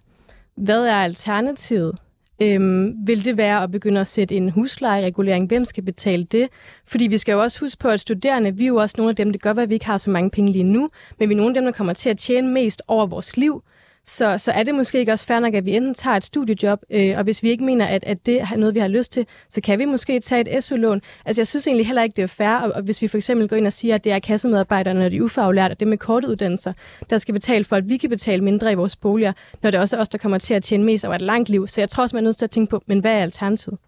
hvad 0.56 0.86
er 0.86 0.96
alternativet? 0.96 1.96
Øhm, 2.42 2.96
vil 3.08 3.26
det 3.26 3.38
være 3.38 3.64
at 3.64 3.72
begynde 3.72 4.02
at 4.02 4.08
sætte 4.08 4.36
en 4.36 4.50
huslejeregulering? 4.50 5.48
Hvem 5.48 5.66
skal 5.66 5.84
betale 5.84 6.24
det? 6.24 6.48
Fordi 6.86 7.08
vi 7.08 7.18
skal 7.18 7.34
jo 7.34 7.42
også 7.42 7.60
huske 7.60 7.80
på, 7.80 7.88
at 7.88 8.00
studerende, 8.00 8.56
vi 8.56 8.64
er 8.64 8.68
jo 8.68 8.76
også 8.76 8.96
nogle 8.98 9.10
af 9.10 9.16
dem, 9.16 9.32
det 9.32 9.42
gør, 9.42 9.54
at 9.54 9.70
vi 9.70 9.74
ikke 9.74 9.86
har 9.86 9.98
så 9.98 10.10
mange 10.10 10.30
penge 10.30 10.52
lige 10.52 10.64
nu, 10.64 10.90
men 11.20 11.30
vi 11.30 11.34
er 11.34 11.38
nogle 11.38 11.50
af 11.50 11.54
dem, 11.54 11.64
der 11.64 11.72
kommer 11.72 11.94
til 11.94 12.10
at 12.10 12.18
tjene 12.18 12.48
mest 12.48 12.82
over 12.88 13.06
vores 13.06 13.38
liv. 13.38 13.64
Så, 14.10 14.38
så 14.38 14.52
er 14.52 14.64
det 14.64 14.76
måske 14.76 15.00
ikke 15.00 15.12
også 15.12 15.26
fair 15.26 15.40
nok, 15.40 15.54
at 15.54 15.66
vi 15.66 15.76
enten 15.76 15.94
tager 15.94 16.18
et 16.18 16.24
studiejob, 16.24 16.80
øh, 16.90 17.18
og 17.18 17.24
hvis 17.24 17.44
vi 17.44 17.50
ikke 17.50 17.64
mener, 17.64 17.86
at, 17.86 18.04
at 18.04 18.26
det 18.26 18.42
er 18.42 18.58
noget, 18.58 18.76
vi 18.76 18.80
har 18.80 18.88
lyst 18.88 19.12
til, 19.12 19.26
så 19.50 19.62
kan 19.62 19.80
vi 19.80 19.86
måske 19.86 20.20
tage 20.20 20.58
et 20.58 20.64
SU-lån. 20.64 21.02
Altså 21.26 21.42
jeg 21.42 21.48
synes 21.48 21.68
egentlig 21.68 21.86
heller 21.86 22.04
ikke, 22.04 22.16
det 22.16 22.24
er 22.24 22.28
fair, 22.28 22.50
og, 22.50 22.72
og 22.72 22.82
hvis 22.82 23.02
vi 23.02 23.08
for 23.08 23.18
eksempel 23.18 23.48
går 23.48 23.56
ind 23.56 23.68
og 23.68 23.74
siger, 23.74 23.96
at 23.96 24.04
det 24.04 24.12
er 24.12 24.20
kassemedarbejderne 24.20 25.06
og 25.06 25.12
de 25.12 25.24
ufaglærte, 25.24 25.74
og 25.74 25.80
det 25.80 25.88
med 25.88 25.98
korte 25.98 26.28
uddannelser, 26.28 26.74
der 27.10 27.18
skal 27.18 27.34
betale 27.34 27.66
for, 27.66 27.76
at 27.76 27.90
vi 27.90 27.98
kan 27.98 28.10
betale 28.10 28.44
mindre 28.44 28.72
i 28.72 28.76
vores 28.76 28.96
boliger, 28.96 29.34
når 29.64 29.72
det 29.72 29.80
også 29.80 29.98
er 29.98 30.02
os, 30.02 30.10
der 30.10 30.18
kommer 30.18 30.38
til 30.38 30.54
at 30.54 30.64
tjene 30.64 30.84
mest 30.84 31.06
over 31.06 31.16
et 31.16 31.22
langt 31.22 31.50
liv. 31.50 31.68
Så 31.68 31.82
jeg 31.82 31.90
tror 31.90 32.04
også, 32.04 32.16
man 32.16 32.24
er 32.24 32.28
nødt 32.28 32.38
til 32.38 32.46
at 32.46 32.52
tænke 32.52 32.70
på, 32.70 32.84
men 32.88 33.00
hvad 33.00 33.12
er 33.12 33.22
alternativet? 33.22 33.80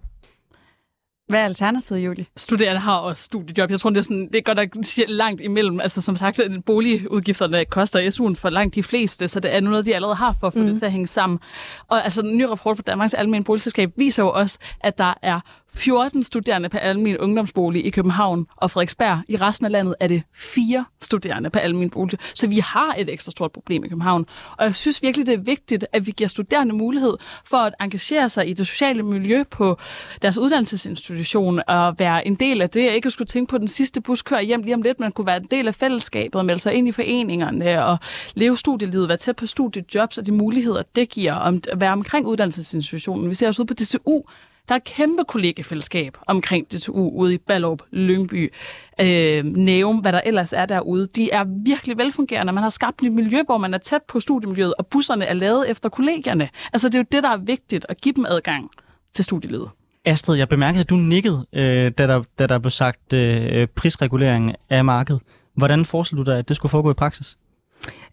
Hvad 1.31 1.39
er 1.39 1.45
alternativet, 1.45 1.99
Julie? 1.99 2.25
Studerende 2.37 2.81
har 2.81 2.97
også 2.97 3.23
studiejob. 3.23 3.71
Jeg 3.71 3.79
tror, 3.79 3.89
det 3.89 3.97
er, 3.97 4.01
sådan, 4.01 4.27
det 4.27 4.35
er 4.35 4.41
godt 4.41 4.57
nok 4.57 4.69
langt 5.07 5.41
imellem. 5.41 5.79
Altså 5.79 6.01
som 6.01 6.15
sagt, 6.15 6.41
boligudgifterne 6.65 7.65
koster 7.65 7.99
SU'en 7.99 8.35
for 8.35 8.49
langt 8.49 8.75
de 8.75 8.83
fleste, 8.83 9.27
så 9.27 9.39
det 9.39 9.55
er 9.55 9.59
noget, 9.59 9.85
de 9.85 9.95
allerede 9.95 10.15
har 10.15 10.35
for 10.39 10.47
at 10.47 10.53
få 10.53 10.59
mm. 10.59 10.67
det 10.67 10.79
til 10.79 10.85
at 10.85 10.91
hænge 10.91 11.07
sammen. 11.07 11.39
Og 11.87 12.03
altså, 12.03 12.21
den 12.21 12.37
nye 12.37 12.47
rapport 12.47 12.77
fra 12.77 12.83
Danmarks 12.87 13.13
Almene 13.13 13.43
Boligselskab 13.43 13.89
viser 13.97 14.23
jo 14.23 14.31
også, 14.31 14.57
at 14.81 14.97
der 14.97 15.13
er 15.21 15.39
14 15.75 16.23
studerende 16.23 16.69
per 16.69 16.79
almen 16.79 17.17
ungdomsbolig 17.17 17.85
i 17.85 17.89
København 17.89 18.47
og 18.55 18.71
Frederiksberg. 18.71 19.21
I 19.27 19.35
resten 19.35 19.65
af 19.65 19.71
landet 19.71 19.95
er 19.99 20.07
det 20.07 20.23
fire 20.33 20.85
studerende 21.01 21.49
per 21.49 21.59
almen 21.59 21.89
bolig. 21.89 22.19
Så 22.35 22.47
vi 22.47 22.59
har 22.59 22.95
et 22.97 23.09
ekstra 23.09 23.31
stort 23.31 23.51
problem 23.51 23.83
i 23.83 23.87
København. 23.87 24.25
Og 24.57 24.65
jeg 24.65 24.75
synes 24.75 25.01
virkelig, 25.01 25.27
det 25.27 25.33
er 25.33 25.41
vigtigt, 25.41 25.85
at 25.93 26.07
vi 26.07 26.11
giver 26.11 26.27
studerende 26.27 26.75
mulighed 26.75 27.13
for 27.45 27.57
at 27.57 27.73
engagere 27.81 28.29
sig 28.29 28.49
i 28.49 28.53
det 28.53 28.67
sociale 28.67 29.03
miljø 29.03 29.43
på 29.43 29.77
deres 30.21 30.37
uddannelsesinstitution 30.37 31.61
og 31.67 31.95
være 31.99 32.27
en 32.27 32.35
del 32.35 32.61
af 32.61 32.69
det. 32.69 32.83
Jeg 32.83 32.95
ikke 32.95 33.09
skulle 33.09 33.27
tænke 33.27 33.49
på 33.49 33.57
den 33.57 33.67
sidste 33.67 34.01
bus 34.01 34.21
kører 34.21 34.41
hjem 34.41 34.61
lige 34.61 34.75
om 34.75 34.81
lidt, 34.81 34.99
man 34.99 35.11
kunne 35.11 35.27
være 35.27 35.37
en 35.37 35.47
del 35.51 35.67
af 35.67 35.75
fællesskabet 35.75 36.35
og 36.35 36.45
melde 36.45 36.59
sig 36.59 36.73
ind 36.73 36.87
i 36.87 36.91
foreningerne 36.91 37.85
og 37.85 37.97
leve 38.33 38.57
studielivet, 38.57 39.07
være 39.07 39.17
tæt 39.17 39.35
på 39.35 39.45
studiejobs 39.45 40.17
og 40.17 40.25
de 40.25 40.31
muligheder, 40.31 40.81
det 40.95 41.09
giver 41.09 41.33
om 41.33 41.61
at 41.71 41.79
være 41.79 41.91
omkring 41.91 42.27
uddannelsesinstitutionen. 42.27 43.29
Vi 43.29 43.35
ser 43.35 43.47
også 43.47 43.61
ud 43.61 43.67
på 43.67 43.73
DTU, 43.73 44.21
der 44.69 44.75
er 44.75 44.77
et 44.77 44.83
kæmpe 44.83 45.23
kollegefællesskab 45.27 46.17
omkring 46.27 46.67
DTU 46.71 47.09
ude 47.09 47.33
i 47.33 47.37
Ballerup, 47.37 47.81
Lyngby, 47.91 48.53
øh, 49.01 49.45
Nævum, 49.45 49.97
hvad 49.97 50.11
der 50.11 50.21
ellers 50.25 50.53
er 50.53 50.65
derude. 50.65 51.05
De 51.05 51.31
er 51.31 51.45
virkelig 51.65 51.97
velfungerende. 51.97 52.53
Man 52.53 52.63
har 52.63 52.69
skabt 52.69 53.03
et 53.03 53.11
miljø, 53.11 53.43
hvor 53.45 53.57
man 53.57 53.73
er 53.73 53.77
tæt 53.77 54.01
på 54.07 54.19
studiemiljøet, 54.19 54.73
og 54.73 54.87
busserne 54.87 55.25
er 55.25 55.33
lavet 55.33 55.69
efter 55.69 55.89
kollegierne. 55.89 56.49
Altså 56.73 56.89
det 56.89 56.95
er 56.95 56.99
jo 56.99 57.05
det, 57.11 57.23
der 57.23 57.29
er 57.29 57.37
vigtigt, 57.37 57.85
at 57.89 58.01
give 58.01 58.13
dem 58.13 58.25
adgang 58.25 58.69
til 59.13 59.25
studielivet. 59.25 59.69
Astrid, 60.05 60.37
jeg 60.37 60.49
bemærkede, 60.49 60.81
at 60.81 60.89
du 60.89 60.95
nikkede, 60.95 61.45
øh, 61.53 61.91
da, 61.91 62.07
der, 62.07 62.23
da 62.39 62.47
der 62.47 62.59
blev 62.59 62.71
sagt 62.71 63.13
øh, 63.13 63.67
prisregulering 63.67 64.55
af 64.69 64.85
markedet. 64.85 65.21
Hvordan 65.55 65.85
forestiller 65.85 66.23
du 66.23 66.31
dig, 66.31 66.39
at 66.39 66.47
det 66.49 66.55
skulle 66.55 66.69
foregå 66.69 66.91
i 66.91 66.93
praksis? 66.93 67.37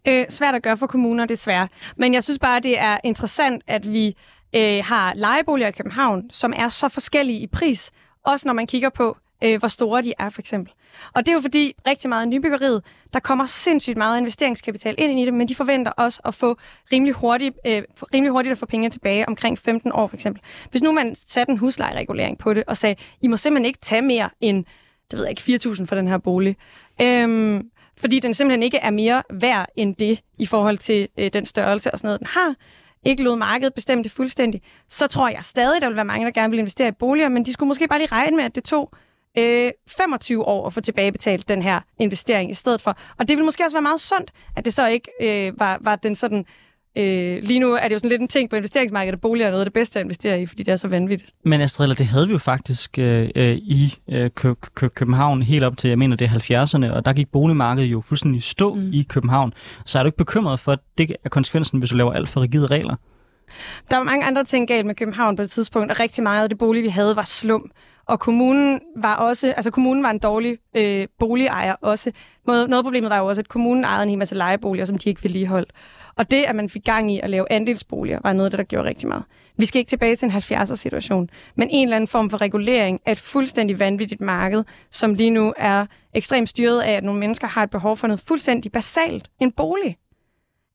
Øh, 0.07 0.25
svært 0.29 0.55
at 0.55 0.63
gøre 0.63 0.77
for 0.77 0.87
kommuner, 0.87 1.25
desværre. 1.25 1.67
Men 1.97 2.13
jeg 2.13 2.23
synes 2.23 2.39
bare, 2.39 2.59
det 2.59 2.79
er 2.79 2.97
interessant, 3.03 3.63
at 3.67 3.93
vi 3.93 4.15
øh, 4.55 4.83
har 4.85 5.13
lejeboliger 5.15 5.67
i 5.67 5.71
København, 5.71 6.23
som 6.31 6.53
er 6.55 6.69
så 6.69 6.89
forskellige 6.89 7.39
i 7.39 7.47
pris, 7.47 7.91
også 8.25 8.47
når 8.47 8.53
man 8.53 8.67
kigger 8.67 8.89
på, 8.89 9.17
øh, 9.43 9.59
hvor 9.59 9.67
store 9.67 10.01
de 10.01 10.13
er, 10.19 10.29
for 10.29 10.41
eksempel. 10.41 10.73
Og 11.13 11.25
det 11.25 11.31
er 11.31 11.33
jo 11.33 11.41
fordi 11.41 11.73
rigtig 11.87 12.09
meget 12.09 12.21
af 12.21 12.27
nybyggeriet, 12.27 12.83
der 13.13 13.19
kommer 13.19 13.45
sindssygt 13.45 13.97
meget 13.97 14.17
investeringskapital 14.17 14.95
ind 14.97 15.19
i 15.19 15.25
det, 15.25 15.33
men 15.33 15.47
de 15.47 15.55
forventer 15.55 15.91
også 15.91 16.21
at 16.25 16.35
få 16.35 16.57
rimelig 16.91 17.13
hurtigt, 17.13 17.55
øh, 17.67 17.83
rimelig 18.13 18.31
hurtigt 18.31 18.51
at 18.51 18.57
få 18.57 18.65
penge 18.65 18.89
tilbage 18.89 19.27
omkring 19.27 19.57
15 19.57 19.91
år, 19.91 20.07
for 20.07 20.15
eksempel. 20.15 20.41
Hvis 20.71 20.81
nu 20.81 20.91
man 20.91 21.15
satte 21.15 21.51
en 21.51 21.57
huslejeregulering 21.57 22.37
på 22.37 22.53
det 22.53 22.63
og 22.67 22.77
sagde, 22.77 22.95
I 23.21 23.27
må 23.27 23.37
simpelthen 23.37 23.65
ikke 23.65 23.79
tage 23.81 24.01
mere 24.01 24.29
end, 24.41 24.65
det 25.11 25.19
ved 25.19 25.25
jeg 25.25 25.47
ikke, 25.47 25.69
4.000 25.69 25.85
for 25.85 25.95
den 25.95 26.07
her 26.07 26.17
bolig. 26.17 26.55
Øhm, 27.01 27.69
fordi 27.97 28.19
den 28.19 28.33
simpelthen 28.33 28.63
ikke 28.63 28.77
er 28.77 28.89
mere 28.89 29.23
værd 29.29 29.69
end 29.75 29.95
det 29.95 30.21
i 30.37 30.45
forhold 30.45 30.77
til 30.77 31.07
øh, 31.17 31.29
den 31.33 31.45
størrelse 31.45 31.91
og 31.91 31.99
sådan 31.99 32.07
noget, 32.07 32.19
den 32.19 32.27
har, 32.27 32.55
ikke 33.05 33.23
lod 33.23 33.37
markedet 33.37 33.73
bestemme 33.73 34.03
det 34.03 34.11
fuldstændig, 34.11 34.61
så 34.89 35.07
tror 35.07 35.29
jeg 35.29 35.39
stadig, 35.43 35.81
der 35.81 35.87
vil 35.87 35.95
være 35.95 36.05
mange, 36.05 36.25
der 36.25 36.31
gerne 36.31 36.51
vil 36.51 36.59
investere 36.59 36.87
i 36.87 36.91
boliger, 36.99 37.29
men 37.29 37.45
de 37.45 37.53
skulle 37.53 37.67
måske 37.67 37.87
bare 37.87 37.99
lige 37.99 38.11
regne 38.11 38.37
med, 38.37 38.43
at 38.45 38.55
det 38.55 38.63
tog 38.63 38.93
øh, 39.37 39.71
25 39.87 40.45
år 40.45 40.67
at 40.67 40.73
få 40.73 40.81
tilbagebetalt 40.81 41.49
den 41.49 41.61
her 41.61 41.81
investering 41.99 42.51
i 42.51 42.53
stedet 42.53 42.81
for. 42.81 42.97
Og 43.19 43.27
det 43.27 43.37
vil 43.37 43.45
måske 43.45 43.63
også 43.63 43.75
være 43.75 43.81
meget 43.81 44.01
sundt, 44.01 44.31
at 44.55 44.65
det 44.65 44.73
så 44.73 44.87
ikke 44.87 45.11
øh, 45.21 45.59
var, 45.59 45.77
var 45.81 45.95
den 45.95 46.15
sådan... 46.15 46.45
Øh, 46.97 47.39
lige 47.43 47.59
nu 47.59 47.73
er 47.73 47.83
det 47.87 47.93
jo 47.93 47.99
sådan 47.99 48.09
lidt 48.09 48.21
en 48.21 48.27
ting 48.27 48.49
på 48.49 48.55
investeringsmarkedet, 48.55 49.13
at 49.13 49.21
boliger 49.21 49.47
er 49.47 49.51
noget 49.51 49.61
af 49.61 49.65
det 49.65 49.73
bedste 49.73 49.99
at 49.99 50.03
investere 50.03 50.41
i, 50.41 50.45
fordi 50.45 50.63
det 50.63 50.71
er 50.71 50.75
så 50.75 50.87
vanvittigt. 50.87 51.31
Men 51.45 51.61
Astrid, 51.61 51.95
det 51.95 52.05
havde 52.05 52.27
vi 52.27 52.33
jo 52.33 52.37
faktisk 52.39 52.99
øh, 52.99 53.29
øh 53.35 53.55
i 53.55 53.95
øh, 54.09 54.29
Kø- 54.35 54.53
Kø- 54.75 54.87
København 54.87 55.41
helt 55.41 55.63
op 55.63 55.77
til, 55.77 55.87
jeg 55.87 55.99
mener, 55.99 56.15
det 56.15 56.25
er 56.25 56.65
70'erne, 56.65 56.93
og 56.93 57.05
der 57.05 57.13
gik 57.13 57.31
boligmarkedet 57.31 57.87
jo 57.87 58.01
fuldstændig 58.01 58.43
stå 58.43 58.73
mm. 58.73 58.89
i 58.93 59.05
København. 59.09 59.53
Så 59.85 59.99
er 59.99 60.03
du 60.03 60.07
ikke 60.07 60.17
bekymret 60.17 60.59
for, 60.59 60.71
at 60.71 60.79
det 60.97 61.15
er 61.25 61.29
konsekvensen, 61.29 61.79
hvis 61.79 61.89
du 61.89 61.95
laver 61.95 62.13
alt 62.13 62.29
for 62.29 62.41
rigide 62.41 62.67
regler? 62.67 62.95
Der 63.91 63.97
var 63.97 64.03
mange 64.03 64.25
andre 64.25 64.43
ting 64.43 64.67
galt 64.67 64.85
med 64.85 64.95
København 64.95 65.35
på 65.35 65.43
det 65.43 65.51
tidspunkt, 65.51 65.91
og 65.91 65.99
rigtig 65.99 66.23
meget 66.23 66.43
af 66.43 66.49
det 66.49 66.57
bolig, 66.57 66.83
vi 66.83 66.89
havde, 66.89 67.15
var 67.15 67.23
slum. 67.23 67.71
Og 68.09 68.19
kommunen 68.19 68.79
var 68.95 69.15
også, 69.15 69.47
altså 69.47 69.71
kommunen 69.71 70.03
var 70.03 70.09
en 70.09 70.19
dårlig 70.19 70.57
øh, 70.75 71.07
boligejer 71.19 71.75
også. 71.81 72.11
Noget, 72.47 72.69
noget 72.69 72.85
problemet 72.85 73.09
var 73.09 73.17
jo 73.17 73.25
også, 73.25 73.41
at 73.41 73.47
kommunen 73.47 73.83
ejede 73.83 74.03
en 74.03 74.09
hel 74.09 74.17
masse 74.17 74.35
lejeboliger, 74.35 74.85
som 74.85 74.97
de 74.97 75.09
ikke 75.09 75.23
vedligeholdt. 75.23 75.71
Og 76.15 76.31
det, 76.31 76.43
at 76.47 76.55
man 76.55 76.69
fik 76.69 76.83
gang 76.83 77.11
i 77.11 77.19
at 77.19 77.29
lave 77.29 77.51
andelsboliger, 77.51 78.19
var 78.23 78.33
noget 78.33 78.45
af 78.45 78.51
det, 78.51 78.57
der 78.57 78.63
gjorde 78.63 78.87
rigtig 78.89 79.07
meget. 79.07 79.23
Vi 79.57 79.65
skal 79.65 79.79
ikke 79.79 79.89
tilbage 79.89 80.15
til 80.15 80.25
en 80.25 80.31
70'er 80.31 80.75
situation, 80.75 81.29
men 81.55 81.69
en 81.71 81.87
eller 81.87 81.95
anden 81.95 82.07
form 82.07 82.29
for 82.29 82.41
regulering 82.41 82.99
af 83.05 83.11
et 83.11 83.17
fuldstændig 83.17 83.79
vanvittigt 83.79 84.21
marked, 84.21 84.63
som 84.91 85.13
lige 85.13 85.29
nu 85.29 85.53
er 85.57 85.85
ekstremt 86.13 86.49
styret 86.49 86.81
af, 86.81 86.91
at 86.91 87.03
nogle 87.03 87.19
mennesker 87.19 87.47
har 87.47 87.63
et 87.63 87.69
behov 87.69 87.97
for 87.97 88.07
noget 88.07 88.19
fuldstændig 88.27 88.71
basalt, 88.71 89.29
en 89.39 89.51
bolig. 89.51 89.97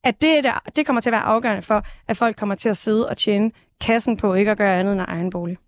At 0.05 0.22
det, 0.22 0.45
der, 0.45 0.62
det 0.76 0.87
kommer 0.87 1.01
til 1.01 1.11
at 1.11 1.12
være 1.12 1.20
afgørende 1.20 1.62
for, 1.62 1.87
at 2.09 2.16
folk 2.16 2.37
kommer 2.37 2.55
til 2.55 2.68
at 2.68 2.76
sidde 2.76 3.09
og 3.09 3.16
tjene 3.16 3.51
kassen 3.80 4.16
på 4.16 4.35
ikke 4.35 4.51
at 4.51 4.57
gøre 4.59 4.80
andet 4.80 4.93
end 4.93 5.03
egen 5.09 5.30
bolig. 5.30 5.59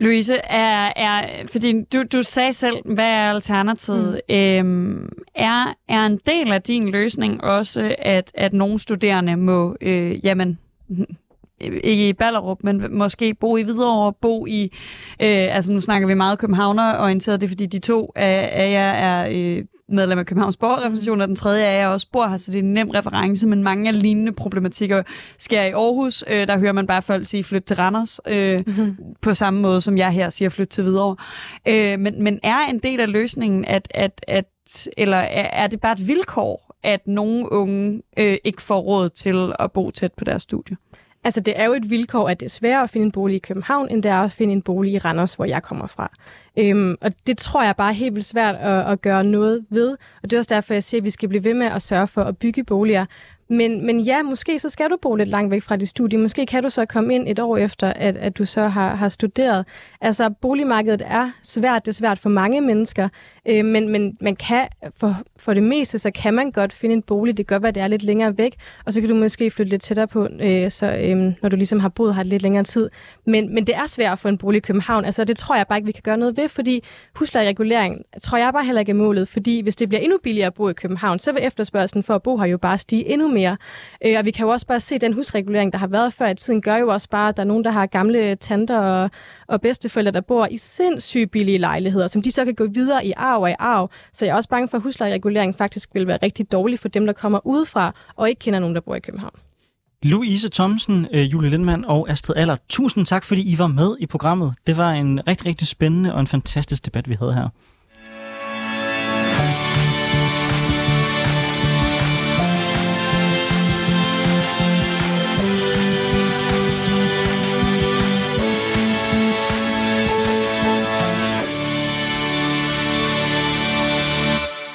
Louise, 0.00 0.34
er, 0.34 0.92
er, 0.96 1.46
fordi 1.46 1.82
du, 1.92 2.02
du 2.12 2.22
sagde 2.22 2.52
selv, 2.52 2.76
hvad 2.84 3.08
er 3.08 3.30
alternativet? 3.30 4.20
Mm. 4.28 4.34
Øhm, 4.34 5.08
er, 5.34 5.74
er 5.88 6.06
en 6.06 6.18
del 6.26 6.52
af 6.52 6.62
din 6.62 6.90
løsning 6.90 7.44
også, 7.44 7.94
at, 7.98 8.30
at 8.34 8.52
nogle 8.52 8.78
studerende 8.78 9.36
må, 9.36 9.76
øh, 9.80 10.24
jamen, 10.24 10.58
ikke 11.60 12.08
i 12.08 12.12
Ballerup, 12.12 12.58
men 12.62 12.98
måske 12.98 13.34
bo 13.34 13.56
i 13.56 13.62
Hvidovre, 13.62 14.12
bo 14.12 14.46
i, 14.46 14.62
øh, 15.22 15.56
altså 15.56 15.72
nu 15.72 15.80
snakker 15.80 16.08
vi 16.08 16.14
meget 16.14 16.38
københavner-orienteret, 16.38 17.40
det 17.40 17.46
er 17.46 17.48
fordi 17.48 17.66
de 17.66 17.78
to 17.78 18.12
af, 18.16 18.50
af 18.52 18.70
jer 18.70 18.92
er 18.92 19.28
øh, 19.32 19.64
medlem 19.90 20.18
af 20.18 20.26
Københavns 20.26 20.56
Borgerrepræsentation, 20.56 21.20
og 21.20 21.28
den 21.28 21.36
tredje 21.36 21.64
er 21.64 21.80
jeg 21.80 21.88
også 21.88 22.06
bor 22.12 22.26
her, 22.26 22.36
så 22.36 22.52
det 22.52 22.58
er 22.58 22.62
en 22.62 22.74
nem 22.74 22.90
reference, 22.90 23.46
men 23.46 23.62
mange 23.62 23.88
af 23.88 24.02
lignende 24.02 24.32
problematikker 24.32 25.02
sker 25.38 25.62
i 25.62 25.70
Aarhus. 25.70 26.24
Øh, 26.30 26.46
der 26.46 26.58
hører 26.58 26.72
man 26.72 26.86
bare 26.86 27.02
folk 27.02 27.26
sige, 27.26 27.44
flyt 27.44 27.62
til 27.62 27.76
Randers, 27.76 28.20
øh, 28.28 28.62
mm-hmm. 28.66 28.96
på 29.22 29.34
samme 29.34 29.60
måde 29.60 29.80
som 29.80 29.98
jeg 29.98 30.10
her 30.10 30.30
siger, 30.30 30.48
flyt 30.48 30.68
til 30.68 30.84
Hvidovre. 30.84 31.16
Øh, 31.68 31.98
men, 31.98 32.22
men 32.22 32.40
er 32.42 32.58
en 32.70 32.78
del 32.78 33.00
af 33.00 33.12
løsningen, 33.12 33.64
at, 33.64 33.88
at, 33.90 34.24
at 34.28 34.44
eller 34.96 35.16
er, 35.16 35.64
er 35.64 35.66
det 35.66 35.80
bare 35.80 35.92
et 35.92 36.06
vilkår, 36.08 36.76
at 36.82 37.06
nogle 37.06 37.52
unge 37.52 38.02
øh, 38.18 38.36
ikke 38.44 38.62
får 38.62 38.80
råd 38.80 39.08
til 39.08 39.52
at 39.58 39.72
bo 39.72 39.90
tæt 39.90 40.12
på 40.12 40.24
deres 40.24 40.42
studie? 40.42 40.76
Altså, 41.24 41.40
det 41.40 41.54
er 41.56 41.64
jo 41.64 41.72
et 41.72 41.90
vilkår, 41.90 42.28
at 42.28 42.40
det 42.40 42.46
er 42.46 42.50
sværere 42.50 42.82
at 42.82 42.90
finde 42.90 43.04
en 43.04 43.12
bolig 43.12 43.36
i 43.36 43.38
København, 43.38 43.88
end 43.90 44.02
det 44.02 44.10
er 44.10 44.16
at 44.22 44.32
finde 44.32 44.52
en 44.52 44.62
bolig 44.62 44.92
i 44.92 44.98
Randers, 44.98 45.34
hvor 45.34 45.44
jeg 45.44 45.62
kommer 45.62 45.86
fra. 45.86 46.10
Øhm, 46.56 46.96
og 47.00 47.12
det 47.26 47.38
tror 47.38 47.64
jeg 47.64 47.76
bare 47.76 47.88
er 47.88 47.94
helt 47.94 48.14
vildt 48.14 48.26
svært 48.26 48.54
at, 48.54 48.92
at 48.92 49.02
gøre 49.02 49.24
noget 49.24 49.66
ved. 49.70 49.96
Og 50.22 50.30
det 50.30 50.32
er 50.32 50.38
også 50.38 50.54
derfor, 50.54 50.74
jeg 50.74 50.82
siger, 50.82 51.00
at 51.00 51.04
vi 51.04 51.10
skal 51.10 51.28
blive 51.28 51.44
ved 51.44 51.54
med 51.54 51.66
at 51.66 51.82
sørge 51.82 52.06
for 52.06 52.22
at 52.22 52.38
bygge 52.38 52.64
boliger. 52.64 53.06
Men, 53.48 53.86
men 53.86 54.00
ja, 54.00 54.22
måske 54.22 54.58
så 54.58 54.68
skal 54.68 54.90
du 54.90 54.96
bo 55.02 55.14
lidt 55.14 55.28
langt 55.28 55.50
væk 55.50 55.62
fra 55.62 55.76
dit 55.76 55.88
studie. 55.88 56.18
Måske 56.18 56.46
kan 56.46 56.62
du 56.62 56.70
så 56.70 56.84
komme 56.86 57.14
ind 57.14 57.28
et 57.28 57.38
år 57.38 57.56
efter, 57.56 57.92
at, 57.92 58.16
at 58.16 58.38
du 58.38 58.44
så 58.44 58.68
har, 58.68 58.94
har 58.94 59.08
studeret. 59.08 59.66
Altså, 60.00 60.30
boligmarkedet 60.30 61.02
er 61.06 61.30
svært. 61.42 61.86
Det 61.86 61.92
er 61.92 61.96
svært 61.96 62.18
for 62.18 62.28
mange 62.28 62.60
mennesker. 62.60 63.08
Øh, 63.46 63.64
men, 63.64 63.88
men 63.88 64.16
man 64.20 64.36
kan, 64.36 64.68
for, 65.00 65.16
for 65.40 65.54
det 65.54 65.62
meste, 65.62 65.98
så 65.98 66.10
kan 66.10 66.34
man 66.34 66.50
godt 66.50 66.72
finde 66.72 66.92
en 66.92 67.02
bolig. 67.02 67.36
Det 67.36 67.46
kan 67.46 67.54
godt 67.54 67.62
være, 67.62 67.68
at 67.68 67.74
det 67.74 67.82
er 67.82 67.88
lidt 67.88 68.02
længere 68.02 68.38
væk. 68.38 68.54
Og 68.86 68.92
så 68.92 69.00
kan 69.00 69.10
du 69.10 69.16
måske 69.16 69.50
flytte 69.50 69.70
lidt 69.70 69.82
tættere 69.82 70.08
på, 70.08 70.28
øh, 70.40 70.70
så, 70.70 70.86
øh, 70.86 71.32
når 71.42 71.48
du 71.48 71.56
ligesom 71.56 71.80
har 71.80 71.88
boet 71.88 72.14
her 72.14 72.22
lidt 72.22 72.42
længere 72.42 72.64
tid. 72.64 72.90
Men, 73.26 73.54
men 73.54 73.66
det 73.66 73.74
er 73.76 73.86
svært 73.86 74.12
at 74.12 74.18
få 74.18 74.28
en 74.28 74.38
bolig 74.38 74.58
i 74.58 74.60
København. 74.60 75.04
Altså, 75.04 75.24
det 75.24 75.36
tror 75.36 75.56
jeg 75.56 75.66
bare 75.66 75.78
ikke, 75.78 75.86
vi 75.86 75.92
kan 75.92 76.02
gøre 76.02 76.16
noget 76.16 76.36
ved, 76.36 76.48
fordi 76.48 76.84
huslejeregulering 77.14 78.02
tror 78.22 78.38
jeg 78.38 78.52
bare 78.52 78.64
heller 78.64 78.80
ikke 78.80 78.90
er 78.90 78.96
målet. 78.96 79.28
Fordi 79.28 79.60
hvis 79.60 79.76
det 79.76 79.88
bliver 79.88 80.00
endnu 80.00 80.18
billigere 80.22 80.46
at 80.46 80.54
bo 80.54 80.68
i 80.68 80.72
København, 80.72 81.18
så 81.18 81.32
vil 81.32 81.44
efterspørgselen 81.44 82.02
for 82.02 82.14
at 82.14 82.22
bo 82.22 82.36
her 82.36 82.46
jo 82.46 82.58
bare 82.58 82.78
stige 82.78 83.08
endnu 83.08 83.28
mere. 83.28 83.56
Øh, 84.04 84.18
og 84.18 84.24
vi 84.24 84.30
kan 84.30 84.46
jo 84.46 84.52
også 84.52 84.66
bare 84.66 84.80
se, 84.80 84.94
at 84.94 85.00
den 85.00 85.12
husregulering, 85.12 85.72
der 85.72 85.78
har 85.78 85.86
været 85.86 86.12
før 86.12 86.26
i 86.26 86.34
tiden, 86.34 86.62
gør 86.62 86.76
jo 86.76 86.88
også 86.88 87.08
bare, 87.08 87.28
at 87.28 87.36
der 87.36 87.42
er 87.42 87.46
nogen, 87.46 87.64
der 87.64 87.70
har 87.70 87.86
gamle 87.86 88.34
tanter 88.36 88.78
og, 88.78 89.10
og 89.50 89.60
bedsteforældre, 89.60 90.12
der 90.12 90.20
bor 90.20 90.46
i 90.46 90.56
sindssygt 90.56 91.30
billige 91.30 91.58
lejligheder, 91.58 92.06
som 92.06 92.22
de 92.22 92.30
så 92.30 92.44
kan 92.44 92.54
gå 92.54 92.66
videre 92.66 93.06
i 93.06 93.12
arv 93.16 93.42
og 93.42 93.50
i 93.50 93.54
arv. 93.58 93.90
Så 94.12 94.24
jeg 94.24 94.32
er 94.32 94.36
også 94.36 94.48
bange 94.48 94.68
for, 94.68 94.76
at 94.76 94.82
huslejereguleringen 94.82 95.54
faktisk 95.54 95.88
vil 95.94 96.06
være 96.06 96.18
rigtig 96.22 96.52
dårlig 96.52 96.78
for 96.78 96.88
dem, 96.88 97.06
der 97.06 97.12
kommer 97.12 97.46
udefra 97.46 97.94
og 98.16 98.28
ikke 98.28 98.38
kender 98.38 98.60
nogen, 98.60 98.74
der 98.74 98.80
bor 98.80 98.94
i 98.94 99.00
København. 99.00 99.34
Louise 100.02 100.48
Thomsen, 100.48 101.06
øh, 101.12 101.32
Julie 101.32 101.50
Lindmann 101.50 101.84
og 101.84 102.10
Astrid 102.10 102.36
Aller, 102.36 102.56
tusind 102.68 103.06
tak, 103.06 103.24
fordi 103.24 103.52
I 103.52 103.58
var 103.58 103.66
med 103.66 103.96
i 104.00 104.06
programmet. 104.06 104.54
Det 104.66 104.76
var 104.76 104.92
en 104.92 105.26
rigtig, 105.26 105.46
rigtig 105.46 105.66
spændende 105.66 106.14
og 106.14 106.20
en 106.20 106.26
fantastisk 106.26 106.84
debat, 106.84 107.08
vi 107.08 107.14
havde 107.14 107.34
her. 107.34 107.48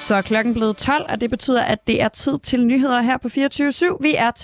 Så 0.05 0.15
er 0.15 0.21
klokken 0.21 0.53
blevet 0.53 0.77
12, 0.77 1.05
og 1.09 1.21
det 1.21 1.29
betyder, 1.29 1.63
at 1.63 1.87
det 1.87 2.01
er 2.01 2.07
tid 2.07 2.39
til 2.39 2.65
nyheder 2.65 3.01
her 3.01 3.17
på 3.17 3.29
24 3.29 3.69
/7. 3.69 3.97
Vi 4.01 4.15
er 4.15 4.31
til 4.31 4.43